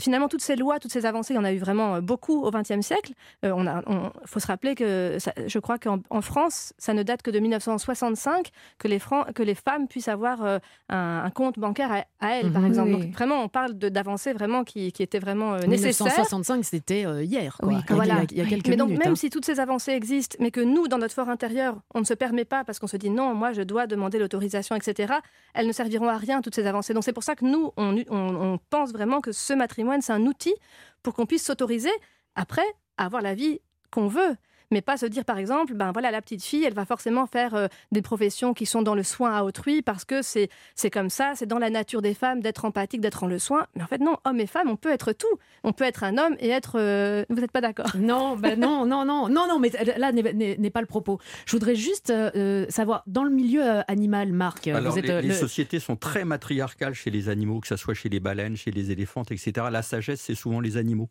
finalement, 0.01 0.29
toutes 0.29 0.41
ces 0.43 0.57
lois, 0.57 0.79
toutes 0.79 0.93
ces 0.93 1.05
avancées, 1.05 1.35
il 1.35 1.37
y 1.37 1.41
en 1.41 1.45
a 1.45 1.53
eu 1.53 1.59
vraiment 1.59 1.97
euh, 1.97 2.01
beaucoup 2.01 2.43
au 2.43 2.51
XXe 2.51 2.81
siècle. 2.81 3.13
Il 3.43 3.53
on 3.53 3.67
a- 3.67 3.83
on- 3.87 4.11
faut 4.25 4.41
se 4.41 4.47
rappeler 4.47 4.75
que, 4.75 5.17
ça- 5.19 5.35
je 5.47 5.59
crois 5.59 5.79
qu'en 5.79 5.99
en 6.11 6.23
France, 6.23 6.73
ça 6.79 6.95
ne 6.95 7.03
date 7.03 7.23
que 7.23 7.31
de 7.31 7.39
1965, 7.41 8.51
que 8.79 8.89
les, 8.89 8.99
Fran- 8.99 9.25
que 9.35 9.43
les 9.43 9.55
femmes 9.55 9.89
puissent 9.89 10.09
avoir 10.09 10.43
euh, 10.45 10.59
un, 10.89 11.23
un 11.25 11.31
compte 11.31 11.59
bancaire 11.59 11.93
à, 11.93 12.05
à 12.27 12.31
elles, 12.37 12.51
par 12.53 12.63
Mhm. 12.63 12.69
exemple. 12.69 12.91
Oui. 12.95 13.01
Donc, 13.07 13.13
vraiment, 13.15 13.43
on 13.43 13.49
parle 13.49 13.75
d'avancées 13.75 14.33
vraiment 14.33 14.65
qui, 14.65 14.93
qui 14.93 15.03
étaient 15.03 15.19
vraiment 15.19 15.55
euh, 15.55 15.59
nécessaires. 15.67 16.07
1965, 16.07 16.65
c'était 16.65 17.05
euh, 17.07 17.23
hier, 17.33 17.57
quoi. 17.59 17.69
Oui, 17.69 17.75
il, 17.77 17.91
y 17.91 17.93
a, 17.93 17.95
voilà. 17.97 18.23
il 18.31 18.37
y 18.37 18.41
a 18.41 18.45
quelques 18.47 18.69
Mais 18.69 18.77
donc, 18.77 18.89
minutes. 18.91 19.05
même 19.05 19.13
hein. 19.15 19.17
si 19.17 19.31
toutes 19.31 19.45
ces 19.45 19.59
avancées 19.61 19.93
existent, 19.93 20.37
mais 20.41 20.51
que 20.51 20.61
nous, 20.61 20.87
dans 20.89 20.99
notre 20.99 21.15
fort 21.15 21.29
intérieur, 21.29 21.77
on 21.95 22.01
ne 22.01 22.05
se 22.05 22.15
permet 22.15 22.45
pas 22.45 22.65
parce 22.65 22.79
qu'on 22.79 22.87
se 22.87 22.97
dit 22.97 23.11
non, 23.11 23.35
moi, 23.35 23.53
je 23.53 23.63
dois 23.63 23.87
demander 23.87 24.19
l'autorisation, 24.19 24.77
etc., 24.77 25.15
elles 25.55 25.67
ne 25.67 25.73
serviront 25.73 26.09
à 26.09 26.17
rien, 26.19 26.43
toutes 26.43 26.55
ces 26.55 26.67
avancées. 26.67 26.95
Donc, 26.95 27.05
c'est 27.05 27.13
pour 27.13 27.25
ça 27.25 27.35
que 27.35 27.45
nous, 27.45 27.73
on, 27.77 27.97
on- 28.11 28.53
on 28.53 28.59
pense 28.71 28.93
vraiment 28.93 29.21
que 29.21 29.33
ce 29.33 29.53
matrimoine, 29.55 30.03
c'est 30.03 30.13
un 30.13 30.27
outil 30.27 30.55
pour 31.03 31.15
qu'on 31.15 31.27
puisse 31.27 31.45
s'autoriser, 31.45 31.91
après, 32.35 32.67
à 32.97 33.07
avoir 33.07 33.23
la 33.23 33.35
vie 33.35 33.61
qu'on 33.91 34.09
veut. 34.09 34.37
Mais 34.73 34.81
pas 34.83 34.97
se 34.97 35.07
dire 35.07 35.25
par 35.25 35.39
exemple, 35.39 35.75
ben 35.75 35.93
voilà, 35.93 36.11
la 36.11 36.21
petite 36.21 36.43
fille, 36.43 36.65
elle 36.65 36.75
va 36.75 36.85
forcément 36.85 37.27
faire 37.27 37.55
euh, 37.55 37.69
des 37.93 38.03
professions 38.03 38.55
qui 38.55 38.67
sont 38.67 38.83
dans 38.83 38.95
le 38.97 39.05
soin 39.05 39.33
à 39.33 39.45
autrui 39.45 39.83
parce 39.83 40.05
que 40.05 40.23
c'est 40.23 40.49
c'est 40.75 40.91
comme 40.91 41.11
ça, 41.11 41.33
c'est 41.37 41.47
dans 41.47 41.59
la 41.59 41.71
nature 41.71 42.03
des 42.03 42.15
femmes 42.15 42.41
d'être 42.41 42.65
empathique, 42.65 43.01
d'être 43.01 43.23
en 43.23 43.27
le 43.29 43.39
soin. 43.39 43.67
Mais 43.77 43.83
en 43.83 43.87
fait 43.87 43.99
non, 44.01 44.17
hommes 44.25 44.41
et 44.41 44.47
femmes, 44.47 44.69
on 44.71 44.77
peut 44.77 44.91
être 44.91 45.13
tout. 45.13 45.27
On 45.63 45.73
peut 45.73 45.85
être 45.85 46.03
un 46.03 46.19
homme 46.19 46.35
et 46.41 46.49
être. 46.49 46.77
euh, 46.79 47.25
Vous 47.29 47.37
n'êtes 47.37 47.53
pas 47.53 47.61
d'accord? 47.61 47.93
Non, 47.99 48.37
ben 48.37 48.59
non, 48.59 48.85
non, 48.87 49.05
non, 49.05 49.29
non, 49.29 49.47
non, 49.47 49.59
mais 49.61 49.71
là 49.99 50.11
n'est- 50.13 50.71
pas 50.71 50.81
le 50.81 50.87
propos. 50.87 51.19
Je 51.47 51.53
voudrais 51.53 51.75
juste 51.75 52.11
euh, 52.11 52.65
savoir, 52.71 53.03
dans 53.07 53.25
le 53.25 53.31
milieu 53.31 53.63
euh, 53.63 53.83
animal, 53.89 54.33
Marc, 54.33 54.67
Alors, 54.69 54.93
vous 54.93 54.99
êtes 54.99 55.05
les, 55.05 55.11
euh, 55.11 55.21
les 55.21 55.29
le- 55.29 55.35
sociétés 55.35 55.79
sont 55.81 55.97
très 55.97 56.25
matriarcales 56.25 56.95
chez 56.95 57.11
les 57.11 57.29
animaux, 57.29 57.61
que 57.61 57.67
ce 57.67 57.77
soit 57.77 57.93
chez 57.95 58.09
les 58.09 58.21
baleines, 58.21 58.57
chez 58.57 58.71
les 58.71 58.91
éléphantes, 58.91 59.31
etc. 59.33 59.67
La 59.71 59.83
sagesse, 59.83 60.21
c'est 60.23 60.35
souvent 60.35 60.61
les 60.61 60.77
animaux. 60.79 61.11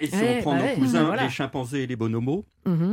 Et 0.00 0.06
si 0.06 0.14
Ouais, 0.16 0.36
on 0.38 0.42
prend 0.42 0.52
bah 0.52 0.58
nos 0.60 0.64
ouais, 0.64 0.74
cousins, 0.76 1.04
voilà. 1.04 1.24
les 1.24 1.28
chimpanzés 1.30 1.82
et 1.82 1.86
les 1.86 1.96
bonobos, 1.96 2.44
Mhm. 2.64 2.85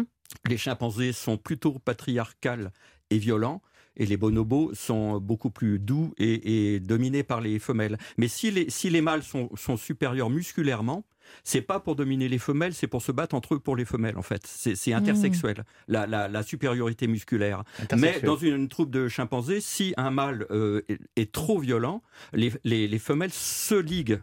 Les 0.48 0.58
chimpanzés 0.58 1.12
sont 1.14 1.38
plutôt 1.38 1.80
patriarcales 1.80 2.72
et 3.10 3.18
violents. 3.18 3.62
Et 3.96 4.08
les 4.08 4.18
bonobos 4.18 4.74
sont 4.74 5.20
beaucoup 5.20 5.52
plus 5.52 5.78
doux 5.78 6.16
et, 6.18 6.74
et 6.74 6.80
dominés 6.80 7.22
par 7.22 7.42
les 7.42 7.60
femelles. 7.60 8.00
Mais 8.18 8.28
si 8.28 8.50
les, 8.50 8.68
si 8.72 8.90
les 8.90 9.02
mâles 9.02 9.22
sont, 9.22 9.52
sont 9.56 9.78
supérieurs 9.78 10.32
musculairement, 10.32 11.06
c'est 11.44 11.62
pas 11.62 11.80
pour 11.80 11.96
dominer 11.96 12.28
les 12.28 12.40
femelles, 12.40 12.74
c'est 12.74 12.88
pour 12.88 13.04
se 13.04 13.12
battre 13.12 13.36
entre 13.36 13.54
eux 13.54 13.60
pour 13.60 13.76
les 13.76 13.86
femelles, 13.86 14.18
en 14.18 14.24
fait. 14.24 14.48
C'est 14.48 14.94
intersexuel, 14.94 15.64
la, 15.88 16.08
la- 16.08 16.28
la 16.28 16.42
supériorité 16.42 17.06
musculaire. 17.06 17.64
Mais 18.02 18.14
dans 18.26 18.36
une, 18.36 18.56
une 18.56 18.68
troupe 18.68 18.90
de 18.90 19.08
chimpanzés, 19.10 19.62
si 19.62 19.94
un 19.96 20.10
mâle 20.10 20.48
euh, 20.50 20.82
est, 20.90 21.00
est 21.16 21.32
trop 21.32 21.60
violent, 21.60 22.02
les, 22.34 22.52
les- 22.64 22.88
les 22.88 23.00
femelles 23.00 23.32
se 23.32 23.76
liguent 23.76 24.22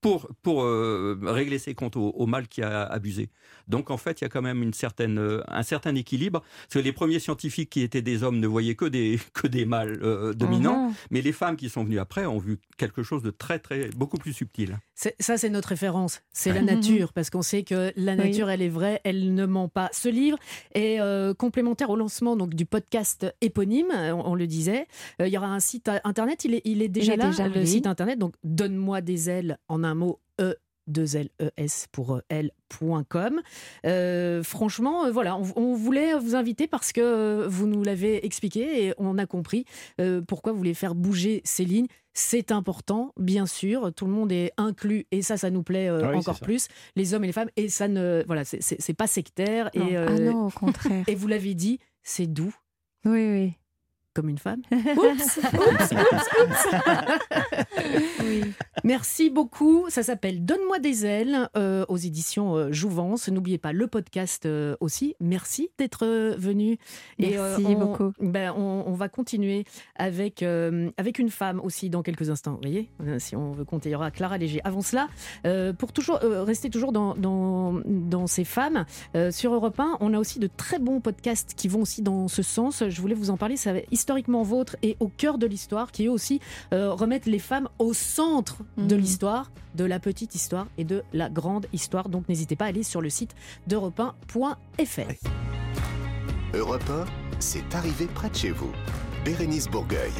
pour, 0.00 0.28
pour 0.42 0.62
euh, 0.62 1.18
régler 1.24 1.58
ses 1.58 1.74
comptes 1.74 1.96
au, 1.96 2.08
au 2.10 2.26
mâle 2.26 2.48
qui 2.48 2.62
a 2.62 2.84
abusé. 2.84 3.28
Donc 3.70 3.90
en 3.90 3.96
fait, 3.96 4.20
il 4.20 4.24
y 4.24 4.26
a 4.26 4.28
quand 4.28 4.42
même 4.42 4.62
une 4.62 4.74
certaine, 4.74 5.18
euh, 5.18 5.42
un 5.48 5.62
certain 5.62 5.94
équilibre. 5.94 6.40
Parce 6.40 6.74
que 6.74 6.78
les 6.80 6.92
premiers 6.92 7.18
scientifiques 7.20 7.70
qui 7.70 7.80
étaient 7.82 8.02
des 8.02 8.22
hommes 8.22 8.38
ne 8.38 8.46
voyaient 8.46 8.74
que 8.74 8.84
des, 8.84 9.18
que 9.32 9.46
des 9.46 9.64
mâles 9.64 9.98
euh, 10.02 10.34
dominants, 10.34 10.88
Mhm. 10.88 10.94
mais 11.10 11.20
les 11.22 11.32
femmes 11.32 11.56
qui 11.56 11.68
sont 11.68 11.84
venues 11.84 11.98
après 11.98 12.26
ont 12.26 12.38
vu 12.38 12.58
quelque 12.76 13.02
chose 13.02 13.22
de 13.22 13.30
très, 13.30 13.58
très, 13.58 13.88
beaucoup 13.90 14.18
plus 14.18 14.32
subtil. 14.32 14.78
C'est- 14.94 15.14
Ça, 15.20 15.38
c'est 15.38 15.48
notre 15.50 15.68
référence. 15.68 16.20
C'est 16.32 16.52
la 16.52 16.62
nature, 16.62 17.12
parce 17.12 17.30
qu'on 17.30 17.42
sait 17.42 17.62
que 17.62 17.92
la 17.96 18.12
Oui. 18.12 18.18
nature, 18.18 18.50
elle 18.50 18.62
est 18.62 18.68
vraie, 18.68 19.00
elle 19.04 19.34
ne 19.34 19.46
ment 19.46 19.68
pas. 19.68 19.88
Ce 19.92 20.08
livre 20.08 20.38
est 20.74 21.00
euh, 21.00 21.32
complémentaire 21.34 21.90
au 21.90 21.96
lancement 21.96 22.36
donc, 22.36 22.54
du 22.54 22.66
podcast 22.66 23.26
éponyme, 23.40 23.88
on, 23.92 24.30
on 24.30 24.34
le 24.34 24.46
disait. 24.46 24.86
Euh, 25.20 25.28
il 25.28 25.32
y 25.32 25.38
aura 25.38 25.48
un 25.48 25.60
site 25.60 25.88
internet, 26.04 26.44
il 26.44 26.54
est, 26.54 26.62
il 26.64 26.82
est 26.82 26.88
déjà 26.88 27.14
est 27.14 27.16
là, 27.16 27.26
déjà, 27.30 27.48
le 27.48 27.60
oui. 27.60 27.66
site 27.66 27.86
internet. 27.86 28.18
Donc, 28.18 28.34
donne-moi 28.44 29.00
des 29.00 29.30
ailes 29.30 29.58
en 29.68 29.84
un 29.84 29.94
mot, 29.94 30.18
E. 30.40 30.56
2 30.86 31.16
L 31.16 31.28
E 31.40 31.50
S 31.56 31.86
pour 31.92 32.14
euh, 32.16 32.20
L.com. 32.28 33.40
Euh, 33.86 34.42
franchement, 34.42 35.04
euh, 35.06 35.10
voilà, 35.10 35.36
on, 35.36 35.44
on 35.56 35.74
voulait 35.74 36.14
vous 36.18 36.34
inviter 36.34 36.66
parce 36.66 36.92
que 36.92 37.00
euh, 37.00 37.46
vous 37.48 37.66
nous 37.66 37.82
l'avez 37.82 38.24
expliqué 38.26 38.86
et 38.86 38.94
on 38.98 39.18
a 39.18 39.26
compris 39.26 39.64
euh, 40.00 40.20
pourquoi 40.20 40.52
vous 40.52 40.58
voulez 40.58 40.74
faire 40.74 40.94
bouger 40.94 41.40
ces 41.44 41.64
lignes. 41.64 41.86
C'est 42.12 42.50
important, 42.50 43.12
bien 43.18 43.46
sûr. 43.46 43.92
Tout 43.94 44.06
le 44.06 44.12
monde 44.12 44.32
est 44.32 44.52
inclus 44.56 45.06
et 45.12 45.22
ça, 45.22 45.36
ça 45.36 45.50
nous 45.50 45.62
plaît 45.62 45.88
euh, 45.88 46.00
Ah 46.04 46.10
oui, 46.10 46.16
encore 46.18 46.40
plus. 46.40 46.66
Les 46.96 47.14
hommes 47.14 47.22
et 47.24 47.28
les 47.28 47.32
femmes 47.32 47.50
et 47.56 47.68
ça 47.68 47.86
ne, 47.88 48.24
voilà, 48.26 48.44
c'est- 48.44 48.94
pas 48.94 49.06
sectaire 49.06 49.70
Non. 49.74 49.86
et 49.88 49.96
euh, 49.96 50.06
Ah 50.08 50.18
non, 50.18 50.46
au 50.46 50.50
contraire. 50.50 51.04
et 51.08 51.14
vous 51.14 51.28
l'avez 51.28 51.54
dit, 51.54 51.78
c'est 52.02 52.26
doux 52.26 52.54
Oui, 53.04 53.30
oui. 53.30 53.52
Comme 54.14 54.28
une 54.28 54.38
femme. 54.38 54.62
Oups, 54.72 55.38
oups, 55.38 55.52
oups, 55.52 55.92
oups. 56.42 57.64
oui. 58.24 58.42
Merci 58.84 59.30
beaucoup. 59.30 59.86
Ça 59.88 60.02
s'appelle 60.02 60.44
Donne-moi 60.44 60.78
des 60.78 61.06
ailes 61.06 61.48
euh, 61.56 61.84
aux 61.88 61.96
éditions 61.96 62.56
euh, 62.56 62.72
Jouvence. 62.72 63.28
N'oubliez 63.28 63.58
pas 63.58 63.72
le 63.72 63.86
podcast 63.86 64.46
euh, 64.46 64.74
aussi. 64.80 65.14
Merci 65.20 65.70
d'être 65.78 66.04
euh, 66.06 66.34
venu. 66.38 66.78
Merci 67.18 67.64
on, 67.66 67.78
beaucoup. 67.78 68.12
ben, 68.20 68.52
on, 68.56 68.84
on 68.86 68.92
va 68.94 69.08
continuer 69.08 69.64
avec, 69.96 70.42
euh, 70.42 70.90
avec 70.96 71.18
une 71.18 71.30
femme 71.30 71.60
aussi 71.60 71.90
dans 71.90 72.02
quelques 72.02 72.30
instants. 72.30 72.52
Vous 72.54 72.62
voyez, 72.62 72.88
Euh, 73.06 73.18
si 73.18 73.36
on 73.36 73.52
veut 73.52 73.64
compter, 73.64 73.90
il 73.90 73.92
y 73.92 73.96
aura 73.96 74.10
Clara 74.10 74.38
Léger. 74.38 74.60
Avant 74.64 74.82
cela, 74.82 75.08
euh, 75.46 75.72
pour 75.72 75.92
toujours 75.92 76.18
euh, 76.22 76.42
rester 76.42 76.70
toujours 76.70 76.92
dans, 76.92 77.14
dans, 77.14 77.80
dans 77.84 78.26
ces 78.26 78.44
femmes, 78.44 78.86
euh, 79.14 79.30
sur 79.30 79.52
Europe 79.54 79.78
1, 79.78 79.98
on 80.00 80.14
a 80.14 80.18
aussi 80.18 80.38
de 80.38 80.48
très 80.48 80.78
bons 80.78 81.00
podcasts 81.00 81.54
qui 81.54 81.68
vont 81.68 81.82
aussi 81.82 82.02
dans 82.02 82.28
ce 82.28 82.42
sens. 82.42 82.82
Je 82.88 83.00
voulais 83.00 83.14
vous 83.14 83.30
en 83.30 83.36
parler. 83.36 83.56
Ça 83.56 83.72
historiquement 84.00 84.42
vôtre 84.42 84.76
et 84.82 84.96
au 84.98 85.08
cœur 85.08 85.36
de 85.36 85.46
l'histoire, 85.46 85.92
qui 85.92 86.06
eux 86.06 86.10
aussi 86.10 86.40
euh, 86.72 86.92
remettent 86.92 87.26
les 87.26 87.38
femmes 87.38 87.68
au 87.78 87.92
centre 87.92 88.56
de 88.78 88.94
Mhm. 88.94 89.00
l'histoire, 89.00 89.50
de 89.74 89.84
la 89.84 90.00
petite 90.00 90.34
histoire 90.34 90.66
et 90.78 90.84
de 90.84 91.02
la 91.12 91.28
grande 91.28 91.66
histoire. 91.74 92.08
Donc 92.08 92.26
n'hésitez 92.28 92.56
pas 92.56 92.64
à 92.64 92.68
aller 92.68 92.82
sur 92.82 93.02
le 93.02 93.10
site 93.10 93.34
d'europe 93.66 94.00
1.fr. 94.00 95.12
Europe 96.54 96.82
1, 96.90 97.04
c'est 97.40 97.74
arrivé 97.74 98.06
près 98.06 98.30
de 98.30 98.34
chez 98.36 98.50
vous. 98.50 98.72
Bérénice 99.24 99.68
Bourgueil. 99.68 100.10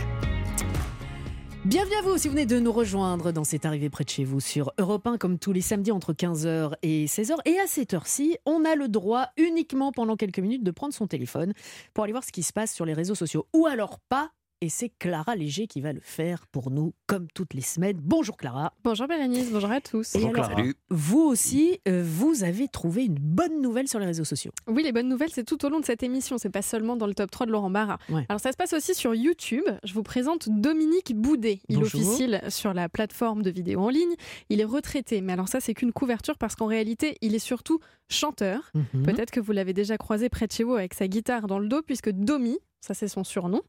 Bienvenue 1.67 1.97
à 1.97 2.00
vous 2.00 2.17
si 2.17 2.26
vous 2.26 2.33
venez 2.33 2.47
de 2.47 2.59
nous 2.59 2.73
rejoindre 2.73 3.33
dans 3.33 3.45
cette 3.45 3.67
arrivée 3.67 3.90
près 3.90 4.05
de 4.05 4.09
chez 4.09 4.25
vous 4.25 4.40
sur 4.40 4.73
Europe 4.79 5.07
1 5.07 5.19
comme 5.19 5.38
tous 5.38 5.52
les 5.52 5.61
samedis 5.61 5.93
entre 5.93 6.14
15h 6.14 6.73
et 6.83 7.05
16h. 7.05 7.35
Et 7.45 7.59
à 7.59 7.66
cette 7.66 7.92
heure-ci, 7.92 8.38
on 8.46 8.64
a 8.64 8.75
le 8.75 8.88
droit 8.88 9.27
uniquement 9.37 9.92
pendant 9.92 10.16
quelques 10.16 10.38
minutes 10.38 10.64
de 10.64 10.70
prendre 10.70 10.94
son 10.94 11.07
téléphone 11.07 11.53
pour 11.92 12.05
aller 12.05 12.14
voir 12.14 12.25
ce 12.25 12.33
qui 12.33 12.42
se 12.42 12.55
passe 12.55 12.73
sur 12.73 12.87
les 12.87 12.94
réseaux 12.94 13.14
sociaux. 13.14 13.46
Ou 13.53 13.66
alors 13.66 13.99
pas. 14.09 14.31
Et 14.62 14.68
c'est 14.68 14.90
Clara 14.90 15.37
Léger 15.37 15.66
qui 15.66 15.81
va 15.81 15.94
le 15.94 16.03
faire 16.03 16.46
pour 16.49 16.70
nous 16.70 16.92
comme 17.07 17.29
toutes 17.35 17.55
les 17.55 17.62
semaines. 17.62 17.99
Bonjour 18.03 18.37
Clara. 18.37 18.75
Bonjour 18.85 19.07
Bérénice, 19.07 19.51
bonjour 19.51 19.70
à 19.70 19.81
tous. 19.81 20.14
Et 20.14 20.18
Bonjour 20.18 20.35
alors, 20.37 20.51
Clara. 20.51 20.68
Vous 20.90 21.20
aussi, 21.20 21.81
euh, 21.88 22.05
vous 22.07 22.44
avez 22.44 22.68
trouvé 22.68 23.07
une 23.07 23.14
bonne 23.14 23.62
nouvelle 23.62 23.88
sur 23.88 23.99
les 23.99 24.05
réseaux 24.05 24.25
sociaux. 24.25 24.53
Oui, 24.66 24.83
les 24.83 24.92
bonnes 24.92 25.09
nouvelles, 25.09 25.31
c'est 25.31 25.44
tout 25.44 25.64
au 25.64 25.70
long 25.70 25.81
de 25.81 25.87
cette 25.87 26.03
émission. 26.03 26.37
C'est 26.37 26.51
pas 26.51 26.61
seulement 26.61 26.96
dans 26.96 27.07
le 27.07 27.14
top 27.14 27.31
3 27.31 27.46
de 27.46 27.53
Laurent 27.53 27.70
Barra. 27.70 27.96
Ouais. 28.11 28.27
Alors, 28.29 28.38
ça 28.38 28.53
se 28.53 28.59
passe 28.59 28.75
aussi 28.75 28.94
sur 28.94 29.14
YouTube. 29.14 29.64
Je 29.83 29.94
vous 29.94 30.03
présente 30.03 30.51
Dominique 30.51 31.16
Boudet. 31.16 31.61
Il 31.70 31.79
Bonjour. 31.79 31.99
officie 31.99 32.31
sur 32.51 32.75
la 32.75 32.90
plateforme 32.90 33.40
de 33.40 33.49
vidéo 33.49 33.81
en 33.81 33.88
ligne. 33.88 34.12
Il 34.51 34.61
est 34.61 34.64
retraité. 34.64 35.23
Mais 35.23 35.33
alors, 35.33 35.49
ça, 35.49 35.61
c'est 35.61 35.73
qu'une 35.73 35.92
couverture 35.92 36.37
parce 36.37 36.55
qu'en 36.55 36.66
réalité, 36.66 37.16
il 37.23 37.35
est 37.35 37.38
surtout 37.38 37.81
chanteur. 38.11 38.70
Mhm. 38.75 39.05
Peut-être 39.05 39.31
que 39.31 39.40
vous 39.40 39.53
l'avez 39.53 39.73
déjà 39.73 39.96
croisé 39.96 40.29
près 40.29 40.46
de 40.46 40.53
chez 40.53 40.64
vous 40.64 40.75
avec 40.75 40.92
sa 40.92 41.09
guitare 41.09 41.46
dans 41.46 41.59
le 41.59 41.66
dos, 41.66 41.81
puisque 41.81 42.11
Domi, 42.11 42.59
ça 42.81 42.95
c'est 42.95 43.09
son 43.09 43.25
surnom, 43.25 43.62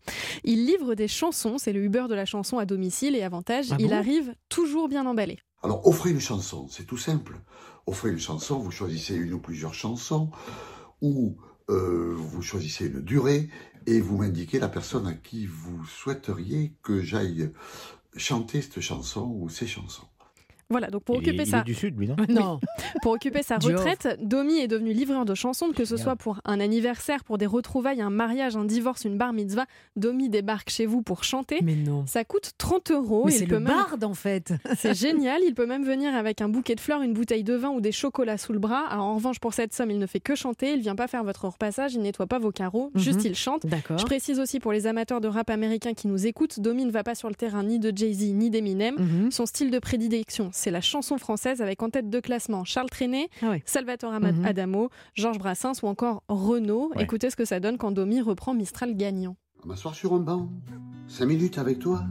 il 0.44 0.66
livre 0.66 0.96
des 0.96 1.08
chansons. 1.08 1.58
C'est 1.58 1.74
le 1.74 1.84
Uber 1.84 2.06
de 2.10 2.16
la 2.16 2.26
chanson 2.26 2.58
à 2.58 2.66
domicile. 2.66 3.16
Et 3.16 3.24
avantage, 3.24 3.68
Ah 3.72 3.78
il 3.80 3.90
bon 3.90 3.96
arrive 3.96 4.34
toujours 4.50 4.88
bien 4.88 5.06
emballé. 5.06 5.40
Alors, 5.64 5.86
offrez 5.88 6.10
une 6.10 6.20
chanson, 6.20 6.68
c'est 6.70 6.86
tout 6.86 6.98
simple. 6.98 7.40
Offrez 7.86 8.10
une 8.10 8.20
chanson, 8.20 8.58
vous 8.58 8.72
choisissez 8.72 9.16
une 9.16 9.34
ou 9.34 9.40
plusieurs 9.40 9.74
chansons, 9.74 10.30
ou 11.02 11.38
euh, 11.70 12.16
vous 12.16 12.42
choisissez 12.42 12.88
une 12.88 13.02
durée, 13.02 13.50
et 13.86 14.02
vous 14.02 14.18
m'indiquez 14.18 14.60
la 14.60 14.70
personne 14.70 15.08
à 15.08 15.14
qui 15.14 15.46
vous 15.46 15.86
souhaiteriez 15.86 16.74
que 16.82 17.02
j'aille 17.02 17.52
chanter 18.16 18.62
cette 18.62 18.82
chanson 18.82 19.26
ou 19.40 19.50
ces 19.50 19.68
chansons. 19.68 20.08
Voilà, 20.72 20.88
donc 20.88 21.04
pour 21.04 21.16
Il 21.16 21.20
est- 21.20 21.30
occuper 21.30 21.44
il 21.44 21.50
ça. 21.50 21.60
est 21.60 21.64
du 21.64 21.74
sud, 21.76 21.98
lui, 21.98 22.08
non 22.08 22.16
Non. 22.30 22.60
Pour 23.02 23.12
occuper 23.14 23.44
sa 23.44 23.58
retraite, 23.60 24.18
Domi 24.22 24.60
est 24.60 24.68
devenu 24.68 24.94
livreur 24.94 25.26
de 25.26 25.36
chansons, 25.36 25.72
que 25.76 25.86
ce 25.86 25.98
soit 25.98 26.16
pour 26.16 26.40
un 26.46 26.60
anniversaire, 26.60 27.24
pour 27.24 27.38
des 27.38 27.46
retrouvailles, 27.46 28.02
un 28.02 28.10
mariage, 28.10 28.56
un 28.56 28.66
divorce, 28.66 29.06
une 29.06 29.18
bar 29.18 29.34
mitzvah. 29.34 29.66
Domi 29.96 30.30
débarque 30.30 30.70
chez 30.70 30.86
vous 30.86 31.02
pour 31.02 31.24
chanter. 31.24 31.60
Mais 31.64 31.76
non. 31.76 32.06
Ça 32.08 32.24
coûte 32.24 32.52
30 32.58 32.92
euros. 32.92 33.24
Mais 33.26 33.34
Il 33.34 33.38
c'est 33.40 33.46
peut 33.46 33.56
le 33.56 33.60
même- 33.62 33.74
barde 33.76 34.04
en 34.04 34.14
fait. 34.14 34.54
C'est 34.78 34.94
génial. 34.98 35.42
Il 35.46 35.54
peut 35.54 35.66
même 35.66 35.84
venir 35.84 36.16
avec 36.16 36.42
un 36.42 36.50
bouquet 36.50 36.76
de 36.76 36.80
fleurs, 36.80 37.02
une 37.02 37.14
bouteille 37.14 37.44
de 37.44 37.54
vin 37.54 37.70
ou 37.70 37.82
des 37.82 37.92
chocolats 37.92 38.38
sous 38.38 38.54
le 38.54 38.60
bras. 38.60 38.86
Alors, 38.90 39.06
en 39.06 39.16
revanche, 39.16 39.40
pour 39.40 39.54
cette 39.54 39.74
somme, 39.74 39.92
il 39.92 40.00
ne 40.00 40.06
fait 40.08 40.20
que 40.20 40.36
chanter. 40.36 40.74
Il 40.74 40.82
vient 40.82 40.96
pas 40.96 41.08
faire 41.08 41.24
votre 41.24 41.46
repassage. 41.46 41.94
Il 41.94 42.02
nettoie 42.02 42.28
pas 42.28 42.40
vos 42.40 42.52
carreaux. 42.52 42.92
Mhm. 42.94 43.02
Juste, 43.02 43.26
il 43.26 43.36
chante. 43.36 43.66
D'accord. 43.66 43.98
Je 43.98 44.06
précise 44.06 44.40
aussi 44.40 44.60
pour 44.60 44.72
les 44.72 44.88
amateurs 44.88 45.22
de 45.22 45.28
rap 45.28 45.50
américain 45.50 45.94
qui 45.94 46.08
nous 46.08 46.26
écoutent, 46.28 46.60
Domi 46.60 46.86
ne 46.86 46.92
va 46.92 47.04
pas 47.04 47.16
sur 47.16 47.28
le 47.30 47.36
terrain 47.36 47.64
ni 47.64 47.80
de 47.80 47.92
Jay-Z 47.96 48.34
ni 48.34 48.50
d'Eminem. 48.50 48.96
Mhm. 48.98 49.32
Son 49.32 49.46
style 49.46 49.72
de 49.72 49.80
prédilection, 49.80 50.50
c'est 50.62 50.72
la 50.72 50.82
chanson 50.82 51.18
française 51.18 51.62
avec 51.62 51.82
en 51.84 51.90
tête 51.90 52.10
de 52.10 52.20
classement 52.20 52.64
Charles 52.64 52.90
Trenet, 52.90 53.30
Ah. 53.42 53.56
Salvatore 53.66 54.12
Mhm. 54.14 54.46
Adamo, 54.46 54.90
Georges 55.16 55.40
Brassens 55.40 55.82
ou 55.84 55.88
encore 55.88 56.24
Renaud. 56.30 56.92
Ouais. 56.96 57.04
Écoutez 57.04 57.30
ce 57.30 57.36
que 57.36 57.46
ça 57.46 57.60
donne 57.60 57.78
quand 57.78 57.92
Domi 57.92 58.22
reprend 58.22 58.54
Mistral 58.54 58.96
gagnant. 58.96 59.36
M'asseoir 59.66 59.96
sur 59.96 60.14
un 60.14 60.20
banc, 60.20 60.50
cinq 61.08 61.26
minutes 61.26 61.58
avec 61.58 61.80
toi, 61.80 62.04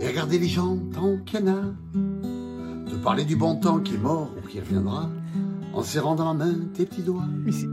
et 0.00 0.06
regarder 0.08 0.38
les 0.38 0.48
gens 0.48 0.76
tant 0.92 1.18
qu'il 1.18 1.40
y 1.40 1.42
en 1.44 1.48
a. 1.48 1.60
Te 2.90 2.94
parler 2.96 3.24
du 3.24 3.36
bon 3.36 3.54
temps 3.56 3.78
qui 3.80 3.94
est 3.94 3.98
mort 3.98 4.30
ou 4.36 4.46
qui 4.48 4.58
reviendra, 4.60 5.08
en 5.72 5.82
serrant 5.82 6.14
dans 6.14 6.24
la 6.26 6.34
main 6.34 6.54
tes 6.74 6.84
petits 6.84 7.02
doigts. 7.02 7.24
Mais 7.44 7.52
c'est- 7.52 7.66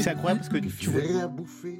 C'est 0.00 0.10
incroyable 0.10 0.40
parce 0.40 0.48
que 0.52 0.58
Tu 0.58 0.68
tu 0.76 0.90
vois, 0.90 1.00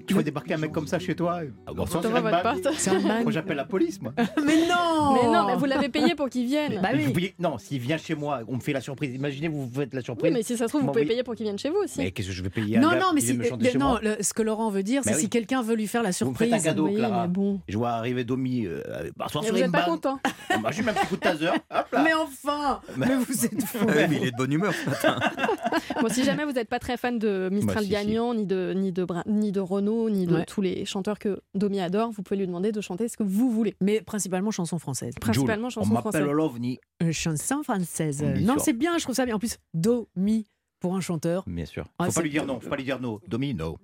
tu 0.06 0.14
vois 0.14 0.22
débarquer 0.22 0.54
un 0.54 0.58
mec 0.58 0.72
comme 0.72 0.86
ça 0.86 0.98
chez 0.98 1.14
toi. 1.14 1.40
Ah, 1.66 1.72
bon, 1.72 1.86
c'est 1.86 1.96
un 1.96 2.00
votre 2.08 2.22
bag. 2.22 2.42
porte. 2.42 2.68
C'est 2.76 2.90
un. 2.90 3.22
Moi, 3.22 3.32
j'appelle 3.32 3.56
la 3.56 3.64
police, 3.64 4.00
moi. 4.00 4.12
Mais 4.44 4.56
non 4.68 5.14
Mais 5.14 5.28
non, 5.32 5.46
mais 5.46 5.56
vous 5.56 5.64
l'avez 5.64 5.88
payé 5.88 6.14
pour 6.14 6.28
qu'il 6.28 6.46
vienne. 6.46 6.80
Bah 6.82 6.88
Mais 6.92 6.98
oui. 6.98 7.04
vous 7.06 7.12
voyez- 7.12 7.34
non, 7.38 7.58
s'il 7.58 7.80
vient 7.80 7.96
chez 7.96 8.14
moi, 8.14 8.40
on 8.48 8.56
me 8.56 8.60
fait 8.60 8.72
la 8.72 8.80
surprise. 8.80 9.14
Imaginez, 9.14 9.48
vous 9.48 9.68
faites 9.72 9.92
la 9.94 9.98
Oui, 10.00 10.04
surprise. 10.04 10.32
mais 10.32 10.42
si 10.42 10.56
ça 10.56 10.64
se 10.64 10.68
trouve, 10.70 10.82
vous 10.82 10.92
pouvez 10.92 11.04
payer 11.06 11.22
pour 11.22 11.34
qu'il 11.34 11.44
vienne 11.44 11.58
chez 11.58 11.70
vous 11.70 11.78
aussi. 11.84 11.98
Mais 11.98 12.10
qu'est-ce 12.10 12.28
que 12.28 12.34
je 12.34 12.42
vais 12.42 12.50
payer 12.50 12.78
Non, 12.78 12.90
non, 12.92 13.12
mais 13.14 13.20
si, 13.20 13.32
euh, 13.32 13.78
non, 13.78 13.98
le- 14.02 14.16
ce 14.22 14.32
que 14.34 14.42
Laurent 14.42 14.70
veut 14.70 14.82
dire, 14.82 15.02
c'est 15.04 15.10
Bah 15.10 15.16
si 15.16 15.24
oui. 15.24 15.30
quelqu'un 15.30 15.62
veut 15.62 15.74
lui 15.74 15.86
faire 15.86 16.02
la 16.02 16.10
Vous 16.10 16.30
me 16.30 16.34
faites 16.34 16.52
un 16.52 16.58
surprise. 16.58 16.62
cadeau, 16.64 16.86
Oui, 16.86 16.96
Clara. 16.96 17.22
mais 17.22 17.28
bon. 17.32 17.60
Je 17.68 17.76
vois 17.78 17.90
arriver 17.90 18.24
Domi, 18.24 18.66
euh, 18.66 18.82
bah, 19.16 19.26
soir 19.30 19.44
vous 19.44 19.52
n'êtes 19.52 19.72
pas 19.72 19.82
content. 19.82 20.18
Bah, 20.62 20.70
je 20.70 20.78
lui 20.78 20.84
mets 20.84 20.90
un 20.92 20.94
petit 20.94 21.06
coup 21.06 21.16
de 21.16 21.20
taser. 21.20 21.48
Mais 21.92 22.14
enfin 22.14 22.80
Mais 22.96 23.14
vous 23.16 23.44
êtes 23.44 23.62
fou 23.64 23.86
il 24.10 24.26
est 24.28 24.30
de 24.30 24.36
bonne 24.36 24.52
humeur 24.52 24.72
ce 24.74 24.90
matin. 24.90 25.16
Bon, 26.00 26.08
si 26.08 26.24
jamais 26.24 26.44
vous 26.44 26.52
n'êtes 26.52 26.68
pas 26.68 26.78
très 26.78 26.96
fan 26.96 27.18
de 27.18 27.48
Mistral 27.52 27.74
Moi, 27.76 27.82
si, 27.82 27.88
si. 27.88 27.92
gagnant, 27.92 28.34
ni 28.34 28.46
de 28.46 28.72
ni 28.76 28.92
de 28.92 29.04
Bra- 29.04 29.22
ni 29.26 29.52
de 29.52 29.60
Renault, 29.60 30.10
ni 30.10 30.26
de 30.26 30.34
Ouais. 30.34 30.44
tous 30.44 30.60
les 30.60 30.84
chanteurs 30.84 31.18
que 31.18 31.40
Domi 31.54 31.80
adore, 31.80 32.10
vous 32.10 32.22
pouvez 32.22 32.38
lui 32.38 32.46
demander 32.46 32.72
de 32.72 32.80
chanter 32.80 33.08
ce 33.08 33.16
que 33.16 33.22
vous 33.22 33.50
voulez. 33.50 33.74
Mais 33.80 34.00
principalement 34.00 34.50
chansons 34.50 34.78
françaises. 34.78 35.14
Principalement 35.20 35.68
Jules, 35.70 35.80
On 35.80 35.84
chansons 35.84 35.94
m'appelle 35.94 36.22
françaises. 36.22 36.30
l'OVNI. 36.36 36.78
Euh, 37.02 37.12
chanson 37.12 37.62
française. 37.62 38.22
On 38.24 38.40
Non, 38.40 38.56
c'est 38.58 38.72
bien, 38.72 38.96
je 38.98 39.04
trouve 39.04 39.14
ça 39.14 39.24
bien. 39.26 39.36
En 39.36 39.38
plus, 39.38 39.58
do, 39.74 40.08
mi 40.16 40.46
pour 40.80 40.94
un 40.96 41.00
chanteur. 41.00 41.44
Bien 41.46 41.64
sûr. 41.64 41.84
Faut 42.02 42.12
pas 42.12 42.22
lui 42.22 42.30
dire 42.30 42.44
non. 42.46 42.60
Faut 42.60 42.68
pas 42.68 42.76
lui 42.76 42.84
dire 42.84 43.00
no. 43.00 43.20
Domi, 43.28 43.54
no. 43.54 43.78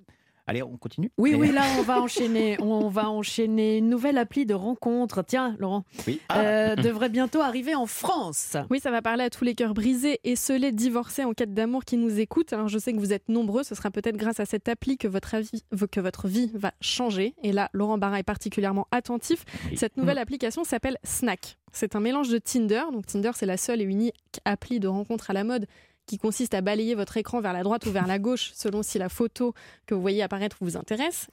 Allez, 0.46 0.62
on 0.62 0.76
continue. 0.76 1.10
Oui, 1.18 1.34
oui, 1.34 1.52
là, 1.52 1.62
on 1.78 1.82
va 1.82 2.00
enchaîner. 2.02 2.56
On 2.60 2.88
va 2.88 3.08
enchaîner 3.10 3.78
une 3.78 3.88
nouvelle 3.88 4.18
appli 4.18 4.46
de 4.46 4.54
rencontre. 4.54 5.22
Tiens, 5.22 5.56
Laurent, 5.58 5.84
Oui. 6.06 6.20
Ah, 6.28 6.40
euh, 6.40 6.76
devrait 6.76 7.08
bientôt 7.08 7.40
arriver 7.40 7.74
en 7.74 7.86
France. 7.86 8.56
Oui, 8.70 8.80
ça 8.80 8.90
va 8.90 9.02
parler 9.02 9.24
à 9.24 9.30
tous 9.30 9.44
les 9.44 9.54
cœurs 9.54 9.74
brisés, 9.74 10.20
esselés, 10.24 10.72
divorcés 10.72 11.24
en 11.24 11.32
quête 11.32 11.54
d'amour 11.54 11.84
qui 11.84 11.96
nous 11.96 12.18
écoutent. 12.20 12.52
Alors 12.52 12.68
je 12.68 12.78
sais 12.78 12.92
que 12.92 12.98
vous 12.98 13.12
êtes 13.12 13.28
nombreux, 13.28 13.62
ce 13.62 13.74
sera 13.74 13.90
peut-être 13.90 14.16
grâce 14.16 14.40
à 14.40 14.44
cette 14.44 14.68
appli 14.68 14.98
que 14.98 15.08
votre, 15.08 15.34
avis, 15.34 15.64
que 15.90 16.00
votre 16.00 16.28
vie 16.28 16.50
va 16.54 16.72
changer. 16.80 17.34
Et 17.42 17.52
là, 17.52 17.70
Laurent 17.72 17.98
Barra 17.98 18.18
est 18.18 18.24
particulièrement 18.24 18.86
attentif. 18.90 19.44
Oui. 19.70 19.76
Cette 19.76 19.96
nouvelle 19.96 20.18
application 20.18 20.64
s'appelle 20.64 20.98
Snack. 21.04 21.58
C'est 21.72 21.94
un 21.94 22.00
mélange 22.00 22.28
de 22.28 22.38
Tinder. 22.38 22.82
Donc 22.92 23.06
Tinder, 23.06 23.30
c'est 23.34 23.46
la 23.46 23.56
seule 23.56 23.80
et 23.80 23.84
unique 23.84 24.14
appli 24.44 24.80
de 24.80 24.88
rencontre 24.88 25.30
à 25.30 25.32
la 25.32 25.44
mode 25.44 25.66
qui 26.10 26.18
consiste 26.18 26.54
à 26.54 26.60
balayer 26.60 26.96
votre 26.96 27.16
écran 27.16 27.40
vers 27.40 27.52
la 27.52 27.62
droite 27.62 27.86
ou 27.86 27.92
vers 27.92 28.08
la 28.08 28.18
gauche 28.18 28.50
selon 28.54 28.82
si 28.82 28.98
la 28.98 29.08
photo 29.08 29.54
que 29.86 29.94
vous 29.94 30.00
voyez 30.00 30.22
apparaître 30.22 30.56
vous 30.60 30.76
intéresse. 30.76 31.28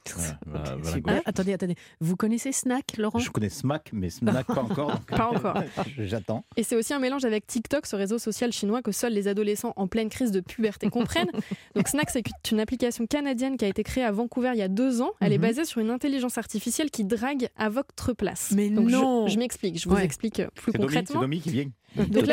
Voilà, 0.46 0.76
Super. 0.84 1.14
gauche. 1.16 1.22
attendez, 1.26 1.52
attendez. 1.52 1.74
Vous 2.00 2.14
connaissez 2.14 2.52
Snack, 2.52 2.96
Laurent? 2.96 3.18
Je 3.18 3.30
connais 3.30 3.48
Smack, 3.48 3.90
mais 3.92 4.08
Snack 4.08 4.46
pas 4.46 4.62
encore. 4.62 4.92
donc- 4.92 5.06
Pas 5.06 5.26
encore. 5.30 5.62
J'attends. 5.98 6.44
Et 6.56 6.62
c'est 6.62 6.76
aussi 6.76 6.94
un 6.94 7.00
mélange 7.00 7.24
avec 7.24 7.44
TikTok, 7.48 7.86
ce 7.86 7.96
réseau 7.96 8.18
social 8.18 8.52
chinois 8.52 8.80
que 8.80 8.92
seuls 8.92 9.12
les 9.12 9.26
adolescents 9.26 9.72
en 9.74 9.88
pleine 9.88 10.08
crise 10.10 10.30
de 10.30 10.38
puberté 10.40 10.88
comprennent. 10.90 11.30
Donc 11.74 11.88
Snack, 11.88 12.10
c'est 12.10 12.22
une 12.52 12.60
application 12.60 13.06
canadienne 13.06 13.56
qui 13.56 13.64
a 13.64 13.68
été 13.68 13.82
créée 13.82 14.04
à 14.04 14.12
Vancouver 14.12 14.50
il 14.54 14.58
y 14.58 14.62
a 14.62 14.68
deux 14.68 15.02
ans. 15.02 15.10
Elle 15.20 15.32
est 15.32 15.38
Mhm. 15.38 15.42
basée 15.42 15.64
sur 15.64 15.80
une 15.80 15.90
intelligence 15.90 16.38
artificielle 16.38 16.90
qui 16.92 17.04
drague 17.04 17.48
à 17.56 17.68
votre 17.68 18.12
place. 18.12 18.52
Mais 18.54 18.70
Donc 18.70 18.88
je- 18.88 18.94
non. 18.94 19.26
Je, 19.26 19.38
m'explique, 19.38 19.80
je 19.82 19.88
vous 19.88 19.96
Ouais. 19.96 20.04
explique 20.04 20.40
plus 20.54 20.72
Domi, 20.72 20.72
c'est 20.72 20.78
concrètement. 20.94 21.20
Domi 21.22 21.40
qui 21.40 21.50
vient. 21.50 21.66
Donc 21.96 22.26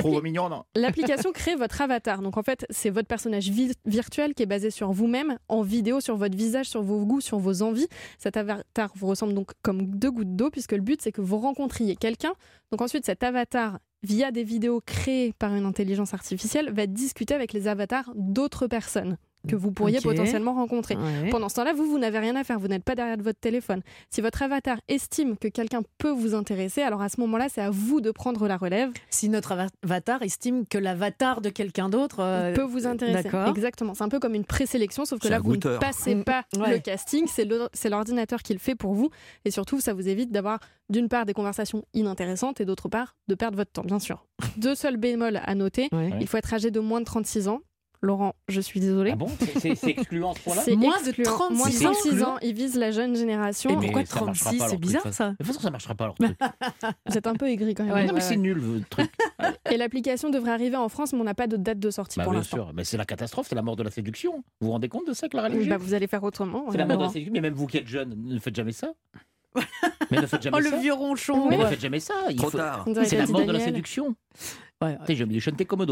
L'application 0.75 1.31
crée 1.31 1.55
votre 1.55 1.81
avatar. 1.81 2.21
Donc 2.21 2.37
en 2.37 2.43
fait, 2.43 2.65
c'est 2.69 2.89
votre 2.89 3.07
personnage 3.07 3.49
vi- 3.49 3.73
virtuel 3.85 4.33
qui 4.33 4.43
est 4.43 4.47
basé 4.47 4.69
sur 4.69 4.91
vous-même, 4.91 5.37
en 5.47 5.61
vidéo, 5.61 6.01
sur 6.01 6.17
votre 6.17 6.35
visage, 6.37 6.67
sur 6.67 6.81
vos 6.83 7.05
goûts, 7.05 7.21
sur 7.21 7.39
vos 7.39 7.61
envies. 7.61 7.87
Cet 8.19 8.37
avatar 8.37 8.91
vous 8.95 9.07
ressemble 9.07 9.33
donc 9.33 9.51
comme 9.61 9.85
deux 9.87 10.11
gouttes 10.11 10.35
d'eau, 10.35 10.49
puisque 10.49 10.73
le 10.73 10.81
but 10.81 11.01
c'est 11.01 11.11
que 11.11 11.21
vous 11.21 11.37
rencontriez 11.37 11.95
quelqu'un. 11.95 12.33
Donc 12.71 12.81
ensuite, 12.81 13.05
cet 13.05 13.23
avatar, 13.23 13.79
via 14.03 14.31
des 14.31 14.43
vidéos 14.43 14.81
créées 14.85 15.33
par 15.39 15.55
une 15.55 15.65
intelligence 15.65 16.13
artificielle, 16.13 16.71
va 16.71 16.85
discuter 16.85 17.33
avec 17.33 17.53
les 17.53 17.67
avatars 17.67 18.11
d'autres 18.15 18.67
personnes 18.67 19.17
que 19.45 19.55
vous 19.55 19.71
pourriez 19.71 19.99
potentiellement 20.01 20.53
rencontrer. 20.53 20.95
Ouais. 20.95 21.29
Pendant 21.29 21.49
ce 21.49 21.55
temps-là, 21.55 21.73
vous, 21.73 21.85
vous 21.85 21.97
n'avez 21.99 22.19
rien 22.19 22.35
à 22.35 22.43
faire, 22.43 22.59
vous 22.59 22.67
n'êtes 22.67 22.83
pas 22.83 22.95
derrière 22.95 23.17
votre 23.17 23.39
téléphone. 23.39 23.81
Si 24.09 24.21
votre 24.21 24.41
avatar 24.41 24.77
estime 24.87 25.37
que 25.37 25.47
quelqu'un 25.47 25.81
peut 25.97 26.09
vous 26.11 26.35
intéresser, 26.35 26.81
alors 26.81 27.01
à 27.01 27.09
ce 27.09 27.19
moment-là, 27.21 27.47
c'est 27.49 27.61
à 27.61 27.69
vous 27.69 28.01
de 28.01 28.11
prendre 28.11 28.47
la 28.47 28.57
relève. 28.57 28.91
Si 29.09 29.29
notre 29.29 29.51
ava- 29.53 29.69
avatar 29.83 30.21
estime 30.23 30.65
que 30.67 30.77
l'avatar 30.77 31.41
de 31.41 31.49
quelqu'un 31.49 31.89
d'autre 31.89 32.17
euh, 32.19 32.53
peut 32.53 32.63
vous 32.63 32.87
intéresser. 32.87 33.23
D'accord. 33.23 33.49
Exactement. 33.49 33.93
C'est 33.93 34.03
un 34.03 34.09
peu 34.09 34.19
comme 34.19 34.35
une 34.35 34.45
présélection, 34.45 35.05
sauf 35.05 35.19
que 35.19 35.27
là, 35.27 35.39
vous 35.39 35.55
ne 35.55 35.77
passez 35.77 36.15
Mm, 36.15 36.23
pas 36.23 36.43
ouais. 36.57 36.71
le 36.71 36.79
casting, 36.79 37.25
c'est 37.27 37.89
l'ordinateur 37.89 38.41
qui 38.41 38.53
le 38.53 38.59
fait 38.59 38.75
pour 38.75 38.93
vous. 38.93 39.09
Et 39.43 39.51
surtout, 39.51 39.79
ça 39.79 39.93
vous 39.93 40.07
évite 40.07 40.31
d'avoir, 40.31 40.59
d'une 40.89 41.09
part, 41.09 41.25
des 41.25 41.33
conversations 41.33 41.83
inintéressantes 41.93 42.61
et 42.61 42.65
d'autre 42.65 42.89
part, 42.89 43.15
de 43.27 43.35
perdre 43.35 43.57
votre 43.57 43.71
temps, 43.71 43.83
bien 43.83 43.99
sûr. 43.99 44.25
Deux 44.57 44.75
seuls 44.75 44.97
bémols 44.97 45.39
à 45.43 45.55
noter. 45.55 45.89
Ouais. 45.91 46.11
Il 46.21 46.27
faut 46.27 46.37
être 46.37 46.53
âgé 46.53 46.71
de 46.71 46.79
moins 46.79 46.99
de 46.99 47.05
36 47.05 47.47
ans. 47.47 47.59
Laurent, 48.05 48.33
je 48.47 48.61
suis 48.61 48.79
désolée. 48.79 49.11
Ah 49.13 49.15
bon 49.17 49.27
C'est- 49.59 49.87
excluant 49.89 50.33
ce 50.33 50.39
point-là 50.41 50.61
C'est 50.65 50.75
Moins 50.75 51.01
de 51.01 51.07
excluant. 51.07 51.31
36 51.31 51.55
Moins 51.57 51.69
de 51.69 51.75
ans 51.87 51.91
36 52.01 52.23
ans, 52.23 52.35
ils 52.41 52.53
visent 52.53 52.77
la 52.77 52.91
jeune 52.91 53.15
génération. 53.15 53.69
Et 53.71 53.75
Mais 53.75 53.81
pourquoi 53.87 54.05
ça 54.05 54.23
marchera 54.25 54.49
36 54.51 54.57
pas, 54.59 54.69
C'est 54.69 54.77
bizarre 54.77 55.13
ça. 55.13 55.29
De 55.31 55.35
toute 55.37 55.47
façon, 55.47 55.59
ça 55.59 55.71
marchera 55.71 55.95
pas 55.95 56.05
leur 56.05 56.15
truc. 56.15 56.37
Vous 57.07 57.17
êtes 57.17 57.27
un 57.27 57.33
peu 57.35 57.47
aigri 57.49 57.73
quand 57.75 57.83
même. 57.83 57.93
Ouais, 57.93 58.05
non, 58.05 58.13
mais 58.13 58.21
c'est 58.21 58.37
nul 58.37 58.57
le 58.57 58.81
truc. 58.89 59.11
Et 59.71 59.77
l'application 59.77 60.29
devrait 60.29 60.51
arriver 60.51 60.77
en 60.77 60.87
France, 60.89 61.11
mais 61.13 61.19
on 61.19 61.23
n'a 61.25 61.33
pas 61.33 61.47
de 61.47 61.57
date 61.57 61.79
de 61.79 61.89
sortie 61.89 62.19
Bah, 62.19 62.23
pour 62.23 62.33
bien 62.33 62.43
sûr, 62.43 62.71
mais 62.73 62.83
c'est 62.83 62.97
la 62.97 63.05
catastrophe, 63.05 63.47
c'est 63.49 63.55
la 63.55 63.61
mort 63.61 63.75
de 63.75 63.83
la 63.83 63.91
séduction. 63.91 64.43
Vous 64.61 64.67
vous 64.67 64.71
rendez 64.71 64.87
compte 64.89 65.07
de 65.07 65.13
ça, 65.13 65.27
Clara 65.27 65.49
Oui, 65.51 65.67
bah, 65.67 65.77
vous 65.77 65.93
allez 65.93 66.07
faire 66.07 66.23
autrement. 66.23 66.65
C'est 66.71 66.77
la 66.77 66.83
euh, 66.83 66.87
mort 66.87 66.97
de 66.97 67.03
la 67.03 67.09
séduction, 67.09 67.33
mais 67.33 67.41
même 67.41 67.53
vous 67.53 67.67
qui 67.67 67.77
êtes 67.77 67.87
jeune, 67.87 68.13
ne 68.15 68.39
faites 68.39 68.55
jamais 68.55 68.71
ça. 68.71 68.91
mais 70.11 70.17
ne 70.21 70.27
faites 70.27 70.41
jamais 70.41 70.57
Oh, 70.59 70.61
ça. 70.61 70.69
le 70.69 70.81
vieux 70.81 70.93
ronchon 70.93 71.49
Mais 71.49 71.57
ne 71.57 71.65
faites 71.65 71.79
jamais 71.81 71.99
ça. 71.99 72.13
Il 72.29 72.35
Trop 72.35 72.49
faut- 72.49 72.57
tard. 72.57 72.85
C'est 73.05 73.17
la 73.17 73.25
mort 73.27 73.45
de 73.45 73.51
la 73.51 73.59
séduction. 73.59 74.15
Ouais, 74.81 74.97
me 75.07 75.25
dis, 75.25 75.39
je 75.39 75.49
ne 75.49 75.55
t'ai 75.55 75.63
comme. 75.65 75.85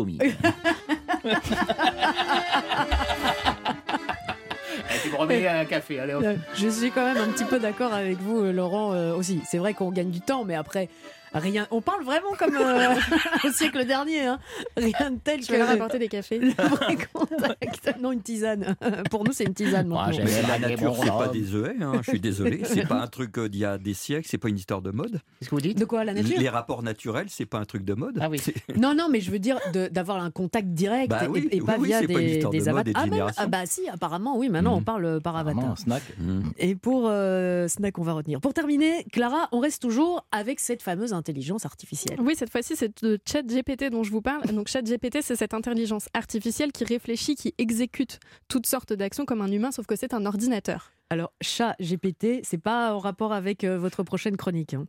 Tu 5.04 5.10
me 5.12 5.16
remets 5.18 5.48
un 5.48 5.66
café, 5.66 6.00
allez 6.00 6.14
hop. 6.14 6.24
Euh, 6.24 6.36
Je 6.56 6.68
suis 6.68 6.92
quand 6.92 7.06
même 7.06 7.18
un 7.18 7.32
petit 7.32 7.46
peu 7.46 7.60
d'accord 7.60 7.94
avec 7.94 8.18
vous, 8.20 8.40
euh, 8.44 8.52
Laurent, 8.52 8.94
euh, 8.94 9.14
aussi. 9.14 9.42
C'est 9.50 9.58
vrai 9.58 9.74
qu'on 9.74 9.92
gagne 9.92 10.10
du 10.12 10.22
temps, 10.22 10.44
mais 10.46 10.56
après, 10.56 10.90
rien. 11.34 11.68
On 11.72 11.82
parle 11.82 12.04
vraiment 12.04 12.34
comme 12.38 12.56
euh, 12.56 12.96
au 13.46 13.50
siècle 13.52 13.86
dernier. 13.86 14.26
hein. 14.26 14.40
Rien 14.78 15.12
de 15.12 15.18
tel 15.24 15.42
Je 15.42 15.48
que 15.48 15.52
vais 15.54 15.58
leur 15.60 15.70
apporter 15.72 16.00
des 16.00 16.08
cafés. 16.08 16.40
le 16.40 16.52
vrai 16.52 16.98
contact. 17.14 17.96
Non, 18.02 18.12
une 18.12 18.22
tisane. 18.22 18.76
Pour 19.12 19.24
nous, 19.24 19.32
c'est 19.34 19.46
une 19.46 19.54
tisane. 19.54 19.94
Ah, 19.98 20.10
Mais 20.12 20.24
bien 20.24 20.48
la 20.48 20.60
nature, 20.60 20.96
c'est 21.02 21.10
pas 21.10 21.28
des 21.28 21.54
œufs, 21.54 21.74
hein, 21.82 21.94
je 22.04 22.10
suis 22.12 22.20
désolé. 22.20 22.62
C'est 22.74 22.88
pas 22.88 23.02
un 23.02 23.08
truc 23.08 23.38
euh, 23.38 23.48
d'il 23.50 23.62
y 23.62 23.66
a 23.66 23.78
des 23.78 23.94
siècles, 23.94 24.28
c'est 24.30 24.38
pas 24.38 24.50
une 24.50 24.58
histoire 24.58 24.82
de 24.82 24.92
mode. 24.92 25.22
Qu'est-ce 25.40 25.50
que 25.50 25.56
vous 25.56 25.62
dites? 25.62 25.78
De 25.78 25.86
quoi, 25.86 26.04
la 26.04 26.14
nature? 26.14 26.40
Les 26.40 26.50
rapports 26.50 26.82
naturels, 26.84 27.28
c'est 27.30 27.46
pas 27.46 27.60
un 27.60 27.66
truc 27.66 27.84
de 27.86 27.94
mode. 27.94 28.18
Ah 28.22 28.30
oui. 28.30 28.42
Non, 28.76 28.94
non, 28.96 29.08
mais 29.12 29.20
je 29.22 29.30
veux 29.32 29.40
dire 29.40 29.60
d'avoir 29.92 30.24
un 30.24 30.32
contact 30.32 30.68
direct 30.70 31.10
Bah 31.10 31.26
et, 31.26 31.28
oui, 31.28 31.48
et 31.52 31.62
pas 31.62 31.74
oui, 31.78 31.82
oui, 31.82 31.88
via 31.88 32.00
pas 32.02 32.08
des, 32.50 32.62
mode 32.62 32.68
avatars. 32.68 32.94
Ah, 32.96 33.02
même- 33.06 33.14
génération. 33.14 33.42
ah 33.44 33.48
bah 33.48 33.66
si, 33.66 33.88
apparemment, 33.90 34.38
oui, 34.38 34.50
maintenant 34.50 34.74
on 34.76 34.78
Mhm. 34.80 34.84
parle 34.84 35.22
par 35.22 35.36
avatar. 35.38 35.78
Snack. 35.78 36.02
Mm. 36.20 36.42
Et 36.58 36.76
pour 36.76 37.06
euh, 37.08 37.68
Snack, 37.68 37.98
on 38.00 38.04
va 38.04 38.14
retenir. 38.14 38.42
Pour 38.42 38.54
terminer, 38.54 39.06
Clara, 39.12 39.50
on 39.52 39.60
reste 39.60 39.82
toujours 39.82 40.26
avec 40.32 40.60
cette 40.60 40.82
fameuse 40.82 41.14
intelligence 41.24 41.66
artificielle. 41.66 42.20
Oui, 42.20 42.34
cette 42.36 42.50
fois-ci, 42.50 42.76
c'est 42.76 43.02
de 43.04 43.18
ChatGPT 43.26 43.90
dont 43.90 44.04
je 44.04 44.12
vous 44.12 44.22
parle. 44.22 44.44
Donc, 44.54 44.68
ChatGPT, 44.68 45.20
c'est 45.22 45.38
cette 45.38 45.54
intelligence 45.54 46.10
artificielle 46.14 46.72
qui 46.74 46.84
réfléchit, 46.84 47.36
qui 47.36 47.54
exécute 47.58 48.20
toutes 48.50 48.68
sortes 48.68 48.92
d'actions 48.92 49.26
comme 49.26 49.42
un 49.42 49.52
humain, 49.52 49.72
sauf 49.72 49.86
que 49.86 49.96
c'est 49.96 50.14
un 50.14 50.26
ordinateur. 50.26 50.92
Alors, 51.10 51.32
chat 51.42 51.76
GPT, 51.80 52.42
c'est 52.44 52.58
pas 52.62 52.94
en 52.94 53.00
rapport 53.00 53.32
avec 53.34 53.64
euh, 53.64 53.78
votre 53.78 54.04
prochaine 54.04 54.36
chronique. 54.36 54.74
hein. 54.74 54.86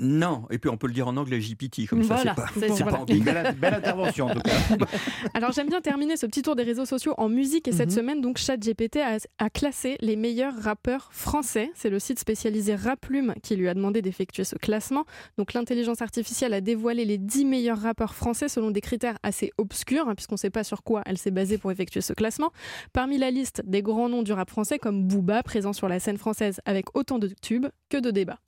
Non, 0.00 0.44
et 0.50 0.58
puis 0.58 0.70
on 0.70 0.76
peut 0.76 0.86
le 0.86 0.92
dire 0.92 1.08
en 1.08 1.16
anglais 1.16 1.38
GPT, 1.40 1.86
comme 1.88 2.02
Voilà, 2.02 2.34
ça, 2.34 2.46
c'est 2.54 2.68
pas, 2.68 2.74
c'est 2.76 2.84
pas. 2.84 3.04
Belle, 3.06 3.56
belle 3.58 3.74
intervention 3.74 4.26
en 4.26 4.30
tout 4.34 4.40
cas. 4.40 4.52
Alors, 5.34 5.52
j'aime 5.52 5.68
bien 5.68 5.80
terminer 5.80 6.16
ce 6.16 6.26
petit 6.26 6.42
tour 6.42 6.56
des 6.56 6.62
réseaux 6.62 6.84
sociaux 6.84 7.14
en 7.18 7.28
musique. 7.28 7.68
Et 7.68 7.72
cette 7.72 7.90
Mhm. 7.90 7.94
semaine, 7.96 8.20
donc, 8.20 8.38
ChatGPT 8.38 8.96
a, 8.98 9.16
a 9.38 9.50
classé 9.50 9.96
les 10.00 10.16
meilleurs 10.16 10.54
rappeurs 10.56 11.08
français. 11.12 11.70
C'est 11.74 11.90
le 11.90 11.98
site 11.98 12.18
spécialisé 12.18 12.74
Raplume 12.74 13.34
qui 13.42 13.56
lui 13.56 13.68
a 13.68 13.74
demandé 13.74 14.02
d'effectuer 14.02 14.44
ce 14.44 14.56
classement. 14.56 15.04
Donc, 15.38 15.52
l'intelligence 15.54 16.02
artificielle 16.02 16.54
a 16.54 16.60
dévoilé 16.60 17.04
les 17.04 17.18
10 17.18 17.44
meilleurs 17.44 17.80
rappeurs 17.80 18.14
français 18.14 18.48
selon 18.48 18.70
des 18.70 18.80
critères 18.80 19.18
assez 19.22 19.52
obscurs, 19.58 20.08
hein, 20.08 20.14
puisqu'on 20.14 20.34
ne 20.34 20.38
sait 20.40 20.50
pas 20.50 20.64
sur 20.64 20.82
quoi 20.82 21.02
elle 21.06 21.18
s'est 21.18 21.30
basée 21.30 21.58
pour 21.58 21.70
effectuer 21.72 22.00
ce 22.00 22.12
classement. 22.12 22.50
Parmi 22.92 23.18
la 23.18 23.30
liste 23.30 23.62
des 23.66 23.82
grands 23.82 24.08
noms 24.08 24.22
du 24.22 24.32
rap 24.32 24.50
français, 24.50 24.78
comme 24.78 25.04
Booba, 25.06 25.42
présent 25.42 25.72
sur 25.72 25.88
la 25.88 25.98
scène 26.00 26.18
française 26.18 26.60
avec 26.64 26.96
autant 26.96 27.18
de 27.18 27.28
tubes 27.42 27.66
que 27.88 27.96
de 27.98 28.10
débats. 28.10 28.38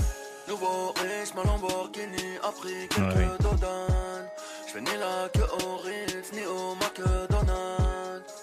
Nouveau 0.48 0.94
riche, 1.28 1.34
ma 1.34 1.42
Lamborghini 1.44 2.36
a 2.42 2.50
pris 2.52 2.88
quelques 2.88 3.16
Ouais. 3.16 3.28
dodanes. 3.40 4.28
Je 4.66 4.72
fais 4.72 4.80
ni 4.80 4.86
la 4.98 5.28
queue 5.32 5.46
au 5.64 5.76
Ritz, 5.76 6.32
ni 6.32 6.40
au 6.46 6.74
McDonald's. 6.74 8.34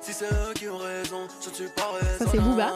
Si 0.00 0.12
c'est 0.12 0.26
eux 0.26 0.52
qui 0.54 0.68
ont 0.68 0.76
raison, 0.76 1.26
je 1.42 1.50
ne 1.50 1.54
suis 1.54 1.68
pas 1.74 1.92
Ça, 2.18 2.26
c'est 2.30 2.38
Booba. 2.38 2.72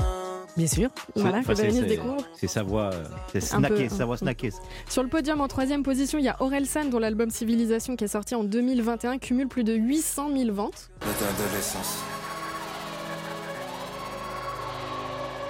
Bien 0.56 0.66
sûr. 0.66 0.88
Voilà, 1.14 1.42
que 1.44 1.54
c'est- 1.54 1.70
découvre. 1.82 2.24
C'est 2.36 2.48
sa 2.48 2.62
voix, 2.62 2.90
euh, 2.92 3.04
c'est 3.32 3.40
snacké, 3.40 3.86
un 3.86 3.88
sa 3.90 4.06
voix 4.06 4.16
snacké. 4.16 4.50
Sur 4.88 5.02
le 5.02 5.08
podium 5.08 5.40
en 5.40 5.46
troisième 5.46 5.82
position, 5.82 6.18
il 6.18 6.24
y 6.24 6.28
a 6.28 6.36
Aurel 6.40 6.66
San 6.66 6.90
dont 6.90 6.98
l'album 6.98 7.30
Civilisation 7.30 7.94
qui 7.96 8.04
est 8.04 8.08
sorti 8.08 8.34
en 8.34 8.42
2021 8.44 9.18
cumule 9.18 9.46
plus 9.48 9.62
de 9.62 9.74
800 9.74 10.30
000 10.34 10.52
ventes. 10.52 10.90
Notre 11.06 11.24
adolescence. 11.32 11.98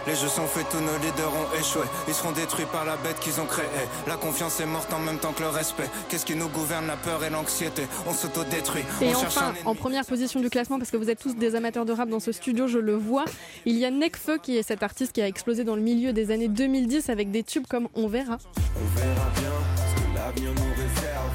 Les 0.08 0.14
jeux 0.16 0.28
sont 0.28 0.46
faits, 0.46 0.66
tous 0.70 0.80
nos 0.80 0.96
leaders 1.04 1.30
ont 1.30 1.54
échoué. 1.60 1.82
Ils 2.08 2.14
seront 2.14 2.32
détruits 2.32 2.64
par 2.72 2.86
la 2.86 2.96
bête 2.96 3.20
qu'ils 3.20 3.38
ont 3.42 3.44
créée. 3.44 3.66
La 4.06 4.16
confiance 4.16 4.58
est 4.58 4.64
morte 4.66 4.90
en 4.94 4.98
même 5.00 5.18
temps 5.18 5.32
que 5.34 5.42
le 5.42 5.50
respect. 5.50 5.88
Qu'est-ce 6.08 6.24
qui 6.24 6.34
nous 6.34 6.48
gouverne 6.48 6.86
La 6.86 6.96
peur 6.96 7.22
et 7.24 7.28
l'anxiété? 7.30 7.82
On 8.06 8.14
s'autodétruit. 8.14 8.84
Et 9.02 9.14
on 9.14 9.20
cherche 9.20 9.36
enfin, 9.36 9.52
en 9.66 9.74
première 9.74 10.06
position 10.06 10.40
du 10.40 10.48
classement, 10.48 10.78
parce 10.78 10.90
que 10.90 10.96
vous 10.96 11.10
êtes 11.10 11.20
tous 11.20 11.34
des 11.36 11.54
amateurs 11.54 11.84
de 11.84 11.92
rap 11.92 12.08
dans 12.08 12.20
ce 12.20 12.32
studio, 12.32 12.66
je 12.68 12.78
le 12.78 12.94
vois, 12.94 13.26
il 13.66 13.76
y 13.76 13.84
a 13.84 13.90
Nekfeu 13.90 14.38
qui 14.38 14.56
est 14.56 14.62
cet 14.62 14.82
artiste 14.82 15.12
qui 15.12 15.20
a 15.20 15.28
explosé 15.28 15.62
dans 15.62 15.76
le 15.76 15.82
milieu 15.82 16.14
des 16.14 16.30
années 16.30 16.48
2010 16.48 17.10
avec 17.10 17.30
des 17.30 17.42
tubes 17.42 17.66
comme 17.68 17.88
On 17.94 18.08
verra. 18.08 18.38
On 18.76 18.98
verra 18.98 19.28
bien 19.36 19.52
ce 19.76 19.94
que 20.00 20.14
l'avenir 20.16 20.50
nous 20.54 20.72
réserve. 20.72 21.30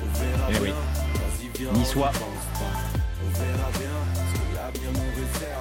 On 0.00 0.18
verra 0.20 0.48
Eh 0.50 0.58
oui. 0.62 0.68
bien. 0.68 0.74
Vas-y, 0.76 1.58
viens, 1.64 1.72
Niçois. 1.72 2.12
On 2.14 3.38
verra 3.38 3.70
bien 3.72 4.15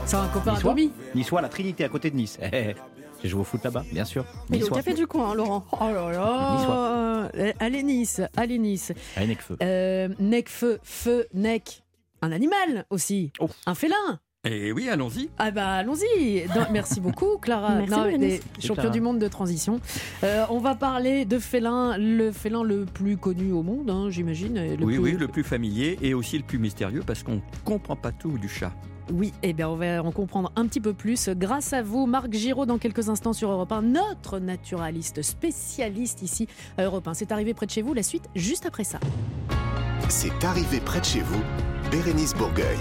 C'est 0.05 0.15
un 0.17 0.27
copain 0.27 0.51
à 0.51 0.55
Niçois. 0.55 0.75
Niçois, 1.15 1.41
la 1.41 1.49
Trinité 1.49 1.83
à 1.83 1.89
côté 1.89 2.11
de 2.11 2.15
Nice. 2.15 2.37
Eh, 2.41 2.47
eh, 2.53 2.75
J'ai 3.23 3.29
joué 3.29 3.41
au 3.41 3.43
foot 3.43 3.63
là-bas, 3.63 3.83
bien 3.91 4.05
sûr. 4.05 4.23
Il 4.49 4.55
est 4.55 4.57
au 4.57 4.61
Niçois. 4.61 4.77
café 4.77 4.93
du 4.93 5.07
coin, 5.07 5.31
hein, 5.31 5.35
Laurent. 5.35 5.65
Oh 5.71 5.77
là 5.85 6.11
là 6.11 7.29
Euh, 7.35 7.51
Allez 7.59 7.83
Nice, 7.83 8.21
allez 8.37 8.59
Nice. 8.59 8.91
Allez, 9.15 9.27
Necfeu. 9.27 9.57
Euh, 9.61 10.09
Necfeu, 10.19 10.79
feu, 10.83 11.25
nec. 11.33 11.81
un 12.21 12.31
animal 12.31 12.85
aussi, 12.89 13.31
Oh. 13.39 13.49
un 13.65 13.75
félin. 13.75 14.19
Et 14.47 14.71
oui, 14.71 14.89
allons-y. 14.89 15.29
Ah 15.39 15.49
bah 15.49 15.69
allons-y. 15.71 16.43
Merci 16.71 17.01
beaucoup, 17.01 17.37
Clara. 17.39 17.69
Merci, 17.77 17.91
Non, 17.91 18.03
Bérénice. 18.03 18.41
des 18.41 18.61
champions 18.61 18.75
Clara. 18.75 18.89
du 18.91 19.01
monde 19.01 19.17
de 19.17 19.27
transition. 19.27 19.79
Euh, 20.23 20.45
on 20.51 20.59
va 20.59 20.75
parler 20.75 21.25
de 21.25 21.39
félin, 21.39 21.97
le 21.97 22.31
félin 22.31 22.63
le 22.63 22.85
plus 22.85 23.17
connu 23.17 23.51
au 23.51 23.63
monde, 23.63 23.89
hein, 23.89 24.07
j'imagine. 24.11 24.59
oui, 24.79 24.85
plus- 24.85 24.97
oui, 24.99 25.11
le 25.13 25.27
plus 25.27 25.43
familier 25.43 25.97
et 26.03 26.13
aussi 26.13 26.37
le 26.37 26.43
plus 26.43 26.59
mystérieux 26.59 27.01
parce 27.05 27.23
qu'on 27.23 27.41
comprend 27.63 27.95
pas 27.95 28.11
tout 28.11 28.37
du 28.37 28.47
chat. 28.47 28.71
Oui, 29.13 29.33
eh 29.43 29.53
bien 29.53 29.69
on 29.69 29.75
va 29.75 30.03
en 30.03 30.11
comprendre 30.11 30.51
un 30.55 30.65
petit 30.65 30.81
peu 30.81 30.93
plus 30.93 31.29
grâce 31.29 31.73
à 31.73 31.83
vous, 31.83 32.07
Marc 32.07 32.33
Giraud, 32.33 32.65
dans 32.65 32.79
quelques 32.79 33.09
instants 33.09 33.33
sur 33.33 33.51
Europe 33.51 33.71
1, 33.71 33.83
notre 33.83 34.39
naturaliste 34.39 35.21
spécialiste 35.21 36.23
ici 36.23 36.47
à 36.77 36.85
Europe 36.85 37.07
1. 37.07 37.13
C'est 37.13 37.31
arrivé 37.31 37.53
près 37.53 37.67
de 37.67 37.71
chez 37.71 37.83
vous, 37.83 37.93
la 37.93 38.01
suite 38.01 38.27
juste 38.35 38.65
après 38.65 38.83
ça. 38.83 38.99
C'est 40.09 40.43
arrivé 40.43 40.79
près 40.79 40.99
de 40.99 41.05
chez 41.05 41.21
vous, 41.21 41.41
Bérénice 41.91 42.33
Bourgueil. 42.33 42.77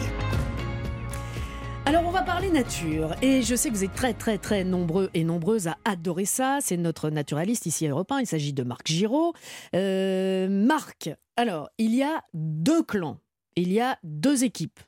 Alors 1.85 2.07
on 2.07 2.11
va 2.11 2.23
parler 2.23 2.51
nature 2.51 3.15
et 3.21 3.43
je 3.43 3.55
sais 3.55 3.69
que 3.69 3.75
vous 3.75 3.85
êtes 3.85 3.95
très 3.95 4.15
très 4.15 4.39
très 4.39 4.65
nombreux 4.65 5.11
et 5.13 5.23
nombreuses 5.25 5.69
à 5.69 5.77
adorer 5.85 6.25
ça. 6.25 6.59
C'est 6.63 6.79
notre 6.79 7.11
naturaliste 7.11 7.67
ici 7.67 7.87
à 7.87 7.91
Europe 7.91 8.11
1, 8.11 8.21
il 8.21 8.27
s'agit 8.27 8.55
de 8.55 8.63
Marc 8.63 8.87
Giraud. 8.87 9.35
Euh, 9.77 10.49
Marc, 10.49 11.11
alors 11.37 11.69
il 11.77 11.95
y 11.95 12.03
a 12.03 12.23
deux 12.33 12.83
clans, 12.83 13.19
il 13.57 13.71
y 13.71 13.81
a 13.81 13.99
deux 14.03 14.45
équipes. 14.45 14.81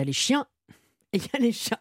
Y 0.00 0.02
a 0.02 0.04
les 0.04 0.12
chiens 0.12 0.46
et 1.12 1.18
il 1.18 1.22
y 1.22 1.36
a 1.36 1.38
les 1.38 1.52
chats. 1.52 1.80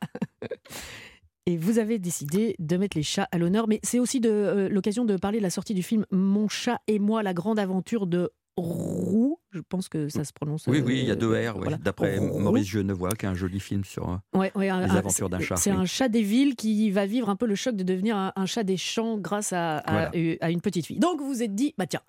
Et 1.46 1.58
vous 1.58 1.80
avez 1.80 1.98
décidé 2.00 2.56
de 2.60 2.78
mettre 2.78 2.96
les 2.98 3.04
chats 3.04 3.28
à 3.32 3.38
l'honneur, 3.38 3.68
mais 3.68 3.80
c'est 3.82 3.98
aussi 4.00 4.20
de, 4.20 4.30
euh, 4.30 4.70
l'occasion 4.70 5.04
de 5.06 5.16
parler 5.18 5.40
de 5.40 5.44
la 5.44 5.50
sortie 5.50 5.74
du 5.74 5.82
film 5.84 6.06
Mon 6.12 6.48
chat 6.48 6.80
et 6.88 7.00
moi, 7.00 7.24
la 7.24 7.34
grande 7.34 7.58
aventure 7.60 8.06
de 8.08 8.30
Roux. 8.58 9.40
Je 9.52 9.62
pense 9.62 9.88
que 9.88 10.10
ça 10.10 10.26
se 10.26 10.34
prononce. 10.34 10.68
Oui, 10.68 10.80
euh, 10.80 10.84
oui, 10.86 11.00
il 11.00 11.06
y 11.08 11.12
a 11.12 11.16
deux 11.16 11.32
R, 11.34 11.58
d'après. 11.80 12.20
Maurice 12.20 12.68
Genevoix, 12.68 13.12
qui 13.12 13.26
a 13.26 13.30
un 13.30 13.34
joli 13.34 13.60
film 13.62 13.84
sur. 13.86 14.10
euh, 14.10 14.38
Ouais, 14.38 14.52
Les 14.58 14.68
un- 14.70 14.82
aventures 14.82 15.30
d'un 15.30 15.40
chat, 15.40 15.56
C'est 15.56 15.72
oui. 15.72 15.78
un 15.78 15.86
chat 15.86 16.10
des 16.10 16.22
villes 16.22 16.56
qui 16.58 16.92
va 16.92 17.06
vivre 17.06 17.30
un 17.30 17.36
peu 17.38 17.46
le 17.48 17.56
choc 17.56 17.76
de 17.78 17.84
devenir 17.84 18.18
un, 18.18 18.34
un 18.36 18.46
chat 18.46 18.64
des 18.64 18.76
champs 18.78 19.18
grâce 19.18 19.54
à, 19.54 19.78
à- 19.78 20.12
à 20.42 20.52
une 20.52 20.60
petite 20.62 20.86
fille. 20.86 21.00
Donc 21.00 21.20
vous 21.22 21.28
vous 21.28 21.42
êtes 21.42 21.56
dit, 21.56 21.74
bah 21.78 21.88
tiens, 21.88 22.02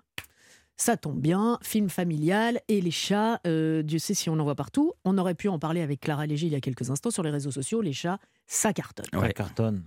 ça 0.81 0.97
tombe 0.97 1.19
bien, 1.21 1.59
film 1.61 1.89
familial 1.89 2.59
et 2.67 2.81
les 2.81 2.89
chats, 2.91 3.39
euh, 3.45 3.83
Dieu 3.83 3.99
sait 3.99 4.15
si 4.15 4.29
on 4.31 4.39
en 4.39 4.43
voit 4.43 4.55
partout. 4.55 4.93
On 5.05 5.17
aurait 5.19 5.35
pu 5.35 5.47
en 5.47 5.59
parler 5.59 5.81
avec 5.81 5.99
Clara 5.99 6.25
Léger 6.25 6.47
il 6.47 6.53
y 6.53 6.55
a 6.55 6.59
quelques 6.61 6.89
instants 6.89 7.11
sur 7.11 7.21
les 7.21 7.29
réseaux 7.29 7.51
sociaux. 7.51 7.81
Les 7.81 7.93
chats, 7.93 8.17
ça 8.47 8.73
cartonne. 8.73 9.05
Ça 9.13 9.31
cartonne. 9.31 9.83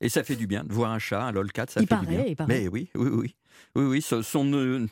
Et 0.00 0.08
ça 0.10 0.22
fait 0.22 0.36
du 0.36 0.46
bien 0.46 0.62
de 0.62 0.72
voir 0.72 0.92
un 0.92 0.98
chat, 0.98 1.24
un 1.24 1.32
lolcat, 1.32 1.64
ça 1.68 1.80
Il 1.80 1.86
fait 1.86 1.94
paraît, 1.94 2.06
du 2.06 2.14
bien. 2.16 2.24
il 2.26 2.36
paraît. 2.36 2.48
Mais 2.60 2.68
oui, 2.68 2.90
oui, 2.94 3.08
oui, 3.10 3.34
oui, 3.76 3.84
oui, 3.84 4.02
ce 4.02 4.20
sont 4.22 4.44
nos, 4.44 4.86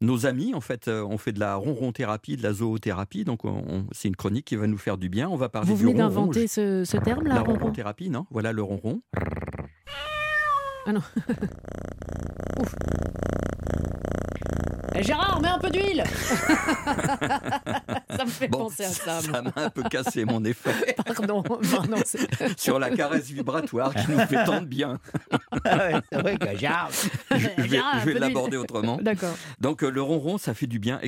nos 0.00 0.26
amis 0.26 0.54
en 0.54 0.60
fait. 0.62 0.88
euh, 0.88 1.04
On 1.04 1.18
fait 1.18 1.32
de 1.32 1.40
la 1.40 1.54
ronron 1.54 1.92
thérapie, 1.92 2.36
de 2.38 2.42
la 2.42 2.54
zoothérapie, 2.54 3.24
donc 3.24 3.44
on- 3.44 3.64
on- 3.68 3.86
c'est 3.92 4.08
une 4.08 4.16
chronique 4.16 4.46
qui 4.46 4.56
va 4.56 4.66
nous 4.66 4.78
faire 4.78 4.96
du 4.98 5.08
bien. 5.10 5.28
On 5.28 5.36
va 5.36 5.48
parler 5.50 5.68
Vous 5.68 5.76
venez 5.76 5.94
d'inventer 5.94 6.48
ce, 6.48 6.84
ce 6.84 6.96
terme 6.96 7.26
là 7.26 7.34
La 7.36 7.40
Ronron? 7.42 7.70
thérapie, 7.70 8.08
non? 8.10 8.26
Voilà 8.30 8.52
le 8.52 8.62
ronron. 8.62 9.02
Eh, 10.86 10.90
Gérard, 15.02 15.40
mets 15.40 15.48
un 15.48 15.58
peu 15.58 15.70
d'huile 15.70 16.04
Ça 18.16 18.24
me 18.24 18.30
fait 18.30 18.48
Bon, 18.48 18.58
penser 18.58 18.84
à 18.84 18.88
ça. 18.88 19.20
ça 19.20 19.42
m'a 19.42 19.52
un 19.56 19.70
peu 19.70 19.82
cassé 19.84 20.24
mon 20.24 20.44
effet 20.44 20.70
Pardon, 21.06 21.42
pardon, 21.42 21.96
sur 22.56 22.78
la 22.78 22.90
caresse 22.90 23.26
vibratoire 23.26 23.94
qui 23.94 24.10
nous 24.10 24.18
fait 24.20 24.44
tant 24.44 24.60
de 24.60 24.66
bien. 24.66 24.98
c'est 25.64 26.18
vrai 26.20 26.36
que 26.38 26.56
Gérard. 26.56 26.90
Je, 27.30 27.36
je 27.58 28.10
vais, 28.10 28.18
l'aborder 28.18 28.56
autrement. 28.56 28.98
D'accord. 29.00 29.36
Donc 29.60 29.82
euh, 29.82 29.90
le 29.90 30.02
ronron, 30.02 30.38
ça 30.38 30.54
fait 30.54 30.66
du 30.66 30.78
bien, 30.78 31.00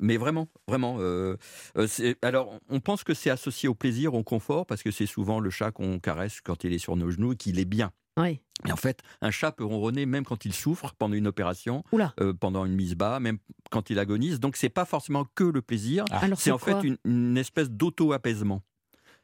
mais 0.00 0.16
vraiment, 0.16 0.48
vraiment. 0.68 0.96
euh, 1.00 1.36
euh, 1.76 1.86
alors, 2.22 2.58
on 2.70 2.80
pense 2.80 3.04
que 3.04 3.14
c'est 3.14 3.30
associé 3.30 3.68
au 3.68 3.74
plaisir, 3.74 4.14
au 4.14 4.22
confort, 4.22 4.66
parce 4.66 4.82
que 4.82 4.90
c'est 4.90 5.06
souvent 5.06 5.40
le 5.40 5.50
chat 5.50 5.70
qu'on 5.70 5.98
caresse 5.98 6.40
quand 6.40 6.64
il 6.64 6.72
est 6.72 6.78
sur 6.78 6.96
nos 6.96 7.10
genoux 7.10 7.32
et 7.32 7.36
qu'il 7.36 7.58
est 7.58 7.64
bien. 7.64 7.90
Oui. 8.16 8.40
Mais 8.64 8.72
en 8.72 8.76
fait, 8.76 9.02
un 9.20 9.30
chat 9.30 9.52
peut 9.52 9.64
ronronner 9.64 10.06
même 10.06 10.24
quand 10.24 10.44
il 10.44 10.54
souffre 10.54 10.94
pendant 10.98 11.14
une 11.14 11.26
opération, 11.26 11.84
euh, 12.20 12.32
pendant 12.32 12.64
une 12.64 12.74
mise 12.74 12.94
bas, 12.94 13.20
même 13.20 13.38
quand 13.70 13.90
il 13.90 13.98
agonise. 13.98 14.40
Donc 14.40 14.56
c'est 14.56 14.70
pas 14.70 14.84
forcément 14.84 15.26
que 15.34 15.44
le 15.44 15.60
plaisir, 15.60 16.04
Alors 16.10 16.38
c'est 16.40 16.50
en 16.50 16.58
fait 16.58 16.82
une, 16.82 16.96
une 17.04 17.36
espèce 17.36 17.70
d'auto-apaisement. 17.70 18.62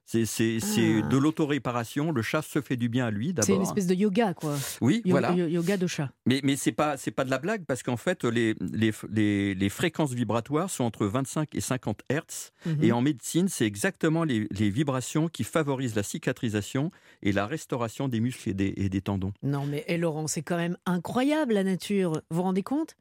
C'est 0.05 0.27
c'est- 0.27 0.61
c'est 0.61 1.01
Ah. 1.03 1.09
de 1.09 1.17
l'auto-réparation. 1.17 2.11
Le 2.13 2.23
chat 2.23 2.43
se 2.43 2.61
fait 2.61 2.77
du 2.77 2.89
bien 2.89 3.07
à 3.07 3.11
lui 3.11 3.29
C'est 3.29 3.33
d'abord. 3.35 3.57
une 3.57 3.63
espèce 3.63 3.87
de 3.87 3.95
yoga, 3.95 4.35
quoi. 4.35 4.57
Oui, 4.81 5.01
Yo- 5.05 5.13
voilà. 5.13 5.33
yo- 5.33 5.47
yoga 5.47 5.77
de 5.77 5.87
chat. 5.87 6.11
Mais, 6.27 6.41
mais 6.43 6.57
c'est 6.57 6.73
pas 6.73 6.97
c'est 6.97 7.11
pas 7.13 7.25
de 7.25 7.31
la 7.31 7.39
blague 7.39 7.65
parce 7.65 7.83
qu'en 7.83 7.97
fait 7.97 8.25
les, 8.25 8.55
les, 8.61 8.93
les, 9.11 9.55
les 9.55 9.69
fréquences 9.69 10.13
vibratoires 10.13 10.71
sont 10.71 10.85
entre 10.85 11.07
25 11.07 11.55
et 11.55 11.61
50 11.61 12.01
Hertz 12.09 12.53
Mhm. 12.67 12.83
et 12.85 12.93
en 12.93 13.01
médecine 13.01 13.49
c'est 13.49 13.65
exactement 13.67 14.25
les, 14.25 14.49
les 14.51 14.71
vibrations 14.71 15.29
qui 15.29 15.45
favorisent 15.45 15.95
la 15.95 16.03
cicatrisation 16.03 16.91
et 17.23 17.33
la 17.33 17.47
restauration 17.47 18.09
des 18.09 18.21
muscles 18.21 18.51
et 18.51 18.55
des, 18.55 18.75
et 18.77 18.89
des 18.89 19.01
tendons. 19.01 19.33
Non, 19.43 19.65
mais 19.67 19.85
et 19.89 19.97
Laurent, 19.99 20.27
c'est 20.27 20.43
quand 20.43 20.57
même 20.57 20.77
incroyable 20.85 21.55
la 21.55 21.65
nature. 21.65 22.13
Vous 22.31 22.37
vous 22.37 22.43
rendez 22.43 22.63
compte? 22.63 22.97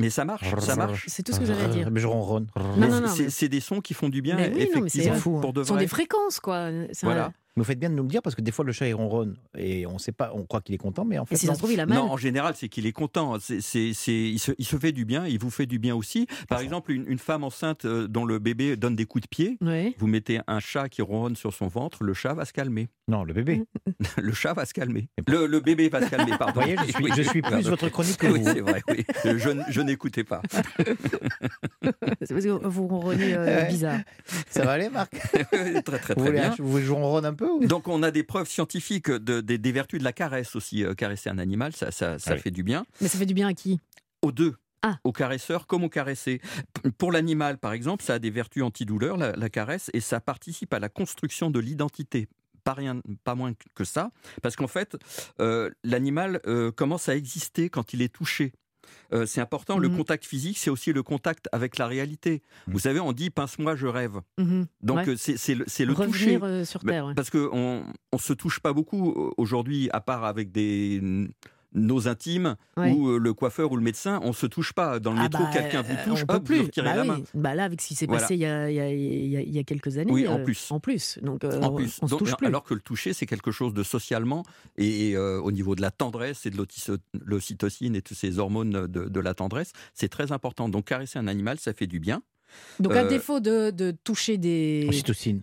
Mais 0.00 0.10
ça 0.10 0.24
marche, 0.24 0.54
ça 0.60 0.76
marche. 0.76 1.04
C'est 1.08 1.22
tout 1.22 1.32
ce 1.32 1.40
que 1.40 1.44
j'avais 1.46 1.64
à 1.64 1.68
dire. 1.68 1.90
Mais 1.90 2.00
je 2.00 2.06
ronronne. 2.06 2.46
Non, 2.56 2.62
Mais 2.76 2.88
non, 2.88 3.00
non, 3.00 3.08
c'est 3.28 3.48
des 3.48 3.60
sons 3.60 3.80
qui 3.80 3.94
font 3.94 4.08
du 4.08 4.22
bien 4.22 4.36
Mais 4.36 4.52
oui, 4.54 4.68
non, 4.74 4.82
mais 4.82 4.88
c'est 4.88 4.98
effectivement 4.98 5.14
fou, 5.18 5.36
hein. 5.36 5.40
pour 5.40 5.52
de 5.52 5.62
Ce 5.62 5.68
sont 5.68 5.74
vrai. 5.74 5.84
des 5.84 5.88
fréquences, 5.88 6.40
quoi. 6.40 6.56
Un- 6.56 6.86
Voilà. 7.02 7.32
Mais 7.56 7.62
vous 7.62 7.64
faites 7.64 7.78
bien 7.80 7.90
de 7.90 7.94
nous 7.94 8.02
le 8.04 8.08
dire 8.08 8.22
parce 8.22 8.36
que 8.36 8.42
des 8.42 8.52
fois 8.52 8.64
le 8.64 8.72
chat 8.72 8.86
il 8.88 8.94
ronronne 8.94 9.36
et 9.58 9.86
on 9.86 9.98
sait 9.98 10.12
pas, 10.12 10.30
on 10.34 10.44
croit 10.46 10.60
qu'il 10.60 10.74
est 10.74 10.78
content, 10.78 11.04
mais 11.04 11.18
en 11.18 11.24
fait 11.26 11.34
Et 11.34 11.38
si 11.38 11.46
ça 11.46 11.52
non. 11.52 11.54
se 11.56 11.60
trouve, 11.60 11.72
il 11.72 11.80
a 11.80 11.86
mal. 11.86 11.98
Non, 11.98 12.10
en 12.12 12.16
général, 12.16 12.54
c'est 12.56 12.68
qu'il 12.68 12.86
est 12.86 12.92
content. 12.92 13.38
C'est, 13.40 13.60
c'est, 13.60 13.92
c'est- 13.94 14.12
il, 14.12 14.38
se, 14.38 14.52
il 14.58 14.64
se 14.64 14.76
fait 14.76 14.92
du 14.92 15.04
bien, 15.04 15.26
il 15.26 15.38
vous 15.40 15.50
fait 15.50 15.66
du 15.66 15.78
bien 15.78 15.94
aussi. 15.96 16.26
Par 16.48 16.60
exemple, 16.60 16.92
une, 16.92 17.04
une 17.08 17.18
femme 17.18 17.42
enceinte 17.44 17.84
euh, 17.84 18.06
dont 18.08 18.24
le 18.24 18.38
bébé 18.38 18.76
donne 18.76 18.94
des 18.96 19.04
coups 19.06 19.22
de 19.22 19.28
pied, 19.28 19.58
vous 19.98 20.06
mettez 20.06 20.40
un 20.46 20.60
chat 20.60 20.88
qui 20.88 21.02
ronronne 21.02 21.34
sur 21.36 21.52
son 21.52 21.66
ventre, 21.68 22.04
le 22.04 22.14
chat 22.14 22.34
va 22.34 22.44
se 22.44 22.52
calmer. 22.52 22.88
Non, 23.08 23.24
le 23.24 23.32
bébé. 23.32 23.64
Le 24.18 24.32
chat 24.32 24.52
va 24.54 24.64
se 24.66 24.72
calmer. 24.72 25.08
Le, 25.26 25.46
le 25.46 25.58
bébé 25.60 25.88
va 25.88 26.00
se 26.02 26.08
calmer, 26.10 26.30
Vous 26.32 26.38
pardon. 26.38 26.60
voyez, 26.60 26.76
je 26.86 26.92
suis, 26.92 27.02
Oui, 27.04 27.10
je 27.16 27.22
suis 27.22 27.42
plus 27.42 27.68
votre 27.68 27.88
chronique 27.88 28.16
que 28.18 28.28
Oui, 28.28 28.38
vous. 28.40 28.44
c'est 28.52 28.60
vrai, 28.60 28.82
oui. 28.88 29.04
Je, 29.24 29.62
je 29.68 29.80
n'écoutais 29.80 30.22
pas. 30.22 30.40
C'est 32.22 32.34
parce 32.34 32.44
que 32.44 32.66
vous 32.66 32.86
ronronnez 32.86 33.34
euh, 33.34 33.44
Ouais. 33.62 33.68
bizarre. 33.68 34.00
Ça 34.48 34.64
va 34.64 34.72
aller, 34.72 34.88
Marc? 34.90 35.10
Très, 35.18 35.44
très, 35.82 35.98
très 35.98 36.14
Vous 36.14 36.20
voulez, 36.24 36.32
bien. 36.38 36.52
un- 36.52 36.56
vous 36.58 36.70
voulez 36.70 36.82
que 36.82 36.88
je 36.88 36.92
ronronne 36.92 37.24
un 37.24 37.34
peu 37.34 37.39
ou- 37.40 37.66
Donc, 37.66 37.88
on 37.88 38.02
a 38.02 38.10
des 38.10 38.22
preuves 38.22 38.48
scientifiques 38.48 39.10
de, 39.10 39.40
des- 39.40 39.58
des 39.58 39.72
vertus 39.72 39.98
de 39.98 40.04
la 40.04 40.12
caresse 40.12 40.54
aussi. 40.56 40.84
Euh, 40.84 40.94
Caresser 40.94 41.30
un 41.30 41.38
animal, 41.38 41.74
ça, 41.74 41.90
ça, 41.90 42.18
ça 42.18 42.32
Ah 42.32 42.34
oui. 42.34 42.40
fait 42.40 42.50
du 42.50 42.62
bien. 42.62 42.84
Mais 43.00 43.08
ça 43.08 43.18
fait 43.18 43.26
du 43.26 43.34
bien 43.34 43.48
à 43.48 43.54
qui? 43.54 43.80
Aux 44.22 44.32
deux. 44.32 44.56
Ah. 44.82 44.98
Au 45.04 45.12
caresseur 45.12 45.66
comme 45.66 45.84
au 45.84 45.88
caressé. 45.90 46.40
Pour 46.96 47.12
l'animal, 47.12 47.58
par 47.58 47.72
exemple, 47.72 48.02
ça 48.02 48.14
a 48.14 48.18
des 48.18 48.30
vertus 48.30 48.62
antidouleurs, 48.62 49.16
la, 49.18 49.32
la 49.32 49.48
caresse, 49.50 49.90
et 49.92 50.00
ça 50.00 50.20
participe 50.20 50.72
à 50.72 50.78
la 50.78 50.88
construction 50.88 51.50
de 51.50 51.60
l'identité. 51.60 52.28
Pas, 52.64 52.74
rien, 52.74 53.00
pas 53.24 53.34
moins 53.34 53.52
que 53.74 53.84
ça, 53.84 54.10
parce 54.42 54.54
qu'en 54.56 54.68
fait, 54.68 54.96
euh, 55.40 55.70
l'animal 55.82 56.40
euh, 56.46 56.70
commence 56.70 57.08
à 57.08 57.16
exister 57.16 57.70
quand 57.70 57.94
il 57.94 58.02
est 58.02 58.12
touché. 58.12 58.52
Euh, 59.12 59.26
c'est 59.26 59.40
important, 59.40 59.78
le 59.78 59.88
Mhm. 59.88 59.96
contact 59.96 60.24
physique, 60.24 60.56
c'est 60.58 60.70
aussi 60.70 60.92
le 60.92 61.02
contact 61.02 61.48
avec 61.52 61.78
la 61.78 61.86
réalité. 61.86 62.42
Mhm. 62.66 62.72
Vous 62.74 62.78
savez, 62.78 63.00
on 63.00 63.12
dit 63.12 63.30
pince-moi, 63.30 63.74
je 63.76 63.86
rêve. 63.86 64.20
Mhm. 64.38 64.66
Donc 64.82 64.98
Ouais. 64.98 65.08
euh, 65.10 65.14
c'est 65.16 65.54
le, 65.54 65.64
le 65.64 65.94
toucher. 65.94 66.36
Revenir 66.36 66.44
euh, 66.44 66.64
sur 66.64 66.84
Mais- 66.84 66.92
Terre. 66.92 67.06
ouais. 67.06 67.14
Parce 67.14 67.30
qu'on 67.30 67.84
on 68.12 68.18
se 68.18 68.32
touche 68.32 68.60
pas 68.60 68.72
beaucoup 68.72 69.32
aujourd'hui, 69.36 69.88
à 69.92 70.00
part 70.00 70.24
avec 70.24 70.52
des 70.52 71.00
nos 71.72 72.08
intimes 72.08 72.56
Ouais. 72.76 72.92
ou 72.92 73.10
euh, 73.10 73.18
le 73.18 73.32
coiffeur 73.34 73.70
ou 73.72 73.76
le 73.76 73.82
médecin, 73.82 74.20
on 74.22 74.32
se 74.32 74.46
touche 74.46 74.72
pas. 74.72 74.98
Dans 75.00 75.12
le 75.12 75.18
Ah 75.20 75.22
métro, 75.24 75.42
bah, 75.44 75.50
quelqu'un 75.52 75.82
vous 75.82 75.92
euh, 75.92 76.04
touche, 76.04 76.22
on 76.22 76.26
peut 76.26 76.34
hop, 76.34 76.40
vous 76.40 76.44
plus. 76.46 76.54
lui 76.56 76.62
retirez 76.64 76.88
Bah 76.88 76.96
la 76.96 77.02
oui. 77.02 77.08
main. 77.08 77.20
Bah 77.34 77.54
là, 77.54 77.64
avec 77.64 77.80
ce 77.80 77.88
qui 77.88 77.94
s'est 77.94 78.06
Voilà. 78.06 78.22
passé 78.22 78.34
il 78.34 78.40
y, 78.40 78.46
a, 78.46 78.70
il 78.70 78.74
y 78.76 78.80
a- 78.80 78.90
il 78.92 79.28
y 79.28 79.36
a- 79.36 79.40
il 79.42 79.50
y 79.54 79.58
a 79.58 79.62
quelques 79.64 79.98
années. 79.98 80.10
Oui, 80.12 80.26
en 80.26 80.38
euh, 80.40 80.44
plus. 80.44 80.70
En 80.70 80.80
plus. 80.80 81.18
Donc, 81.22 81.44
euh, 81.44 81.60
En 81.60 81.72
plus, 81.72 81.98
on 82.02 82.06
se 82.06 82.10
Donc, 82.10 82.20
touche 82.20 82.36
plus. 82.36 82.46
alors 82.46 82.64
que 82.64 82.74
le 82.74 82.80
toucher, 82.80 83.12
c'est 83.12 83.26
quelque 83.26 83.50
chose 83.50 83.72
de 83.74 83.82
socialement 83.82 84.44
et, 84.78 85.14
euh, 85.16 85.40
au 85.40 85.52
niveau 85.52 85.74
de 85.76 85.82
la 85.82 85.90
tendresse 85.90 86.46
et 86.46 86.50
de 86.50 86.56
l'ocytocine 87.24 87.94
et 87.96 88.02
toutes 88.02 88.16
ces 88.16 88.38
hormones 88.38 88.86
de, 88.86 89.08
de 89.08 89.20
la 89.20 89.34
tendresse, 89.34 89.72
c'est 89.94 90.08
très 90.08 90.32
important. 90.32 90.68
Donc 90.68 90.86
caresser 90.86 91.18
un 91.18 91.26
animal, 91.28 91.58
ça 91.58 91.72
fait 91.72 91.86
du 91.86 92.00
bien. 92.00 92.22
Donc, 92.80 92.92
à 92.96 93.04
euh, 93.04 93.08
défaut 93.08 93.38
de, 93.38 93.70
de 93.70 93.92
toucher 94.02 94.36
des, 94.36 94.90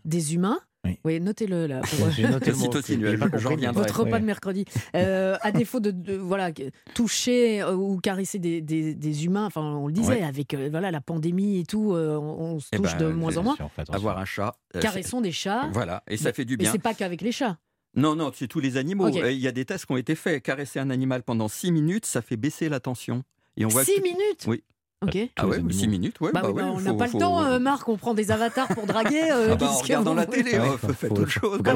des 0.03 0.35
humains, 0.35 0.59
Oui. 1.03 1.19
notez-le 1.19 1.67
là. 1.67 1.81
pour- 1.81 2.09
J'ai 2.11 2.27
noté 2.27 2.51
le. 2.51 3.15
Votre 3.73 3.99
repas 4.01 4.19
de 4.19 4.25
mercredi. 4.25 4.65
Euh, 4.95 5.37
à 5.41 5.51
défaut 5.51 5.79
de, 5.79 5.91
de- 5.91 6.15
voilà, 6.15 6.51
toucher 6.93 7.61
euh, 7.61 7.73
ou 7.75 7.97
caresser 7.99 8.39
des, 8.39 8.61
des- 8.61 8.93
des 8.95 9.25
humains, 9.25 9.45
enfin 9.45 9.61
on 9.61 9.87
le 9.87 9.93
disait, 9.93 10.07
Ouais. 10.07 10.23
avec 10.23 10.53
euh, 10.53 10.69
voilà, 10.71 10.91
la 10.91 11.01
pandémie 11.01 11.59
et 11.59 11.65
tout, 11.65 11.93
euh, 11.93 12.17
on, 12.17 12.55
on 12.55 12.59
se 12.59 12.67
Eh 12.73 12.77
touche 12.77 12.93
ben, 12.97 13.07
de 13.09 13.13
moins 13.13 13.37
en 13.37 13.43
moins. 13.43 13.57
Avoir 13.89 14.17
un 14.17 14.25
chat. 14.25 14.55
euh, 14.75 14.79
Caressons 14.79 15.21
des 15.21 15.31
chats. 15.31 15.69
Voilà, 15.73 16.03
et 16.07 16.17
ça 16.17 16.33
fait 16.33 16.45
du 16.45 16.53
Mais 16.57 16.63
bien. 16.63 16.71
c'est 16.71 16.79
pas 16.79 16.93
qu'avec 16.93 17.21
les 17.21 17.31
chats. 17.31 17.57
Non, 17.95 18.15
non, 18.15 18.31
c'est 18.33 18.47
tous 18.47 18.59
les 18.59 18.77
animaux. 18.77 19.09
Il 19.09 19.31
y 19.39 19.47
a 19.47 19.51
des 19.51 19.65
tests 19.65 19.85
qui 19.85 19.91
ont 19.91 19.97
été 19.97 20.13
faits. 20.15 20.43
Caresser 20.43 20.79
un 20.79 20.89
animal 20.91 21.23
pendant 21.23 21.47
6 21.47 21.71
minutes, 21.71 22.05
ça 22.05 22.21
fait 22.21 22.37
baisser 22.37 22.69
la 22.69 22.79
tension. 22.79 23.23
Et 23.55 23.65
on 23.65 23.69
voit 23.69 23.83
Six 23.83 23.95
que- 23.95 24.03
minutes? 24.03 24.45
Oui. 24.47 24.63
Ok. 25.05 25.15
Ah 25.35 25.45
ouais, 25.45 25.51
les 25.51 25.55
animaux. 25.59 25.69
6 25.71 25.87
minutes, 25.87 26.19
ouais. 26.21 26.31
Bah 26.33 26.41
bah 26.41 26.49
ouais, 26.49 26.61
bah, 26.63 26.69
on 26.73 26.79
n'a 26.81 26.89
faut- 26.91 26.97
pas 26.97 27.05
le 27.05 27.11
faut- 27.11 27.19
temps, 27.19 27.43
euh, 27.43 27.59
Marc, 27.59 27.87
on 27.87 27.97
prend 27.97 28.15
des 28.15 28.31
avatars 28.31 28.67
pour 28.69 28.87
draguer. 28.87 29.29
euh, 29.31 29.49
Ah 29.53 29.55
bah, 29.55 29.67
en 29.69 29.75
regardant 29.77 30.13
la 30.15 30.25
télé, 30.25 30.53
Ouais, 30.53 30.59
euh, 30.69 30.77
faut- 30.77 30.93
faites 30.93 31.11
autre 31.11 31.27
chose. 31.29 31.59
Bah 31.61 31.73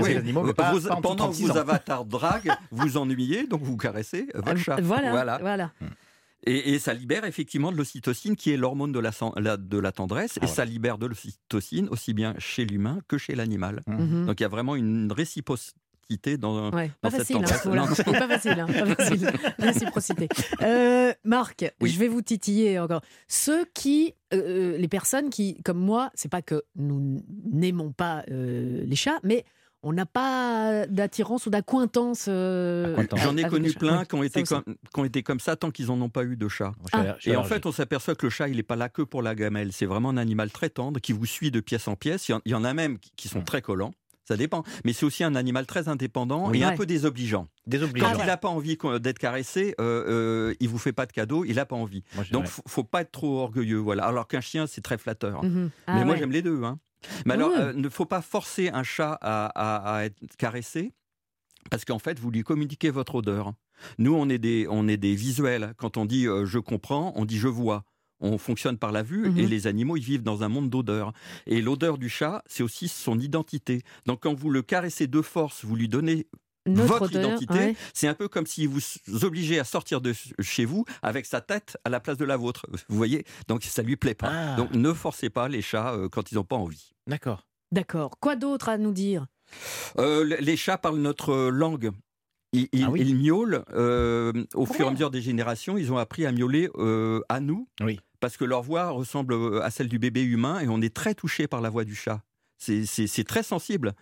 pas- 0.56 0.72
Vous- 0.74 0.88
pas 0.88 0.96
pendant 0.96 1.14
que 1.28 1.34
36 1.34 1.46
vos 1.46 1.58
avatars 1.58 2.06
draguent, 2.06 2.52
vous 2.72 2.98
ennuyez, 2.98 3.46
donc 3.46 3.62
vous 3.62 3.78
caressez 3.78 4.28
votre 4.36 4.58
chat. 4.58 4.82
Voilà, 4.82 5.38
voilà. 5.40 5.72
Hmm. 5.82 5.86
Et, 6.48 6.74
et 6.74 6.80
ça 6.80 6.96
libère 6.96 7.24
effectivement 7.26 7.72
de 7.72 7.78
l'ocytocine, 7.78 8.36
qui 8.36 8.50
est 8.52 8.58
l'hormone 8.58 8.92
de 8.92 8.98
la, 9.00 9.12
san- 9.12 9.34
la- 9.38 9.58
de 9.58 9.78
la 9.78 9.92
tendresse, 9.92 10.40
Ah 10.42 10.46
et 10.46 10.48
ouais. 10.48 10.52
ça 10.56 10.66
libère 10.66 10.98
de 10.98 11.06
l'ocytocine 11.06 11.88
aussi 11.90 12.16
bien 12.16 12.34
chez 12.40 12.66
l'humain 12.66 12.98
que 13.08 13.20
chez 13.20 13.36
l'animal. 13.36 13.82
Mhm. 13.86 14.26
Donc 14.26 14.40
il 14.40 14.44
y 14.44 14.46
a 14.48 14.50
vraiment 14.50 14.76
une 14.76 15.12
réciprocité 16.12 16.38
dans, 16.38 16.72
Ouais, 16.72 16.92
dans 17.02 17.10
pas 17.10 17.18
cette 17.18 17.28
facile, 17.28 17.38
hein, 17.38 17.62
voilà. 17.66 17.82
Pas 17.88 18.28
facile, 18.28 18.60
hein, 18.60 18.68
pas 18.68 18.96
facile. 18.96 19.32
Réciprocité. 19.60 20.30
Euh, 20.62 21.14
Marc, 21.24 21.66
Oui. 21.82 21.90
je 21.90 22.00
vais 22.00 22.08
vous 22.08 22.22
titiller 22.22 22.80
encore. 22.80 23.02
Ceux 23.28 23.66
qui, 23.74 24.14
euh, 24.34 24.78
les 24.78 24.88
personnes 24.88 25.30
qui, 25.30 25.62
comme 25.64 25.80
moi, 25.80 26.12
c'est 26.14 26.30
pas 26.32 26.42
que 26.42 26.64
nous 26.76 27.22
n'aimons 27.52 27.92
pas 27.92 28.24
euh, 28.32 28.84
les 28.86 28.96
chats, 28.96 29.20
mais 29.24 29.44
on 29.84 29.94
n'a 29.94 30.06
pas 30.06 30.86
d'attirance 30.88 31.48
ou 31.48 31.50
d'acquaintance. 31.50 32.26
euh, 32.28 32.94
Acquaintance. 32.94 33.20
J'en 33.24 33.36
ai 33.36 33.44
connu 33.46 33.74
plein 33.74 34.00
Ouais, 34.00 34.06
qui 34.06 34.14
ont, 34.14 34.22
été 34.22 34.44
comme, 34.44 34.64
qui 34.64 35.00
ont 35.00 35.06
été 35.06 35.24
comme 35.24 35.40
ça 35.40 35.56
tant 35.56 35.72
qu'ils 35.72 35.88
n'en 35.88 36.00
ont 36.02 36.10
pas 36.10 36.24
eu 36.24 36.38
de 36.38 36.48
chat. 36.48 36.74
Suis 37.20 37.32
Et 37.32 37.36
en 37.36 37.44
fait, 37.44 37.66
on 37.66 37.72
s'aperçoit 37.72 38.14
que 38.14 38.28
le 38.28 38.30
chat, 38.30 38.48
il 38.48 38.58
n'est 38.58 38.64
pas 38.64 38.76
là 38.76 38.90
que 38.90 39.02
pour 39.02 39.24
la 39.24 39.34
gamelle. 39.34 39.72
C'est 39.74 39.88
vraiment 39.88 40.10
un 40.10 40.18
animal 40.18 40.52
très 40.52 40.70
tendre 40.70 41.00
qui 41.00 41.14
vous 41.14 41.26
suit 41.26 41.50
de 41.50 41.60
pièce 41.62 41.88
en 41.88 41.96
pièce. 41.96 42.30
Il 42.30 42.52
y 42.52 42.54
en, 42.54 42.64
a 42.64 42.74
même 42.76 43.00
qui- 43.00 43.12
qui 43.16 43.28
sont 43.28 43.40
Mm. 43.40 43.46
très 43.46 43.62
collants. 43.64 43.94
Ça 44.32 44.38
dépend. 44.38 44.64
Mais 44.86 44.94
c'est 44.94 45.06
aussi 45.06 45.24
un 45.26 45.36
animal 45.36 45.66
très 45.66 45.90
indépendant 45.90 46.50
Oui. 46.50 46.60
et 46.62 46.64
un 46.64 46.76
peu 46.76 46.86
désobligeant. 46.86 47.48
désobligeant. 47.68 48.08
Quand 48.08 48.14
Ah, 48.18 48.24
il 48.24 48.28
n'a 48.28 48.38
pas 48.38 48.48
envie 48.48 48.78
d'être 49.02 49.20
caressé, 49.20 49.76
euh, 49.82 50.06
euh, 50.08 50.54
il 50.62 50.70
vous 50.70 50.78
fait 50.78 50.94
pas 50.94 51.06
de 51.06 51.12
cadeau, 51.12 51.44
il 51.44 51.56
n'a 51.56 51.66
pas 51.66 51.76
envie. 51.76 52.04
Moi, 52.16 52.24
Donc, 52.32 52.46
faut, 52.48 52.62
faut 52.66 52.84
pas 52.86 53.02
être 53.02 53.12
trop 53.12 53.40
orgueilleux. 53.40 53.78
Voilà. 53.80 54.06
Alors 54.06 54.28
qu'un 54.28 54.40
chien, 54.42 54.68
c'est 54.68 54.82
très 54.82 54.98
flatteur. 54.98 55.44
Mhm. 55.44 55.70
Ah 55.88 55.96
Mais 55.96 56.06
moi, 56.06 56.16
j'aime 56.16 56.32
les 56.32 56.42
deux. 56.42 56.64
Hein. 56.64 56.80
Mais 57.26 57.34
alors, 57.34 57.50
Ouais. 57.50 57.58
euh, 57.60 57.74
ne 57.74 57.90
faut 57.90 58.06
pas 58.06 58.22
forcer 58.22 58.70
un 58.70 58.84
chat 58.84 59.18
à, 59.22 59.48
à- 59.48 59.96
à 59.98 60.04
être 60.06 60.16
caressé, 60.38 60.94
parce 61.70 61.84
qu'en 61.84 62.00
fait, 62.00 62.20
vous 62.20 62.32
lui 62.32 62.44
communiquez 62.44 62.90
votre 62.90 63.16
odeur. 63.16 63.54
Nous, 63.98 64.14
on 64.16 64.30
est 64.30 64.38
des, 64.38 64.68
on 64.70 64.88
est 64.88 64.98
des 64.98 65.16
visuels. 65.16 65.74
Quand 65.78 65.98
on 65.98 66.06
dit 66.06 66.28
euh, 66.28 66.46
je 66.46 66.60
comprends, 66.60 67.12
on 67.16 67.26
dit 67.26 67.38
je 67.38 67.48
vois. 67.48 67.84
On 68.22 68.38
fonctionne 68.38 68.78
par 68.78 68.92
la 68.92 69.04
vue 69.04 69.30
Mhm. 69.30 69.38
et 69.40 69.48
les 69.48 69.68
animaux, 69.68 69.98
ils 69.98 70.04
vivent 70.04 70.24
dans 70.24 70.44
un 70.44 70.48
monde 70.50 70.70
d'odeurs. 70.70 71.12
Et 71.48 71.62
l'odeur 71.62 71.98
du 71.98 72.08
chat, 72.10 72.44
c'est 72.48 72.64
aussi 72.64 72.88
son 72.88 73.20
identité. 73.20 73.82
Donc, 74.06 74.22
quand 74.22 74.34
vous 74.34 74.50
le 74.50 74.62
caressez 74.62 75.08
de 75.08 75.22
force, 75.22 75.66
vous 75.66 75.76
lui 75.76 75.88
donnez 75.88 76.28
Notre 76.68 76.88
votre 76.88 77.04
odeur, 77.06 77.26
identité, 77.26 77.54
ouais. 77.56 77.76
c'est 77.94 78.08
un 78.08 78.14
peu 78.14 78.28
comme 78.28 78.46
si 78.46 78.68
vous 78.68 78.80
obligez 79.24 79.60
à 79.60 79.64
sortir 79.64 80.00
de 80.02 80.14
chez 80.40 80.64
vous 80.66 80.86
avec 81.02 81.26
sa 81.26 81.42
tête 81.42 81.76
à 81.84 81.90
la 81.90 82.00
place 82.00 82.18
de 82.18 82.26
la 82.26 82.38
vôtre. 82.38 82.68
Vous 82.88 82.96
voyez 82.98 83.26
Donc 83.48 83.64
ça 83.64 83.82
lui 83.82 83.96
plaît 83.98 84.14
pas. 84.14 84.30
Ah. 84.32 84.56
Donc 84.58 84.72
ne 84.76 84.94
forcez 84.94 85.32
pas 85.32 85.48
les 85.48 85.64
chats 85.64 85.94
euh, 85.94 86.08
quand 86.08 86.32
ils 86.32 86.36
n'ont 86.36 86.44
pas 86.44 86.58
envie. 86.58 86.92
D'accord. 87.08 87.48
D'accord. 87.72 88.12
Quoi 88.20 88.36
d'autre 88.36 88.70
à 88.70 88.78
nous 88.78 88.92
dire? 88.92 89.26
Euh, 89.98 90.24
le- 90.24 90.36
les 90.40 90.56
chats 90.56 90.78
parlent 90.78 91.00
notre 91.00 91.50
langue. 91.50 91.90
Ils, 92.54 92.68
Ah 92.84 92.90
oui. 92.92 93.02
ils 93.06 93.16
miaulent. 93.16 93.64
euh, 93.74 94.34
au 94.54 94.66
Pour 94.66 94.76
fur 94.76 94.86
et 94.86 94.88
à 94.90 94.92
mesure 94.92 95.10
des 95.12 95.22
générations, 95.22 95.78
ils 95.78 95.92
ont 95.94 95.98
appris 95.98 96.26
à 96.26 96.32
miauler 96.32 96.70
euh, 96.76 97.22
à 97.30 97.40
nous. 97.40 97.68
Oui. 97.82 98.00
Parce 98.20 98.36
que 98.38 98.44
leur 98.46 98.62
voix 98.62 98.90
ressemble 98.90 99.34
euh, 99.34 99.64
à 99.64 99.72
celle 99.72 99.88
du 99.88 100.00
bébé 100.00 100.22
humain 100.24 100.60
et 100.60 100.68
on 100.68 100.82
est 100.82 100.94
très 100.94 101.16
touché 101.16 101.48
par 101.48 101.62
la 101.62 101.70
voix 101.70 101.86
du 101.86 101.96
chat. 101.96 102.22
C'est 102.58 103.24
très 103.28 103.42
sensible. 103.44 103.94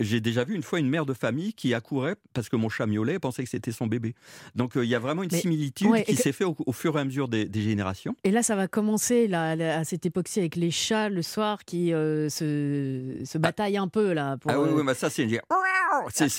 J'ai 0.00 0.20
déjà 0.20 0.44
vu 0.44 0.54
une 0.54 0.62
fois 0.62 0.78
une 0.78 0.88
mère 0.88 1.04
de 1.06 1.12
famille 1.12 1.52
qui 1.54 1.74
accourait 1.74 2.14
parce 2.34 2.48
que 2.48 2.56
mon 2.56 2.68
chat 2.68 2.86
miaulait 2.86 3.14
et 3.14 3.18
pensait 3.18 3.42
que 3.42 3.50
c'était 3.50 3.72
son 3.72 3.86
bébé. 3.88 4.14
Donc 4.54 4.76
euh, 4.76 4.84
il 4.84 4.88
y 4.88 4.94
a 4.94 4.98
vraiment 5.00 5.22
une 5.24 5.28
Mais- 5.32 5.40
similitude 5.40 5.88
ouais, 5.88 6.04
qui 6.04 6.14
que- 6.14 6.22
s'est 6.22 6.32
faite 6.32 6.46
au, 6.46 6.56
au 6.64 6.72
fur 6.72 6.96
et 6.96 7.00
à 7.00 7.04
mesure 7.04 7.26
des, 7.28 7.44
des 7.46 7.62
générations. 7.62 8.14
Et 8.24 8.30
là, 8.30 8.42
ça 8.42 8.54
va 8.56 8.68
commencer 8.68 9.26
là, 9.28 9.50
à 9.78 9.84
cette 9.84 10.06
époque-ci 10.06 10.38
avec 10.40 10.56
les 10.56 10.70
chats 10.70 11.08
le 11.08 11.22
soir 11.22 11.64
qui 11.64 11.92
euh, 11.92 12.28
se, 12.28 13.16
se 13.24 13.38
bataillent 13.38 13.76
un 13.76 13.88
peu 13.88 14.12
là. 14.12 14.36
Pour, 14.36 14.50
ah 14.52 14.60
oui, 14.60 14.68
euh, 14.68 14.76
oui, 14.76 14.82
bah 14.84 14.94
ça 14.94 15.10
c'est 15.10 15.28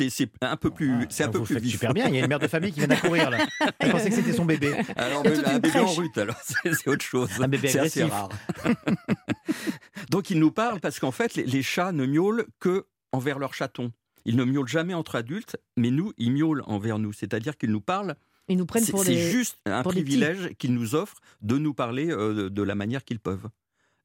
c'est- 0.10 0.32
un 0.41 0.56
peu 0.58 0.71
plus 0.71 1.06
c'est 1.10 1.23
un 1.23 1.27
Ah, 1.27 1.32
peu 1.32 1.41
plus 1.43 1.60
vif. 1.60 1.71
super 1.73 1.93
bien. 1.93 2.08
Il 2.08 2.15
y 2.15 2.17
a 2.17 2.21
une 2.21 2.27
mère 2.27 2.39
de 2.39 2.47
famille 2.47 2.71
qui 2.71 2.79
vient 2.79 2.88
d'accourir 2.88 3.29
là. 3.29 3.45
Elle 3.79 3.91
pensait 3.91 4.10
que 4.10 4.15
c'était 4.15 4.34
son 4.34 4.45
bébé. 4.45 4.73
Alors, 4.95 5.21
Il 5.25 5.32
mais 5.32 5.45
un 5.45 5.60
bébé 5.60 5.79
en 5.79 5.86
rut, 5.88 6.17
alors 6.17 6.38
c'est 6.63 6.88
autre 6.88 7.03
chose. 7.03 7.29
Un 7.39 7.47
bébé 7.47 7.67
c'est 7.67 7.79
assez 7.79 8.03
rare. 8.03 8.29
Donc 10.10 10.29
ils 10.29 10.39
nous 10.39 10.51
parlent 10.51 10.79
parce 10.79 10.99
qu'en 10.99 11.12
fait 11.12 11.36
les, 11.36 11.43
les 11.43 11.62
chats 11.63 11.91
ne 11.91 12.06
miaulent 12.06 12.45
que 12.60 12.86
envers 13.13 13.39
leurs 13.39 13.54
chatons. 13.54 13.91
Ils 14.26 14.36
ne 14.36 14.43
miaulent 14.43 14.67
jamais 14.67 14.93
entre 14.93 15.15
adultes, 15.15 15.58
mais 15.78 15.91
nous 15.91 16.12
ils 16.17 16.32
miaulent 16.32 16.63
envers 16.65 16.99
nous. 16.99 17.13
C'est-à-dire 17.13 17.58
qu'ils 17.58 17.71
nous 17.71 17.82
parlent. 17.82 18.15
Ils 18.49 18.58
nous 18.58 18.65
prennent 18.65 18.84
C'est 18.84 18.91
pour 18.91 19.04
c'est 19.06 19.15
des. 19.15 19.32
juste 19.32 19.58
un 19.65 19.84
privilège 19.84 20.49
qu'ils 20.58 20.73
nous 20.73 20.95
offrent 20.95 21.21
de 21.41 21.58
nous 21.58 21.73
parler 21.73 22.10
euh, 22.12 22.34
de, 22.34 22.49
de 22.49 22.62
la 22.63 22.76
manière 22.76 23.06
qu'ils 23.06 23.19
peuvent. 23.19 23.47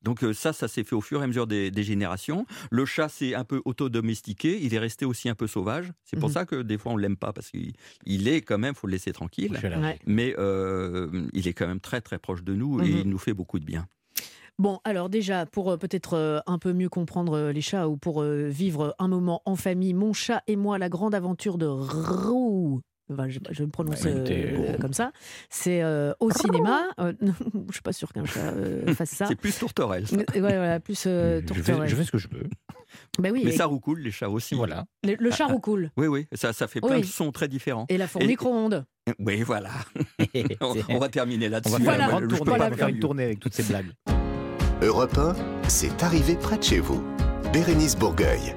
Donc 0.03 0.23
euh, 0.23 0.33
ça, 0.33 0.53
ça 0.53 0.69
s'est 0.69 0.85
fait 0.85 0.95
au 0.95 1.01
fur 1.01 1.21
et 1.21 1.25
à 1.25 1.27
mesure 1.27 1.49
des, 1.49 1.73
des 1.73 1.83
générations. 1.83 2.47
Le 2.71 2.85
chat 2.85 3.09
s'est 3.09 3.35
un 3.35 3.43
peu 3.43 3.61
auto-domestiqué, 3.65 4.57
il 4.63 4.73
est 4.75 4.79
resté 4.79 5.05
aussi 5.05 5.29
un 5.29 5.35
peu 5.35 5.49
sauvage. 5.49 5.93
C'est 6.05 6.19
pour 6.21 6.29
Mhm. 6.29 6.35
ça 6.35 6.47
que 6.47 6.63
des 6.63 6.79
fois 6.79 6.93
on 6.93 6.97
l'aime 6.97 7.17
pas 7.17 7.33
parce 7.33 7.51
qu'il 7.51 7.73
il 8.07 8.29
est 8.29 8.41
quand 8.43 8.59
même, 8.59 8.77
faut 8.77 8.87
le 8.87 8.93
laisser 8.93 9.13
tranquille. 9.13 9.59
Ouais. 9.61 9.99
Mais 10.07 10.35
euh, 10.39 11.27
il 11.33 11.49
est 11.49 11.53
quand 11.53 11.67
même 11.67 11.81
très 11.81 12.01
très 12.01 12.19
proche 12.21 12.45
de 12.45 12.55
nous 12.55 12.81
et 12.81 12.89
Mhm. 12.89 12.99
il 12.99 13.09
nous 13.09 13.19
fait 13.19 13.35
beaucoup 13.35 13.59
de 13.59 13.65
bien. 13.65 13.89
Bon, 14.59 14.81
alors 14.85 15.09
déjà, 15.09 15.47
pour 15.47 15.71
euh, 15.71 15.77
peut-être 15.77 16.15
euh, 16.15 16.41
un 16.47 16.59
peu 16.59 16.73
mieux 16.73 16.89
comprendre 16.89 17.37
euh, 17.37 17.53
les 17.53 17.61
chats 17.61 17.89
ou 17.89 17.97
pour 17.97 18.23
vivre 18.23 18.95
un 18.99 19.07
moment 19.09 19.41
en 19.45 19.55
famille, 19.57 19.95
mon 19.95 20.13
chat 20.13 20.43
et 20.49 20.57
moi, 20.57 20.79
la 20.79 20.89
grande 20.89 21.15
aventure 21.15 21.59
de 21.59 21.67
Roux. 21.67 22.81
Enfin, 23.11 23.27
je, 23.29 23.39
je 23.53 23.63
le 23.63 23.71
prononce 23.71 24.05
euh, 24.05 24.23
euh, 24.29 24.77
comme 24.79 24.93
ça. 24.93 25.13
C'est 25.49 25.83
euh, 25.83 26.13
au 26.21 26.31
cinéma. 26.31 26.83
Euh, 27.01 27.15
je 27.69 27.73
suis 27.73 27.81
pas 27.83 27.93
sûre 27.95 28.13
qu'un 28.13 28.27
chat 28.27 28.53
euh, 28.53 28.93
fasse 28.95 29.11
ça. 29.11 29.25
C'est 29.29 29.35
plus 29.37 29.57
tourterelle. 29.59 30.07
ça. 30.07 30.17
Ouais, 30.17 30.25
voilà, 30.41 30.79
plus 30.81 31.05
euh, 31.07 31.41
je, 31.49 31.55
fais, 31.55 31.63
tourterelle. 31.63 31.89
je 31.89 31.97
fais 31.97 32.05
ce 32.05 32.11
que 32.13 32.19
je 32.19 32.29
peux. 32.29 32.43
Ben 33.19 33.33
oui, 33.33 33.43
Mais 33.47 33.55
et- 33.55 33.57
ça 33.57 33.65
roucoule, 33.65 34.01
les 34.01 34.11
chats 34.11 34.29
aussi. 34.29 34.55
Voilà. 34.57 34.85
le, 35.07 35.15
le 35.19 35.31
chat 35.31 35.47
roucoule. 35.47 35.91
Oui, 35.97 36.07
oui, 36.09 36.27
ça, 36.35 36.53
ça 36.53 36.67
fait 36.69 36.81
plein 36.83 36.97
Oui. 36.97 37.01
de 37.01 37.07
sons 37.07 37.33
très 37.33 37.49
différents. 37.49 37.87
Et 37.89 37.97
la 37.97 38.09
four 38.09 38.21
Et- 38.23 38.27
micro-ondes. 38.27 38.85
Oui, 39.21 39.41
voilà. 39.43 39.71
on, 40.61 40.75
on 40.91 40.99
va 40.99 41.09
terminer 41.09 41.49
là-dessus. 41.49 41.77
On 41.77 41.79
va 41.79 41.97
faire 41.97 42.11
Voilà. 42.11 42.27
Je 42.29 42.37
peux 42.37 42.45
pas 42.45 42.53
On 42.57 42.59
va 42.59 42.71
faire 42.73 42.89
une 42.89 42.99
tournée 42.99 43.25
avec 43.25 43.41
toutes 43.41 43.55
ces 43.55 43.63
blagues. 43.63 43.87
Europe 44.81 45.19
1, 45.19 45.35
c'est 45.69 46.05
arrivé 46.05 46.37
près 46.37 46.57
de 46.57 46.63
chez 46.63 46.79
vous. 46.79 47.03
Bérénice 47.53 47.97
Bourgueil. 47.97 48.55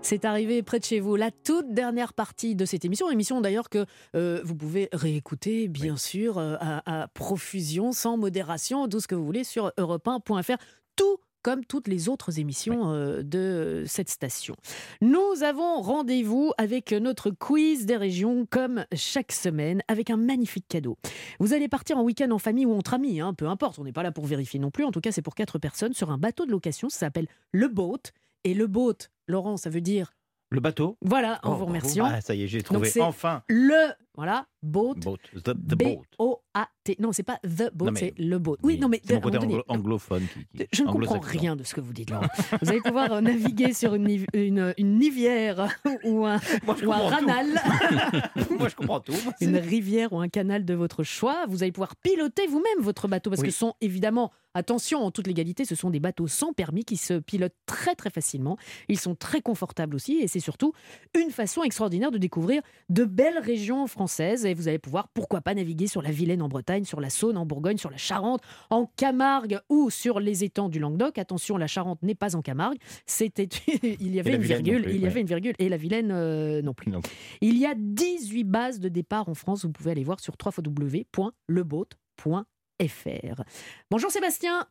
C'est 0.00 0.24
arrivé 0.24 0.62
près 0.62 0.78
de 0.78 0.84
chez 0.86 0.98
vous, 0.98 1.14
la 1.14 1.30
toute 1.30 1.74
dernière 1.74 2.14
partie 2.14 2.54
de 2.56 2.64
cette 2.64 2.86
émission. 2.86 3.10
Émission 3.10 3.42
d'ailleurs 3.42 3.68
que 3.68 3.84
euh, 4.16 4.40
vous 4.44 4.54
pouvez 4.54 4.88
réécouter, 4.94 5.68
bien 5.68 5.98
sûr, 5.98 6.38
euh, 6.38 6.56
à, 6.58 7.02
à 7.02 7.08
profusion, 7.08 7.92
sans 7.92 8.16
modération, 8.16 8.88
tout 8.88 9.00
ce 9.00 9.06
que 9.06 9.14
vous 9.14 9.26
voulez 9.26 9.44
sur 9.44 9.70
europe1.fr. 9.76 10.56
Tout 10.96 11.18
comme 11.42 11.64
toutes 11.64 11.88
les 11.88 12.08
autres 12.08 12.38
émissions 12.38 12.92
euh, 12.92 13.22
de 13.22 13.84
cette 13.86 14.08
station. 14.08 14.54
Nous 15.00 15.42
avons 15.42 15.80
rendez-vous 15.80 16.52
avec 16.58 16.92
notre 16.92 17.30
quiz 17.30 17.86
des 17.86 17.96
régions, 17.96 18.46
comme 18.48 18.84
chaque 18.94 19.32
semaine, 19.32 19.82
avec 19.88 20.10
un 20.10 20.16
magnifique 20.16 20.66
cadeau. 20.68 20.96
Vous 21.40 21.52
allez 21.52 21.68
partir 21.68 21.98
en 21.98 22.02
week-end 22.02 22.30
en 22.30 22.38
famille 22.38 22.66
ou 22.66 22.74
entre 22.74 22.94
amis, 22.94 23.20
hein, 23.20 23.34
peu 23.34 23.46
importe, 23.46 23.78
on 23.78 23.84
n'est 23.84 23.92
pas 23.92 24.02
là 24.02 24.12
pour 24.12 24.26
vérifier 24.26 24.60
non 24.60 24.70
plus. 24.70 24.84
En 24.84 24.90
tout 24.92 25.00
cas, 25.00 25.12
c'est 25.12 25.22
pour 25.22 25.34
quatre 25.34 25.58
personnes 25.58 25.92
sur 25.92 26.10
un 26.10 26.18
bateau 26.18 26.46
de 26.46 26.50
location, 26.50 26.88
ça 26.88 26.98
s'appelle 27.00 27.26
le 27.50 27.68
boat. 27.68 27.98
Et 28.44 28.54
le 28.54 28.66
boat, 28.66 28.94
Laurent, 29.28 29.56
ça 29.56 29.70
veut 29.70 29.80
dire 29.80 30.12
Le 30.50 30.58
bateau? 30.60 30.96
voilà, 31.00 31.38
en 31.44 31.52
Oh, 31.52 31.56
vous 31.56 31.66
remerciant. 31.66 32.06
Ah, 32.06 32.20
ça 32.20 32.34
y 32.34 32.42
est, 32.42 32.48
j'ai 32.48 32.60
trouvé 32.62 32.90
enfin. 33.00 33.42
Le, 33.48 33.92
voilà, 34.14 34.46
boat. 34.62 34.94
Boat. 34.96 35.16
The, 35.34 35.50
the 35.54 35.74
boat. 35.74 36.02
B-O-A-T. 36.18 36.96
Non, 37.00 37.12
c'est 37.12 37.22
pas 37.22 37.38
the 37.44 37.72
boat, 37.74 37.92
c'est 37.96 38.12
le 38.18 38.38
boat. 38.38 38.58
Oui, 38.62 38.78
non, 38.78 38.88
mais 38.88 39.00
c'est 39.04 39.14
mon 39.14 39.20
côté 39.22 39.38
anglophone. 39.68 40.22
qui- 40.54 40.58
qui- 40.58 40.66
je 40.72 40.82
ne 40.82 40.88
comprends 40.88 41.18
rien 41.20 41.56
de 41.56 41.64
ce 41.64 41.74
que 41.74 41.80
vous 41.80 41.94
dites, 41.94 42.10
Laurent. 42.10 42.26
Vous 42.60 42.68
allez 42.68 42.82
pouvoir 42.82 43.10
euh, 43.12 43.20
naviguer 43.22 43.72
sur 43.72 43.94
une, 43.94 44.26
une, 44.34 44.74
une 44.76 44.98
nivière 44.98 45.68
ou 46.04 46.26
un, 46.26 46.38
Moi, 46.66 46.76
ou 46.84 46.92
un 46.92 46.96
ranal, 47.08 47.46
Moi, 48.58 48.68
je 48.68 48.76
comprends 48.76 49.00
tout. 49.00 49.14
Une 49.40 49.56
rivière 49.56 50.12
ou 50.12 50.20
un 50.20 50.28
canal 50.28 50.66
de 50.66 50.74
votre 50.74 51.02
choix. 51.04 51.46
Vous 51.48 51.62
allez 51.62 51.72
pouvoir 51.72 51.96
piloter 51.96 52.46
vous-même 52.46 52.80
votre 52.80 53.08
bateau 53.08 53.30
parce 53.30 53.40
Oui. 53.40 53.48
que 53.48 53.52
ce 53.52 53.58
sont 53.58 53.74
évidemment, 53.80 54.30
attention, 54.52 54.98
en 55.00 55.10
toute 55.10 55.26
légalité, 55.26 55.64
ce 55.64 55.74
sont 55.74 55.88
des 55.88 56.00
bateaux 56.00 56.28
sans 56.28 56.52
permis 56.52 56.84
qui 56.84 56.98
se 56.98 57.14
pilotent 57.18 57.56
très 57.64 57.94
très 57.94 58.10
facilement. 58.10 58.58
Ils 58.88 58.98
sont 59.00 59.14
très 59.14 59.40
confortables 59.40 59.94
aussi 59.94 60.18
et 60.18 60.28
c'est 60.28 60.40
surtout 60.40 60.74
une 61.18 61.30
façon 61.30 61.62
extraordinaire 61.62 62.10
de 62.10 62.18
découvrir 62.18 62.60
de 62.90 63.04
belles 63.04 63.38
régions 63.38 63.86
françaises 63.86 64.01
et 64.20 64.54
vous 64.54 64.68
allez 64.68 64.78
pouvoir, 64.78 65.08
pourquoi 65.08 65.40
pas, 65.40 65.54
naviguer 65.54 65.86
sur 65.86 66.02
la 66.02 66.10
Vilaine 66.10 66.42
en 66.42 66.48
Bretagne, 66.48 66.84
sur 66.84 67.00
la 67.00 67.10
Saône 67.10 67.36
en 67.36 67.46
Bourgogne, 67.46 67.76
sur 67.76 67.90
la 67.90 67.96
Charente, 67.96 68.42
en 68.70 68.86
Camargue 68.96 69.60
ou 69.68 69.90
sur 69.90 70.18
les 70.18 70.44
étangs 70.44 70.68
du 70.68 70.78
Languedoc. 70.78 71.18
Attention, 71.18 71.56
la 71.56 71.66
Charente 71.66 72.02
n'est 72.02 72.14
pas 72.14 72.36
en 72.36 72.42
Camargue. 72.42 72.78
C'était, 73.06 73.48
il 73.82 74.14
y 74.14 74.20
avait 74.20 74.34
une 74.34 74.42
virgule, 74.42 74.82
plus, 74.82 74.92
il 74.92 74.98
y 74.98 75.02
ouais. 75.02 75.08
avait 75.08 75.20
une 75.20 75.26
virgule 75.26 75.54
et 75.58 75.68
la 75.68 75.76
Vilaine 75.76 76.10
euh, 76.10 76.62
non 76.62 76.74
plus. 76.74 76.90
Non. 76.90 77.00
Il 77.40 77.58
y 77.58 77.66
a 77.66 77.74
18 77.76 78.44
bases 78.44 78.80
de 78.80 78.88
départ 78.88 79.28
en 79.28 79.34
France. 79.34 79.64
Vous 79.64 79.72
pouvez 79.72 79.92
aller 79.92 80.04
voir 80.04 80.20
sur 80.20 80.34
www.leboat.fr. 80.44 83.42
Bonjour 83.90 84.10
Sébastien. 84.10 84.66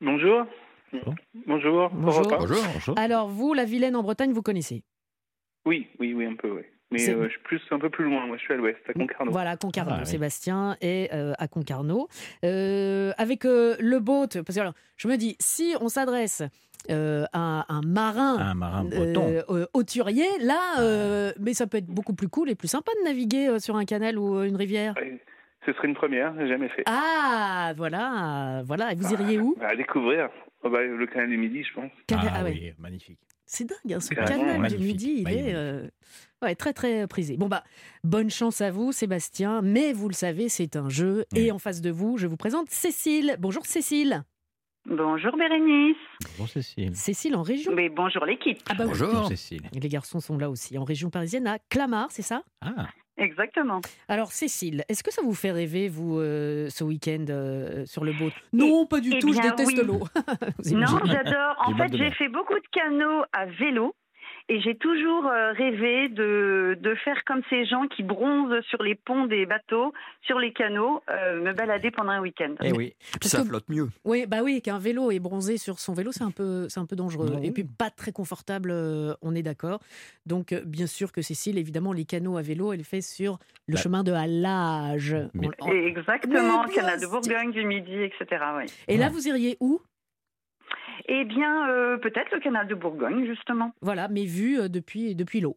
Bonjour. 0.00 0.44
Bonjour. 1.46 1.90
Bonjour, 1.92 2.38
bonjour. 2.38 2.94
Alors 2.96 3.28
vous, 3.28 3.54
la 3.54 3.64
Vilaine 3.64 3.96
en 3.96 4.02
Bretagne, 4.02 4.32
vous 4.32 4.42
connaissez? 4.42 4.84
Oui, 5.64 5.88
oui, 5.98 6.14
oui, 6.14 6.26
un 6.26 6.36
peu, 6.36 6.50
oui. 6.50 6.62
Mais 6.92 6.98
C'est- 6.98 7.14
euh, 7.14 7.24
je 7.24 7.30
suis 7.30 7.40
plus, 7.40 7.60
un 7.72 7.78
peu 7.78 7.90
plus 7.90 8.04
loin. 8.04 8.26
Moi, 8.26 8.36
je 8.36 8.42
suis 8.42 8.52
à 8.54 8.56
l'ouest, 8.56 8.78
à 8.88 8.92
Concarneau. 8.92 9.32
Voilà, 9.32 9.56
Concarneau. 9.56 9.92
Ah, 9.96 10.00
oui. 10.00 10.06
Sébastien 10.06 10.76
est 10.80 11.12
euh, 11.12 11.32
à 11.38 11.48
Concarneau. 11.48 12.08
Euh, 12.44 13.12
avec 13.18 13.44
euh, 13.44 13.74
le 13.80 13.98
boat, 13.98 14.28
parce 14.44 14.54
que 14.54 14.60
alors, 14.60 14.74
je 14.96 15.08
me 15.08 15.16
dis, 15.16 15.36
si 15.40 15.74
on 15.80 15.88
s'adresse 15.88 16.42
euh, 16.90 17.24
à 17.32 17.66
un 17.72 17.80
marin, 17.84 18.38
Un 18.38 18.54
marin 18.54 18.84
breton. 18.84 19.26
euh, 19.28 19.42
euh, 19.50 19.66
hauturier, 19.74 20.26
là, 20.40 20.80
euh, 20.80 21.32
mais 21.40 21.54
ça 21.54 21.66
peut 21.66 21.78
être 21.78 21.86
beaucoup 21.86 22.14
plus 22.14 22.28
cool 22.28 22.50
et 22.50 22.54
plus 22.54 22.68
sympa 22.68 22.92
de 23.00 23.04
naviguer 23.04 23.48
euh, 23.48 23.58
sur 23.58 23.74
un 23.76 23.84
canal 23.84 24.16
ou 24.18 24.42
une 24.44 24.54
rivière. 24.56 24.94
Ce 25.64 25.72
serait 25.72 25.88
une 25.88 25.94
première, 25.96 26.32
j'ai 26.38 26.46
jamais 26.46 26.68
fait. 26.68 26.84
Ah, 26.86 27.72
voilà, 27.76 28.62
voilà. 28.64 28.92
Et 28.92 28.94
vous 28.94 29.12
iriez 29.12 29.40
où? 29.40 29.56
À 29.60 29.74
découvrir. 29.74 30.28
Oh, 30.62 30.70
bah, 30.70 30.82
le 30.84 31.06
canal 31.08 31.28
du 31.30 31.36
Midi, 31.36 31.64
je 31.64 31.72
pense. 31.74 31.90
Ah 32.12 32.22
ah 32.32 32.44
ouais. 32.44 32.50
oui, 32.52 32.72
magnifique. 32.78 33.18
C'est 33.44 33.64
dingue, 33.64 33.94
hein, 33.94 34.00
ce 34.00 34.14
canal 34.14 34.38
du 34.54 34.58
magnifique, 34.60 34.80
Midi, 34.80 35.12
il 35.18 35.20
est 35.20 35.24
magnifique. 35.24 35.54
euh, 35.56 35.88
ouais, 36.42 36.54
très 36.54 36.72
très 36.72 37.06
prisé. 37.06 37.36
Bon 37.36 37.48
bah, 37.48 37.64
bonne 38.04 38.30
chance 38.30 38.60
à 38.60 38.70
vous, 38.70 38.92
Sébastien. 38.92 39.62
Mais 39.62 39.92
vous 39.92 40.08
le 40.08 40.14
savez, 40.14 40.48
c'est 40.48 40.76
un 40.76 40.88
jeu. 40.88 41.24
Et 41.34 41.50
en 41.52 41.58
face 41.58 41.80
de 41.80 41.90
vous, 41.90 42.18
je 42.18 42.26
vous 42.26 42.36
présente 42.36 42.70
Cécile. 42.70 43.36
Bonjour 43.38 43.66
Cécile. 43.66 44.22
Bonjour 44.88 45.36
Bérénice. 45.36 45.96
Bonjour 46.38 46.48
Cécile. 46.48 46.94
Cécile 46.94 47.34
en 47.34 47.42
région. 47.42 47.72
Mais 47.74 47.88
bonjour 47.88 48.24
l'équipe. 48.24 48.58
Ah 48.70 48.74
bah 48.74 48.84
oui. 48.84 48.90
Bonjour 48.90 49.26
Cécile. 49.26 49.62
Et 49.74 49.80
Les 49.80 49.88
garçons 49.88 50.20
sont 50.20 50.38
là 50.38 50.48
aussi, 50.48 50.78
en 50.78 50.84
région 50.84 51.10
parisienne, 51.10 51.46
à 51.48 51.58
Clamart, 51.70 52.10
c'est 52.10 52.22
ça? 52.22 52.42
Ah, 52.60 52.86
Exactement. 53.18 53.80
Alors 54.08 54.30
Cécile, 54.30 54.84
est-ce 54.88 55.02
que 55.02 55.10
ça 55.12 55.22
vous 55.22 55.34
fait 55.34 55.50
rêver, 55.50 55.88
vous, 55.88 56.18
euh, 56.18 56.68
ce 56.68 56.84
week-end 56.84 57.24
euh, 57.30 57.86
sur 57.86 58.04
le 58.04 58.12
boat 58.12 58.30
Non, 58.52 58.86
pas 58.86 59.00
du 59.00 59.10
eh 59.14 59.18
tout, 59.18 59.32
je 59.32 59.40
déteste 59.40 59.66
oui. 59.68 59.82
l'eau. 59.84 60.00
Non, 60.72 61.00
j'adore. 61.04 61.56
En 61.66 61.74
fait, 61.76 61.96
j'ai 61.96 62.10
fait 62.12 62.28
beaucoup 62.28 62.54
de 62.54 62.68
canaux 62.72 63.24
à 63.32 63.46
vélo 63.46 63.94
et 64.48 64.60
j'ai 64.60 64.76
toujours 64.76 65.26
euh, 65.26 65.52
rêvé 65.52 66.08
de, 66.08 66.76
de 66.80 66.94
faire 66.96 67.24
comme 67.24 67.40
ces 67.50 67.64
gens 67.64 67.86
qui 67.88 68.02
bronzent 68.02 68.60
sur 68.68 68.82
les 68.82 68.94
ponts 68.94 69.26
des 69.26 69.44
bateaux, 69.46 69.92
sur 70.22 70.38
les 70.38 70.52
canaux, 70.52 71.02
euh, 71.10 71.40
me 71.42 71.52
balader 71.52 71.90
pendant 71.90 72.10
un 72.12 72.20
week-end. 72.20 72.54
eh 72.62 72.72
oui. 72.72 72.94
Puis 72.98 73.18
Parce 73.20 73.32
ça 73.32 73.42
que- 73.42 73.48
flotte 73.48 73.68
mieux. 73.68 73.88
Oui, 74.04 74.26
bah 74.26 74.38
oui, 74.44 74.62
qu'un 74.62 74.78
vélo 74.78 75.10
est 75.10 75.18
bronzé 75.18 75.56
sur 75.58 75.78
son 75.80 75.94
vélo, 75.94 76.12
c'est 76.12 76.22
un 76.24 76.30
peu, 76.30 76.68
c'est 76.68 76.80
un 76.80 76.86
peu 76.86 76.96
dangereux. 76.96 77.30
Non. 77.30 77.42
Et 77.42 77.50
puis 77.50 77.64
pas 77.64 77.90
très 77.90 78.12
confortable, 78.12 78.70
euh, 78.72 79.14
on 79.22 79.34
est 79.34 79.42
d'accord. 79.42 79.80
Donc 80.26 80.54
bien 80.64 80.86
sûr 80.86 81.12
que 81.12 81.22
Cécile, 81.22 81.58
évidemment, 81.58 81.92
les 81.92 82.04
canaux 82.04 82.36
à 82.36 82.42
vélo, 82.42 82.72
elle 82.72 82.84
fait 82.84 83.00
sur 83.00 83.38
le 83.66 83.74
Bah. 83.74 83.80
chemin 83.80 84.04
de 84.04 84.12
Halage. 84.12 85.16
Mais- 85.34 85.48
On- 85.60 85.72
Et 85.72 85.86
Exactement, 85.86 86.64
Mais 86.68 86.74
canal 86.74 87.00
de 87.00 87.06
Bourgogne, 87.06 87.50
du 87.52 87.64
Midi, 87.64 87.94
etc. 88.02 88.42
oui. 88.58 88.64
Et 88.86 88.96
là, 88.96 89.08
vous 89.08 89.26
iriez 89.26 89.56
où? 89.60 89.80
Eh 91.06 91.24
bien, 91.24 91.68
euh, 91.68 91.98
peut-être 91.98 92.32
le 92.32 92.40
canal 92.40 92.66
de 92.66 92.74
Bourgogne, 92.74 93.26
justement. 93.26 93.72
Voilà, 93.80 94.08
mais 94.08 94.24
vu 94.24 94.58
euh, 94.58 94.68
depuis, 94.68 95.14
depuis 95.14 95.40
l'eau. 95.40 95.56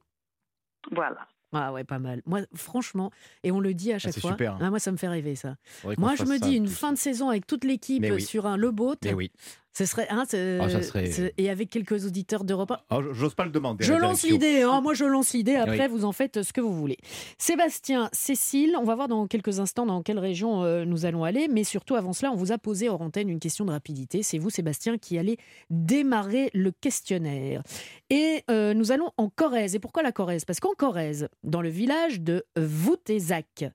Voilà. 0.92 1.28
Ah 1.52 1.74
ouais, 1.74 1.84
pas 1.84 1.98
mal. 2.00 2.22
Moi, 2.26 2.42
franchement, 2.54 3.12
et 3.44 3.52
on 3.52 3.60
le 3.60 3.74
dit 3.74 3.92
à 3.92 3.98
chaque 3.98 4.14
c'est 4.14 4.22
fois, 4.22 4.32
super, 4.32 4.54
hein. 4.54 4.60
ah, 4.62 4.70
moi 4.70 4.78
ça 4.78 4.92
me 4.92 4.98
fait 4.98 5.08
rêver 5.08 5.36
ça. 5.36 5.56
Moi, 5.98 6.14
je 6.16 6.24
me 6.24 6.38
dis 6.38 6.56
une 6.56 6.68
fin 6.68 6.94
de 6.94 6.98
saison 6.98 7.30
avec 7.30 7.48
toute 7.48 7.64
l'équipe 7.64 8.04
oui. 8.04 8.22
sur 8.22 8.46
un 8.46 8.56
le 8.56 8.70
boat, 8.70 8.98
Mais 9.04 9.14
oui. 9.14 9.32
Ce 9.72 9.86
serait, 9.86 10.08
hein, 10.10 10.24
Ah, 10.60 10.70
ça 10.70 10.82
serait- 10.82 11.12
c'est- 11.12 11.34
et 11.38 11.50
avec 11.50 11.70
quelques 11.70 12.06
auditeurs 12.06 12.44
d'Europe 12.44 12.72
1. 12.72 12.80
Oh, 12.92 13.02
J'ose 13.14 13.34
pas 13.36 13.46
le 13.46 13.52
demander. 13.52 13.84
Je 13.86 13.94
la 13.94 14.00
lance 14.00 14.24
l'idée, 14.24 14.62
hein, 14.64 14.82
moi 14.82 14.94
je 14.94 15.06
lance 15.06 15.34
l'idée, 15.34 15.56
après 15.56 15.82
Oui. 15.86 15.88
vous 15.92 16.06
en 16.06 16.12
faites 16.12 16.42
ce 16.44 16.52
que 16.54 16.60
vous 16.62 16.74
voulez. 16.74 16.98
Sébastien, 17.38 18.10
Cécile, 18.12 18.76
on 18.78 18.84
va 18.84 18.96
voir 18.96 19.08
dans 19.08 19.28
quelques 19.28 19.60
instants 19.60 19.86
dans 19.86 20.02
quelle 20.04 20.20
région 20.20 20.64
euh, 20.64 20.86
nous 20.86 21.06
allons 21.06 21.24
aller, 21.24 21.48
mais 21.48 21.64
surtout 21.64 21.96
avant 21.96 22.14
cela, 22.14 22.32
on 22.32 22.36
vous 22.36 22.52
a 22.52 22.58
posé 22.58 22.90
hors 22.90 23.02
antenne 23.02 23.30
une 23.30 23.40
question 23.40 23.64
de 23.66 23.72
rapidité. 23.72 24.24
C'est 24.24 24.38
vous, 24.38 24.50
Sébastien, 24.50 24.98
qui 24.98 25.18
allez 25.18 25.38
démarrer 25.70 26.50
le 26.54 26.72
questionnaire. 26.72 27.64
Et 28.10 28.44
euh, 28.50 28.74
nous 28.74 28.92
allons 28.92 29.12
en 29.18 29.30
Corrèze. 29.30 29.76
Et 29.76 29.80
pourquoi 29.80 30.04
la 30.04 30.12
Corrèze? 30.12 30.46
Parce 30.46 30.60
qu'en 30.60 30.74
Corrèze, 30.74 31.30
dans 31.44 31.62
le 31.62 31.70
village 31.70 32.22
de 32.22 32.44
Voutézac, 32.58 33.66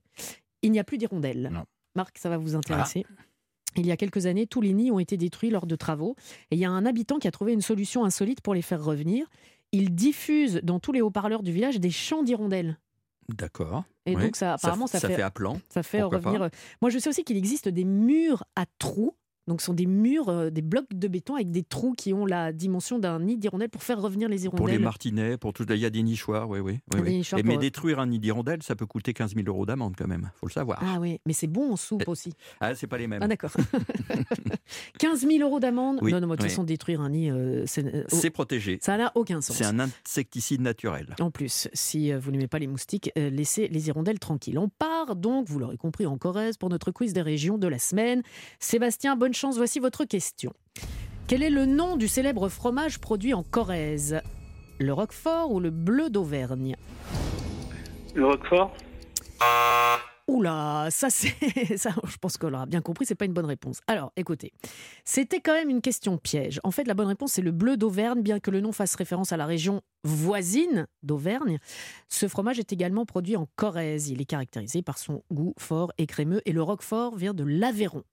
il 0.61 0.71
n'y 0.71 0.79
a 0.79 0.83
plus 0.83 0.97
d'hirondelles. 0.97 1.49
Non. 1.51 1.63
Marc, 1.95 2.17
ça 2.17 2.29
va 2.29 2.37
vous 2.37 2.55
intéresser? 2.55 3.05
Il 3.77 3.85
y 3.85 3.91
a 3.91 3.97
quelques 3.97 4.25
années, 4.25 4.47
tous 4.47 4.61
les 4.61 4.73
nids 4.73 4.91
ont 4.91 4.99
été 4.99 5.17
détruits 5.17 5.49
lors 5.49 5.65
de 5.67 5.75
travaux. 5.75 6.15
Et 6.51 6.55
il 6.55 6.59
y 6.59 6.65
a 6.65 6.69
un 6.71 6.85
habitant 6.85 7.19
qui 7.19 7.27
a 7.27 7.31
trouvé 7.31 7.53
une 7.53 7.61
solution 7.61 8.05
insolite 8.05 8.41
pour 8.41 8.53
les 8.53 8.61
faire 8.61 8.83
revenir. 8.83 9.27
Il 9.71 9.93
diffuse 9.93 10.61
dans 10.63 10.79
tous 10.79 10.91
les 10.93 11.01
haut-parleurs 11.01 11.43
du 11.43 11.51
village 11.51 11.79
des 11.79 11.91
chants 11.91 12.23
d'hirondelles. 12.23 12.77
D'accord. 13.27 13.83
Et 14.05 14.15
Oui. 14.15 14.21
donc, 14.23 14.35
ça, 14.35 14.53
apparemment, 14.53 14.87
ça, 14.87 14.99
ça 14.99 15.07
fait, 15.07 15.15
fait 15.15 15.21
appelant. 15.23 15.59
ça 15.69 15.81
fait 15.83 16.01
revenir. 16.03 16.39
pas. 16.39 16.45
euh, 16.45 16.49
Moi, 16.81 16.91
je 16.91 16.99
sais 16.99 17.09
aussi 17.09 17.23
qu'il 17.23 17.37
existe 17.37 17.67
des 17.67 17.83
murs 17.83 18.43
à 18.55 18.65
trous. 18.79 19.13
Donc, 19.47 19.61
ce 19.61 19.67
sont 19.67 19.73
des 19.73 19.85
murs, 19.85 20.29
euh, 20.29 20.49
des 20.49 20.61
blocs 20.61 20.87
de 20.93 21.07
béton 21.07 21.35
avec 21.35 21.51
des 21.51 21.63
trous 21.63 21.93
qui 21.93 22.13
ont 22.13 22.25
la 22.25 22.51
dimension 22.51 22.97
d'un 22.99 23.19
nid 23.19 23.37
d'hirondelle 23.37 23.69
pour 23.69 23.83
faire 23.83 24.01
revenir 24.01 24.27
les 24.29 24.43
hirondelles. 24.45 24.57
Pour 24.57 24.67
les 24.67 24.79
martinets, 24.79 25.37
pour 25.37 25.53
tout. 25.53 25.65
Il 25.69 25.77
y 25.77 25.85
a 25.85 25.89
des 25.89 26.01
nichoirs, 26.03 26.49
oui, 26.49 26.59
oui. 26.59 26.79
oui, 26.93 27.01
Des 27.01 27.07
oui. 27.09 27.17
nichoirs 27.17 27.39
Et 27.39 27.43
mais 27.43 27.53
pour- 27.53 27.61
détruire 27.61 27.99
un 27.99 28.07
nid 28.07 28.19
d'hirondelle, 28.19 28.63
ça 28.63 28.75
peut 28.75 28.85
coûter 28.85 29.13
15 29.13 29.35
000 29.35 29.47
euros 29.47 29.65
d'amende 29.65 29.95
quand 29.97 30.07
même. 30.07 30.31
faut 30.39 30.47
le 30.47 30.51
savoir. 30.51 30.79
Ah 30.83 30.99
oui, 30.99 31.19
mais 31.25 31.33
c'est 31.33 31.47
bon 31.47 31.73
en 31.73 31.75
soupe 31.75 32.07
aussi. 32.07 32.33
Ah, 32.59 32.73
c'est 32.75 32.87
pas 32.87 32.97
les 32.97 33.07
mêmes. 33.07 33.21
Ah 33.21 33.27
d'accord. 33.27 33.51
15 34.99 35.27
000 35.27 35.43
euros 35.43 35.59
d'amende 35.59 35.99
Oui, 36.01 36.11
Non, 36.11 36.21
non, 36.21 36.27
de 36.29 36.35
toute 36.35 36.43
façon, 36.43 36.63
détruire 36.63 37.01
un 37.01 37.09
nid, 37.09 37.29
euh, 37.29 37.63
c'est- 37.65 37.85
euh, 37.85 38.03
C'est 38.07 38.29
protégé. 38.31 38.79
ça 38.81 38.97
n'a 38.97 39.11
aucun 39.15 39.41
sens. 39.41 39.57
C'est 39.57 39.65
un 39.65 39.79
insecticide 39.79 40.61
naturel. 40.61 41.15
En 41.19 41.31
plus, 41.31 41.67
si 41.73 42.11
euh, 42.11 42.19
vous 42.19 42.31
n'aimez 42.31 42.47
pas 42.47 42.59
les 42.59 42.67
moustiques, 42.67 43.11
euh, 43.17 43.29
laissez 43.29 43.67
les 43.67 43.87
hirondelles 43.87 44.19
tranquilles. 44.19 44.57
On 44.57 44.69
part 44.69 45.15
donc, 45.15 45.47
vous 45.47 45.59
l'aurez 45.59 45.77
compris, 45.77 46.05
en 46.05 46.17
Corrèze 46.17 46.57
pour 46.57 46.69
notre 46.69 46.91
quiz 46.91 47.13
des 47.13 47.21
régions 47.21 47.57
de 47.57 47.67
la 47.67 47.79
semaine. 47.79 48.23
Sébastien, 48.59 49.15
bonne 49.15 49.33
chance, 49.35 49.57
voici 49.57 49.79
votre 49.79 50.05
question. 50.05 50.53
Quel 51.27 51.43
est 51.43 51.49
le 51.49 51.65
nom 51.65 51.97
du 51.97 52.07
célèbre 52.07 52.49
fromage 52.49 52.99
produit 52.99 53.33
en 53.33 53.43
Corrèze? 53.43 54.21
Le 54.79 54.93
Roquefort 54.93 55.51
ou 55.51 55.59
le 55.59 55.69
bleu 55.69 56.09
d'Auvergne? 56.09 56.75
Le 58.13 58.25
Roquefort? 58.25 58.73
Oula, 60.27 60.87
ça 60.89 61.11
c'est 61.11 61.77
ça, 61.77 61.91
je 62.03 62.17
pense 62.17 62.37
qu'on 62.37 62.49
l'aura 62.49 62.65
bien 62.65 62.81
compris, 62.81 63.05
c'est 63.05 63.13
pas 63.13 63.25
une 63.25 63.33
bonne 63.33 63.45
réponse. 63.45 63.81
Alors, 63.85 64.11
écoutez, 64.17 64.53
c'était 65.03 65.39
quand 65.39 65.53
même 65.53 65.69
une 65.69 65.81
question 65.81 66.17
piège. 66.17 66.59
En 66.63 66.71
fait, 66.71 66.85
la 66.87 66.95
bonne 66.95 67.07
réponse 67.07 67.33
c'est 67.33 67.43
le 67.43 67.51
bleu 67.51 67.77
d'Auvergne, 67.77 68.23
bien 68.23 68.39
que 68.39 68.49
le 68.49 68.59
nom 68.59 68.71
fasse 68.71 68.95
référence 68.95 69.33
à 69.33 69.37
la 69.37 69.45
région 69.45 69.81
voisine 70.03 70.87
d'Auvergne. 71.03 71.59
Ce 72.09 72.27
fromage 72.27 72.57
est 72.57 72.73
également 72.73 73.05
produit 73.05 73.35
en 73.35 73.47
Corrèze. 73.55 74.09
Il 74.09 74.19
est 74.19 74.25
caractérisé 74.25 74.81
par 74.81 74.97
son 74.97 75.21
goût 75.31 75.53
fort 75.59 75.91
et 75.99 76.07
crémeux, 76.07 76.41
et 76.45 76.53
le 76.53 76.63
Roquefort 76.63 77.15
vient 77.15 77.35
de 77.35 77.43
l'Aveyron. 77.43 78.03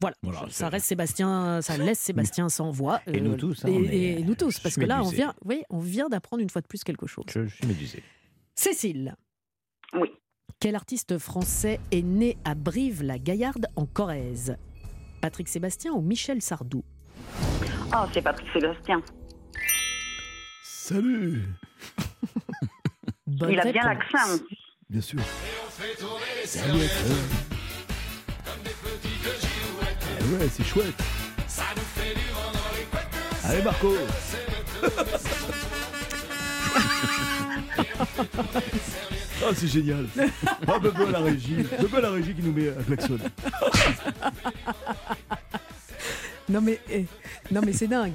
Voilà, 0.00 0.16
Voilà, 0.22 0.40
ça 0.42 0.48
c'est- 0.50 0.66
reste 0.68 0.86
Sébastien, 0.86 1.60
ça 1.60 1.76
laisse 1.76 1.98
Sébastien 1.98 2.48
sans 2.48 2.70
voix. 2.70 3.00
Et 3.06 3.20
nous 3.20 3.34
tous, 3.36 3.64
hein, 3.64 3.68
et, 3.68 3.72
on 3.72 3.82
et 4.20 4.22
nous 4.22 4.34
tous, 4.36 4.60
parce 4.60 4.76
que 4.76 4.84
là, 4.84 5.02
on 5.02 5.08
vient, 5.08 5.34
oui, 5.44 5.62
on 5.70 5.80
vient 5.80 6.08
d'apprendre 6.08 6.40
une 6.42 6.50
fois 6.50 6.62
de 6.62 6.66
plus 6.68 6.84
quelque 6.84 7.06
chose. 7.06 7.24
Je, 7.32 7.46
je 7.46 7.54
suis 7.56 7.66
médusé. 7.66 8.02
Cécile. 8.54 9.16
Oui. 9.94 10.08
Quel 10.60 10.74
artiste 10.76 11.18
français 11.18 11.80
est 11.90 12.02
né 12.02 12.36
à 12.44 12.54
Brive-la-Gaillarde 12.54 13.66
en 13.76 13.86
Corrèze? 13.86 14.56
Patrick 15.20 15.48
Sébastien 15.48 15.92
ou 15.92 16.00
Michel 16.00 16.42
Sardou? 16.42 16.84
Oh, 17.92 18.04
c'est 18.14 18.22
Patrick 18.22 18.46
Sébastien. 18.52 19.02
Salut 20.62 21.42
Bonne 23.26 23.50
Il 23.52 23.60
a 23.60 23.72
bien 23.72 23.82
l'accent. 23.82 24.42
Bien 24.88 25.00
sûr. 25.00 25.20
Salut, 26.44 26.80
Eh 26.82 27.57
ouais, 30.36 30.48
c'est 30.54 30.64
chouette. 30.64 30.94
Allez, 33.44 33.62
Marco. 33.62 33.94
Oh, 39.40 39.52
c'est 39.54 39.68
génial. 39.68 40.06
Oh, 40.66 40.80
bebe 40.80 41.00
à 41.08 41.10
la 41.12 41.18
régie. 41.20 41.64
À 41.96 42.00
la 42.00 42.10
régie 42.10 42.34
qui 42.34 42.42
nous 42.42 42.52
met 42.52 42.70
un 42.70 42.82
klaxon. 42.82 43.18
Non 46.48 46.60
mais, 46.60 46.80
eh, 46.90 47.06
non 47.50 47.60
mais 47.64 47.72
c'est 47.72 47.86
dingue. 47.86 48.14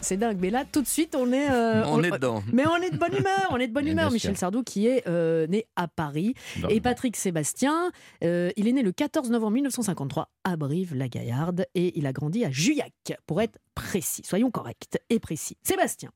C'est 0.00 0.16
dingue. 0.16 0.38
Mais 0.40 0.50
là, 0.50 0.64
tout 0.70 0.80
de 0.82 0.86
suite, 0.86 1.14
on 1.16 1.32
est. 1.32 1.50
euh, 1.50 1.82
On 1.86 2.02
est 2.02 2.10
dedans. 2.10 2.42
Mais 2.52 2.64
on 2.66 2.76
est 2.76 2.90
de 2.90 2.96
bonne 2.96 3.14
humeur. 3.16 3.48
On 3.50 3.56
est 3.58 3.66
de 3.68 3.72
bonne 3.72 3.86
humeur. 3.88 4.06
sûr. 4.06 4.12
Michel 4.14 4.36
Sardou 4.36 4.62
qui 4.62 4.86
est 4.86 5.06
euh, 5.08 5.46
né 5.48 5.66
à 5.76 5.88
Paris. 5.88 6.34
Et 6.68 6.80
Patrick 6.80 7.16
Sébastien, 7.16 7.90
euh, 8.22 8.50
il 8.56 8.68
est 8.68 8.72
né 8.72 8.82
le 8.82 8.92
14 8.92 9.30
novembre 9.30 9.52
1953 9.54 10.28
à 10.44 10.56
Brive-la-Gaillarde 10.56 11.66
et 11.74 11.98
il 11.98 12.06
a 12.06 12.12
grandi 12.12 12.44
à 12.44 12.50
Juillac, 12.50 12.92
pour 13.26 13.40
être 13.42 13.58
précis. 13.74 14.22
Soyons 14.24 14.50
corrects 14.50 14.98
et 15.10 15.18
précis. 15.18 15.56
Sébastien. 15.62 16.10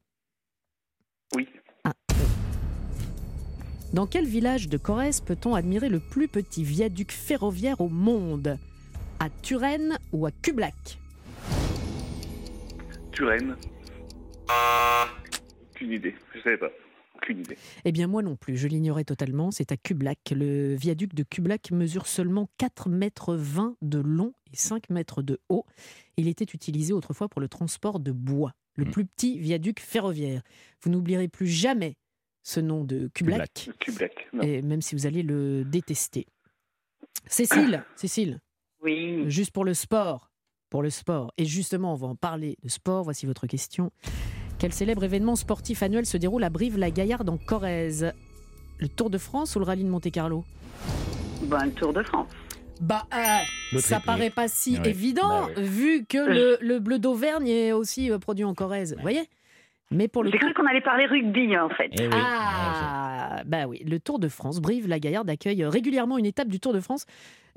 Oui. 1.35 1.49
Ah. 1.85 1.93
Dans 3.93 4.07
quel 4.07 4.27
village 4.27 4.69
de 4.69 4.77
Corrèze 4.79 5.21
peut-on 5.21 5.55
admirer 5.55 5.89
le 5.89 6.01
plus 6.01 6.29
petit 6.29 6.63
viaduc 6.65 7.13
ferroviaire 7.13 7.81
au 7.81 7.89
monde? 7.89 8.59
À 9.19 9.29
Turenne 9.43 9.99
ou 10.13 10.27
à 10.27 10.31
Cublac 10.31 10.99
Turenne. 13.13 13.57
Aucune 15.71 15.93
idée. 15.93 16.15
Je 16.35 16.41
savais 16.41 16.57
pas. 16.59 16.71
Aucune 17.17 17.41
idée. 17.41 17.57
Eh 17.85 17.93
bien, 17.93 18.07
moi 18.07 18.23
non 18.23 18.37
plus, 18.37 18.57
je 18.57 18.67
l'ignorais 18.69 19.05
totalement. 19.05 19.51
C'est 19.51 19.71
à 19.73 19.77
Cublac. 19.77 20.19
Le 20.35 20.75
viaduc 20.75 21.15
de 21.15 21.23
Cublac 21.23 21.71
mesure 21.71 22.07
seulement 22.07 22.49
4,20 22.59 22.91
mètres 22.91 23.77
de 23.83 23.99
long 23.99 24.33
et 24.53 24.57
5 24.57 24.91
mètres 24.91 25.23
de 25.23 25.39
haut. 25.49 25.65
Il 26.17 26.29
était 26.29 26.45
utilisé 26.53 26.93
autrefois 26.93 27.29
pour 27.29 27.41
le 27.41 27.49
transport 27.49 28.01
de 28.01 28.13
bois, 28.13 28.53
le 28.77 28.85
Mm. 28.87 28.91
plus 28.91 29.05
petit 29.07 29.39
viaduc 29.39 29.81
ferroviaire. 29.81 30.43
Vous 30.83 30.91
n'oublierez 30.91 31.29
plus 31.29 31.47
jamais 31.47 31.95
ce 32.43 32.59
nom 32.61 32.83
de 32.85 33.09
Cublac, 33.15 33.71
Cublac. 33.79 34.29
Non. 34.33 34.43
et 34.43 34.63
même 34.63 34.83
si 34.83 34.97
vous 34.97 35.07
allez 35.07 35.23
le 35.23 35.65
détester. 35.65 36.27
Cécile, 37.29 37.85
Cécile, 37.95 38.41
Oui. 38.83 39.31
juste 39.31 39.53
pour 39.53 39.65
le 39.65 39.75
sport, 39.75 40.32
pour 40.73 40.83
le 40.83 40.89
sport. 40.89 41.35
Et 41.37 41.45
justement, 41.45 41.93
on 41.93 41.97
va 41.97 42.07
en 42.07 42.15
parler 42.17 42.57
de 42.65 42.69
sport. 42.71 43.05
Voici 43.05 43.27
votre 43.27 43.47
question. 43.47 43.93
Quel 44.59 44.73
célèbre 44.73 45.05
événement 45.05 45.37
sportif 45.37 45.83
annuel 45.83 46.07
se 46.07 46.17
déroule 46.17 46.43
à 46.45 46.49
Brive-la-Gaillarde 46.49 47.29
en 47.29 47.37
Corrèze? 47.37 48.11
Le 48.79 48.89
Tour 48.89 49.11
de 49.11 49.19
France 49.19 49.55
ou 49.55 49.59
le 49.59 49.67
rallye 49.67 49.85
de 49.85 49.91
Monte-Carlo? 49.91 50.45
Ben, 51.43 51.67
le 51.67 51.73
Tour 51.73 51.93
de 51.93 52.03
France. 52.03 52.31
Bah, 52.81 53.05
euh, 53.15 53.79
ça 53.81 54.01
paraît 54.01 54.31
pas 54.31 54.49
si 54.49 54.79
Oui. 54.83 54.89
évident, 54.89 55.49
Bah 55.55 55.61
vu 55.61 56.07
que 56.07 56.17
le, 56.17 56.57
le 56.63 56.79
bleu 56.81 56.99
d'Auvergne 56.99 57.49
est 57.49 57.73
aussi 57.73 58.11
euh, 58.11 58.19
produit 58.19 58.45
en 58.45 58.55
Corrèze. 58.55 58.95
Vous 58.97 59.03
voyez? 59.03 59.29
Mais 59.91 60.09
pour 60.09 60.25
le 60.25 60.31
J'ai 60.31 60.39
coup. 60.39 60.47
cru 60.47 60.55
qu'on 60.55 60.67
allait 60.67 60.81
parler 60.81 61.05
rugby, 61.05 61.55
en 61.59 61.69
fait. 61.69 61.91
Eh 62.01 62.07
oui. 62.07 62.15
Ah, 62.15 63.43
bah 63.45 63.67
oui, 63.67 63.83
le 63.85 64.01
Tour 64.01 64.19
de 64.19 64.29
France. 64.29 64.59
Brive-la-Gaillarde 64.61 65.29
accueille 65.29 65.67
régulièrement 65.67 66.17
une 66.17 66.25
étape 66.25 66.49
du 66.49 66.61
Tour 66.61 66.73
de 66.73 66.81
France. 66.81 67.05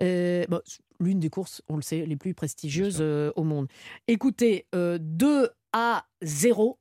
Euh, 0.01 0.43
bon, 0.49 0.59
l'une 0.99 1.19
des 1.19 1.29
courses, 1.29 1.61
on 1.67 1.75
le 1.75 1.81
sait, 1.81 2.05
les 2.05 2.15
plus 2.15 2.33
prestigieuses 2.33 2.99
euh, 3.01 3.31
au 3.35 3.43
monde. 3.43 3.67
Écoutez, 4.07 4.65
euh, 4.75 4.97
2 4.99 5.49
à 5.73 6.05
0. 6.21 6.79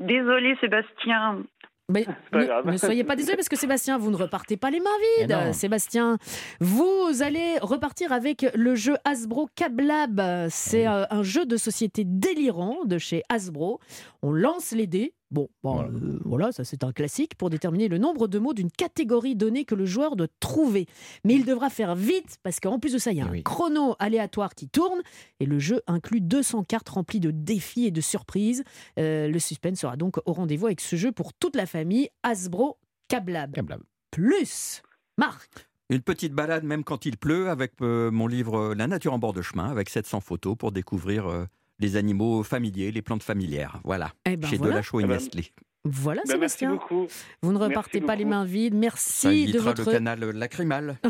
Désolé, 0.00 0.56
Sébastien. 0.60 1.44
Mais 1.90 2.06
ne, 2.64 2.76
soyez 2.78 3.04
pas 3.04 3.14
désolé 3.14 3.36
parce 3.36 3.48
que 3.48 3.56
Sébastien, 3.56 3.98
vous 3.98 4.10
ne 4.10 4.16
repartez 4.16 4.56
pas 4.56 4.70
les 4.70 4.80
mains 4.80 4.90
vides. 5.18 5.52
Sébastien, 5.52 6.16
vous 6.60 7.10
allez 7.20 7.58
repartir 7.60 8.12
avec 8.12 8.46
le 8.54 8.74
jeu 8.74 8.96
Hasbro 9.04 9.48
Cablab. 9.54 10.48
C'est 10.48 10.88
euh, 10.88 11.04
un 11.10 11.22
jeu 11.22 11.44
de 11.44 11.56
société 11.56 12.04
délirant 12.06 12.84
de 12.84 12.96
chez 12.96 13.22
Hasbro. 13.28 13.80
On 14.22 14.32
lance 14.32 14.72
les 14.72 14.86
dés. 14.86 15.12
Bon, 15.34 15.48
bon, 15.64 15.74
Voilà. 15.74 15.88
euh, 15.90 16.18
voilà, 16.24 16.52
ça 16.52 16.62
c'est 16.64 16.84
un 16.84 16.92
classique 16.92 17.34
pour 17.34 17.50
déterminer 17.50 17.88
le 17.88 17.98
nombre 17.98 18.28
de 18.28 18.38
mots 18.38 18.54
d'une 18.54 18.70
catégorie 18.70 19.34
donnée 19.34 19.64
que 19.64 19.74
le 19.74 19.84
joueur 19.84 20.14
doit 20.14 20.28
trouver. 20.38 20.86
Mais 21.24 21.34
il 21.34 21.44
devra 21.44 21.70
faire 21.70 21.96
vite 21.96 22.38
parce 22.44 22.60
qu'en 22.60 22.78
plus 22.78 22.92
de 22.92 22.98
ça, 22.98 23.10
il 23.10 23.18
y 23.18 23.20
a 23.20 23.24
Eh 23.24 23.28
un 23.28 23.32
oui. 23.32 23.42
chrono 23.42 23.96
aléatoire 23.98 24.54
qui 24.54 24.68
tourne 24.68 25.00
et 25.40 25.46
le 25.46 25.58
jeu 25.58 25.82
inclut 25.88 26.20
200 26.20 26.62
cartes 26.62 26.88
remplies 26.88 27.18
de 27.18 27.32
défis 27.32 27.86
et 27.86 27.90
de 27.90 28.00
surprises. 28.00 28.62
Euh, 29.00 29.26
le 29.28 29.38
suspense 29.40 29.80
sera 29.80 29.96
donc 29.96 30.18
au 30.24 30.32
rendez-vous 30.32 30.66
avec 30.66 30.80
ce 30.80 30.94
jeu 30.94 31.10
pour 31.10 31.34
toute 31.34 31.56
la 31.56 31.66
famille 31.66 32.08
Hasbro 32.22 32.78
Cablab. 33.08 33.52
Câblable. 33.54 33.82
Plus, 34.12 34.82
Marc. 35.18 35.50
Une 35.90 36.00
petite 36.00 36.32
balade, 36.32 36.62
même 36.64 36.84
quand 36.84 37.04
il 37.06 37.16
pleut, 37.18 37.50
avec 37.50 37.72
euh, 37.82 38.10
mon 38.12 38.26
livre 38.28 38.72
La 38.74 38.86
nature 38.86 39.12
en 39.12 39.18
bord 39.18 39.32
de 39.32 39.42
chemin, 39.42 39.68
avec 39.70 39.90
700 39.90 40.20
photos 40.20 40.56
pour 40.56 40.70
découvrir 40.72 41.26
euh, 41.26 41.44
les 41.80 41.96
animaux 41.96 42.42
familiers, 42.42 42.90
les 42.92 43.02
plantes 43.02 43.22
familières. 43.22 43.80
Voilà. 43.84 44.10
Eh 44.26 44.36
ben 44.36 44.48
Chez 44.48 44.56
voilà. 44.56 44.72
Delachaux 44.74 45.00
et 45.00 45.04
Eh 45.04 45.06
ben, 45.06 45.14
Nestlé. 45.14 45.46
Voilà, 45.86 46.22
Ben, 46.26 46.38
merci 46.40 46.60
Sébastien. 46.60 46.70
beaucoup. 46.70 47.06
Vous 47.42 47.52
ne 47.52 47.58
Merci 47.58 47.68
repartez 47.68 48.00
pas 48.00 48.16
les 48.16 48.24
mains 48.24 48.46
vides. 48.46 48.72
Ça 48.72 48.78
Merci 48.80 49.26
de 49.28 49.32
évitera 49.50 49.64
votre. 49.72 49.84
le 49.84 49.92
canal 49.92 50.20
lacrymal. 50.30 50.96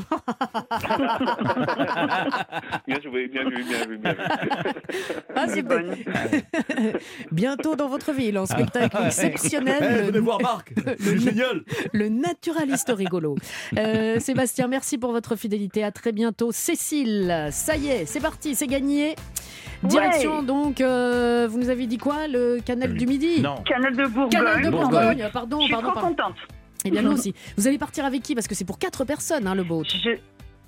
Bien 2.86 3.00
joué, 3.00 3.28
bien 3.28 3.48
vu, 3.48 3.62
bien 3.64 3.86
vu, 3.86 3.98
bien 3.98 4.12
vu. 4.14 4.18
Ah. 5.34 5.46
Bientôt 7.32 7.76
dans 7.76 7.88
votre 7.88 8.12
ville, 8.12 8.36
en 8.38 8.46
spectacle 8.46 8.96
Eh, 9.00 9.06
exceptionnel. 9.06 9.82
venez 10.06 10.10
le- 10.10 10.20
voir 10.20 10.40
Marc, 10.40 10.72
c'est 10.98 11.18
génial. 11.18 11.62
le 11.92 12.08
naturaliste 12.08 12.92
rigolo. 12.96 13.36
Euh, 13.78 14.18
Sébastien, 14.20 14.66
merci 14.68 14.98
pour 14.98 15.12
votre 15.12 15.36
fidélité. 15.36 15.84
À 15.84 15.92
très 15.92 16.12
bientôt. 16.12 16.50
Cécile, 16.52 17.48
ça 17.52 17.76
y 17.76 17.88
est, 17.88 18.06
c'est 18.06 18.20
parti, 18.20 18.54
c'est 18.54 18.66
gagné. 18.66 19.14
Direction 19.82 20.40
Ouais. 20.40 20.44
donc, 20.46 20.80
euh, 20.80 21.46
vous 21.50 21.58
nous 21.58 21.68
avez 21.68 21.86
dit 21.86 21.98
quoi 21.98 22.26
Le 22.28 22.58
canal 22.64 22.94
du 22.94 23.06
Midi 23.06 23.40
Non. 23.42 23.56
Canal 23.64 23.94
de 23.96 24.06
Bourgogne. 24.06 24.30
Canal 24.30 24.62
de 24.62 24.70
Bourgogne. 24.70 24.90
Bourgogne, 24.90 25.30
pardon, 25.32 25.60
Je 25.60 25.64
suis 25.64 25.72
pardon, 25.72 25.90
trop 25.90 25.94
pardon. 26.00 26.08
contente. 26.16 26.34
Eh 26.86 26.90
bien, 26.90 27.02
nous 27.02 27.12
aussi. 27.12 27.34
Vous 27.56 27.66
allez 27.66 27.78
partir 27.78 28.04
avec 28.04 28.22
qui? 28.22 28.34
Parce 28.34 28.46
que 28.46 28.54
c'est 28.54 28.64
pour 28.66 28.78
quatre 28.78 29.04
personnes, 29.04 29.46
hein, 29.46 29.54
le 29.54 29.64
boat. 29.64 29.84
Je... 29.84 30.10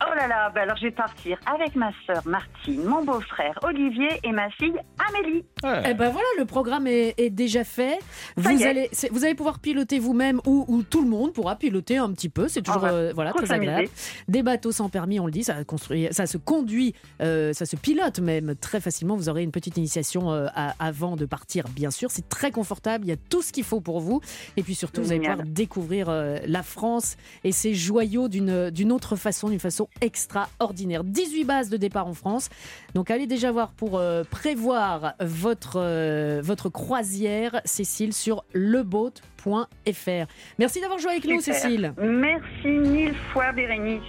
Oh 0.03 0.15
là 0.15 0.29
là, 0.29 0.51
bah 0.55 0.61
alors 0.63 0.77
je 0.77 0.83
vais 0.83 0.91
partir 0.91 1.39
avec 1.47 1.75
ma 1.75 1.91
sœur 2.07 2.21
Martine, 2.27 2.85
mon 2.85 3.03
beau-frère 3.03 3.59
Olivier 3.63 4.09
et 4.25 4.31
ma 4.31 4.51
fille 4.51 4.75
Amélie. 5.09 5.43
Eh 5.65 5.95
ben 5.95 6.11
voilà, 6.11 6.27
le 6.39 6.45
programme 6.45 6.87
est, 6.87 7.15
est 7.17 7.31
déjà 7.31 7.65
fait. 7.65 7.99
Ça 8.37 8.51
Vous 8.53 8.63
allez, 8.63 8.91
vous 9.11 9.25
allez 9.25 9.35
pouvoir 9.35 9.59
piloter 9.59 9.99
vous-même 9.99 10.41
ou, 10.45 10.67
ou 10.69 10.83
tout 10.83 11.01
le 11.03 11.09
monde 11.09 11.33
pourra 11.33 11.57
piloter 11.57 11.97
un 11.97 12.11
petit 12.13 12.29
peu. 12.29 12.47
C'est 12.47 12.61
toujours 12.61 12.83
va 12.83 12.93
euh, 12.93 13.13
voilà 13.15 13.33
très 13.33 13.51
agréable. 13.51 13.89
Des 14.29 14.43
bateaux 14.43 14.71
sans 14.71 14.91
permis, 14.91 15.19
on 15.19 15.25
le 15.27 15.33
dit, 15.33 15.45
ça, 15.45 15.65
construit, 15.65 16.09
ça 16.11 16.27
se 16.27 16.37
conduit, 16.37 16.95
euh, 17.23 17.55
ça 17.55 17.65
se 17.65 17.77
pilote 17.77 18.19
même 18.19 18.55
très 18.55 18.81
facilement. 18.83 19.17
Vous 19.17 19.31
aurez 19.31 19.45
une 19.45 19.51
petite 19.53 19.79
initiation 19.79 20.31
euh, 20.31 20.47
à- 20.55 20.75
avant 20.79 21.17
de 21.17 21.25
partir, 21.25 21.65
bien 21.71 21.91
sûr. 21.91 22.11
C'est 22.11 22.29
très 22.29 22.51
confortable, 22.51 23.07
il 23.07 23.09
y 23.09 23.13
a 23.13 23.17
tout 23.31 23.41
ce 23.41 23.51
qu'il 23.51 23.65
faut 23.65 23.81
pour 23.81 24.01
vous. 24.01 24.21
Et 24.59 24.63
puis 24.63 24.75
surtout, 24.75 25.01
vous 25.03 25.13
allez 25.13 25.21
pouvoir 25.21 25.47
découvrir 25.47 26.11
euh, 26.11 26.37
la 26.47 26.63
France 26.63 27.17
et 27.45 27.53
ses 27.53 27.75
joyaux 27.75 28.29
d'une 28.29 28.93
autre 28.93 29.17
façon, 29.17 29.49
d'une 29.49 29.59
façon 29.59 29.86
extraordinaire. 30.01 31.05
18 31.05 31.45
bases 31.45 31.69
de 31.71 31.77
départ 31.77 32.07
en 32.07 32.15
France. 32.15 32.49
Donc 32.95 33.11
allez 33.11 33.27
déjà 33.27 33.51
voir 33.53 33.73
pour 33.73 33.99
euh, 33.99 34.25
prévoir 34.31 35.15
votre, 35.21 35.75
euh, 35.81 36.41
votre 36.43 36.69
croisière, 36.69 37.61
Cécile, 37.65 38.13
sur 38.13 38.45
leboat.fr. 38.55 40.27
Merci 40.59 40.81
d'avoir 40.81 40.99
joué 40.99 41.11
avec 41.13 41.25
nous. 41.25 41.41
Cécile. 41.41 41.93
Merci 41.99 42.69
mille 42.69 43.15
fois 43.33 43.53
Bérénice. 43.53 44.03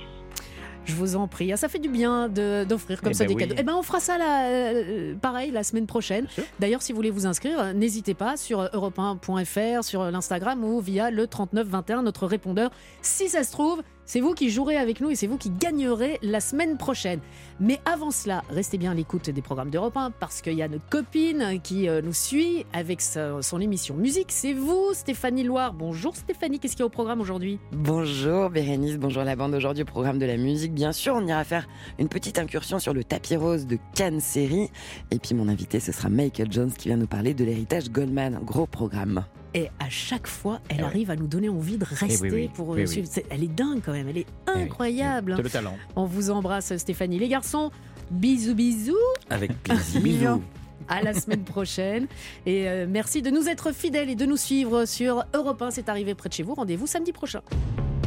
Je 0.85 0.93
vous 0.95 1.17
en 1.17 1.27
prie. 1.27 1.51
Ah, 1.51 1.57
ça 1.57 1.67
fait 1.67 1.79
du 1.79 1.89
bien 1.89 2.29
de- 2.29 2.63
d'offrir 2.63 3.01
comme 3.01 3.11
Eh 3.11 3.13
ça 3.13 3.25
ben 3.25 3.27
des 3.27 3.33
oui. 3.33 3.41
cadeaux. 3.41 3.55
Eh 3.57 3.63
ben, 3.63 3.73
on 3.75 3.81
fera 3.83 3.99
ça 3.99 4.17
là, 4.17 4.45
euh, 4.47 5.15
pareil 5.15 5.51
la 5.51 5.63
semaine 5.63 5.85
prochaine. 5.85 6.27
D'ailleurs, 6.59 6.81
si 6.81 6.93
vous 6.93 6.95
voulez 6.95 7.09
vous 7.11 7.25
inscrire, 7.27 7.73
n'hésitez 7.73 8.13
pas 8.13 8.37
sur 8.37 8.61
europe1.fr, 8.73 9.83
sur 9.83 10.09
l'Instagram 10.09 10.63
ou 10.63 10.79
via 10.79 11.11
le 11.11 11.27
3921, 11.27 12.03
notre 12.03 12.25
répondeur. 12.25 12.71
Si 13.01 13.27
ça 13.27 13.43
se 13.43 13.51
trouve, 13.51 13.81
c'est 14.07 14.21
vous 14.21 14.33
qui 14.33 14.49
jouerez 14.49 14.77
avec 14.77 15.01
nous 15.01 15.11
et 15.11 15.15
c'est 15.15 15.27
vous 15.27 15.37
qui 15.37 15.51
gagnerez 15.51 16.17
la 16.23 16.39
semaine 16.39 16.77
prochaine. 16.77 17.19
Mais 17.59 17.79
avant 17.85 18.09
cela, 18.09 18.41
restez 18.49 18.77
bien 18.77 18.91
à 18.91 18.93
l'écoute 18.95 19.29
des 19.29 19.41
programmes 19.41 19.69
d'Europe 19.69 19.97
1 19.97 20.11
parce 20.11 20.41
qu'il 20.41 20.53
y 20.53 20.63
a 20.63 20.67
notre 20.67 20.87
copine 20.89 21.59
qui 21.61 21.89
euh, 21.89 22.01
nous 22.01 22.13
suit 22.13 22.65
avec 22.71 23.01
son 23.01 23.59
émission 23.59 23.95
musique. 23.95 24.31
C'est 24.31 24.53
vous, 24.53 24.91
Stéphanie 24.93 25.43
Loire. 25.43 25.73
Bonjour 25.73 26.15
Stéphanie, 26.15 26.59
qu'est-ce 26.59 26.73
qu'il 26.73 26.81
y 26.81 26.83
a 26.83 26.87
au 26.87 26.89
programme 26.89 27.19
aujourd'hui? 27.19 27.59
Bonjour 27.73 28.49
Bérénice, 28.49 28.97
bonjour 28.97 29.23
la 29.23 29.35
bande. 29.35 29.53
Aujourd'hui 29.53 29.83
au 29.83 29.87
programme 29.87 30.19
de 30.19 30.25
la 30.25 30.37
musique, 30.37 30.73
bien 30.73 30.93
sûr, 30.93 31.13
on 31.15 31.27
ira 31.27 31.43
faire 31.43 31.67
une 31.99 32.07
petite 32.07 32.39
incursion 32.39 32.79
sur 32.79 32.93
le 32.93 33.03
tapis 33.03 33.35
rose 33.35 33.67
de 33.67 33.77
Cannes 33.93 34.21
Série. 34.21 34.71
Et 35.11 35.19
puis 35.19 35.35
mon 35.35 35.49
invité, 35.49 35.81
ce 35.81 35.91
sera 35.91 36.07
Michael 36.07 36.49
Jones 36.49 36.71
qui 36.71 36.87
vient 36.87 36.97
nous 36.97 37.07
parler 37.07 37.33
de 37.33 37.43
l'héritage 37.43 37.89
Goldman. 37.89 38.39
Gros 38.45 38.67
programme. 38.67 39.25
Et 39.53 39.69
à 39.79 39.89
chaque 39.89 40.27
fois, 40.27 40.59
elle 40.69 40.77
Eh 40.79 40.81
oui. 40.83 40.87
arrive 40.87 41.11
à 41.11 41.15
nous 41.15 41.27
donner 41.27 41.49
envie 41.49 41.77
de 41.77 41.85
rester 41.85 42.21
oui, 42.23 42.29
oui. 42.31 42.49
pour 42.53 42.73
euh, 42.73 42.77
Oui, 42.77 42.87
suivre. 42.87 43.09
Elle 43.29 43.43
est 43.43 43.47
dingue 43.55 43.81
quand 43.85 43.93
même, 43.93 44.07
elle 44.09 44.17
est 44.19 44.25
Eh 44.47 44.51
oui. 44.57 44.61
incroyable. 44.63 45.33
C'est 45.37 45.43
le 45.43 45.49
talent. 45.49 45.77
On 45.95 46.05
vous 46.05 46.29
embrasse 46.31 46.75
Stéphanie. 46.77 47.19
Les 47.19 47.27
garçons, 47.29 47.71
bisous 48.11 48.55
bisous. 48.55 48.95
Avec 49.29 49.51
plaisir. 49.63 50.01
Bisous. 50.01 50.41
À 50.89 51.01
la 51.01 51.13
semaine 51.13 51.43
prochaine. 51.43 52.07
Et 52.45 52.69
euh, 52.69 52.85
merci 52.89 53.21
de 53.21 53.29
nous 53.29 53.49
être 53.49 53.73
fidèles 53.73 54.09
et 54.09 54.15
de 54.15 54.25
nous 54.25 54.37
suivre 54.37 54.85
sur 54.85 55.25
Europe 55.33 55.61
1. 55.61 55.71
C'est 55.71 55.89
arrivé 55.89 56.15
près 56.15 56.29
de 56.29 56.33
chez 56.33 56.43
vous. 56.43 56.53
Rendez-vous 56.53 56.87
samedi 56.87 57.11
prochain. 57.11 57.41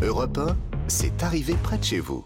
Europe 0.02 0.38
1, 0.38 0.56
c'est 0.88 1.22
arrivé 1.22 1.54
près 1.62 1.76
de 1.76 1.84
chez 1.84 1.98
vous. 2.00 2.18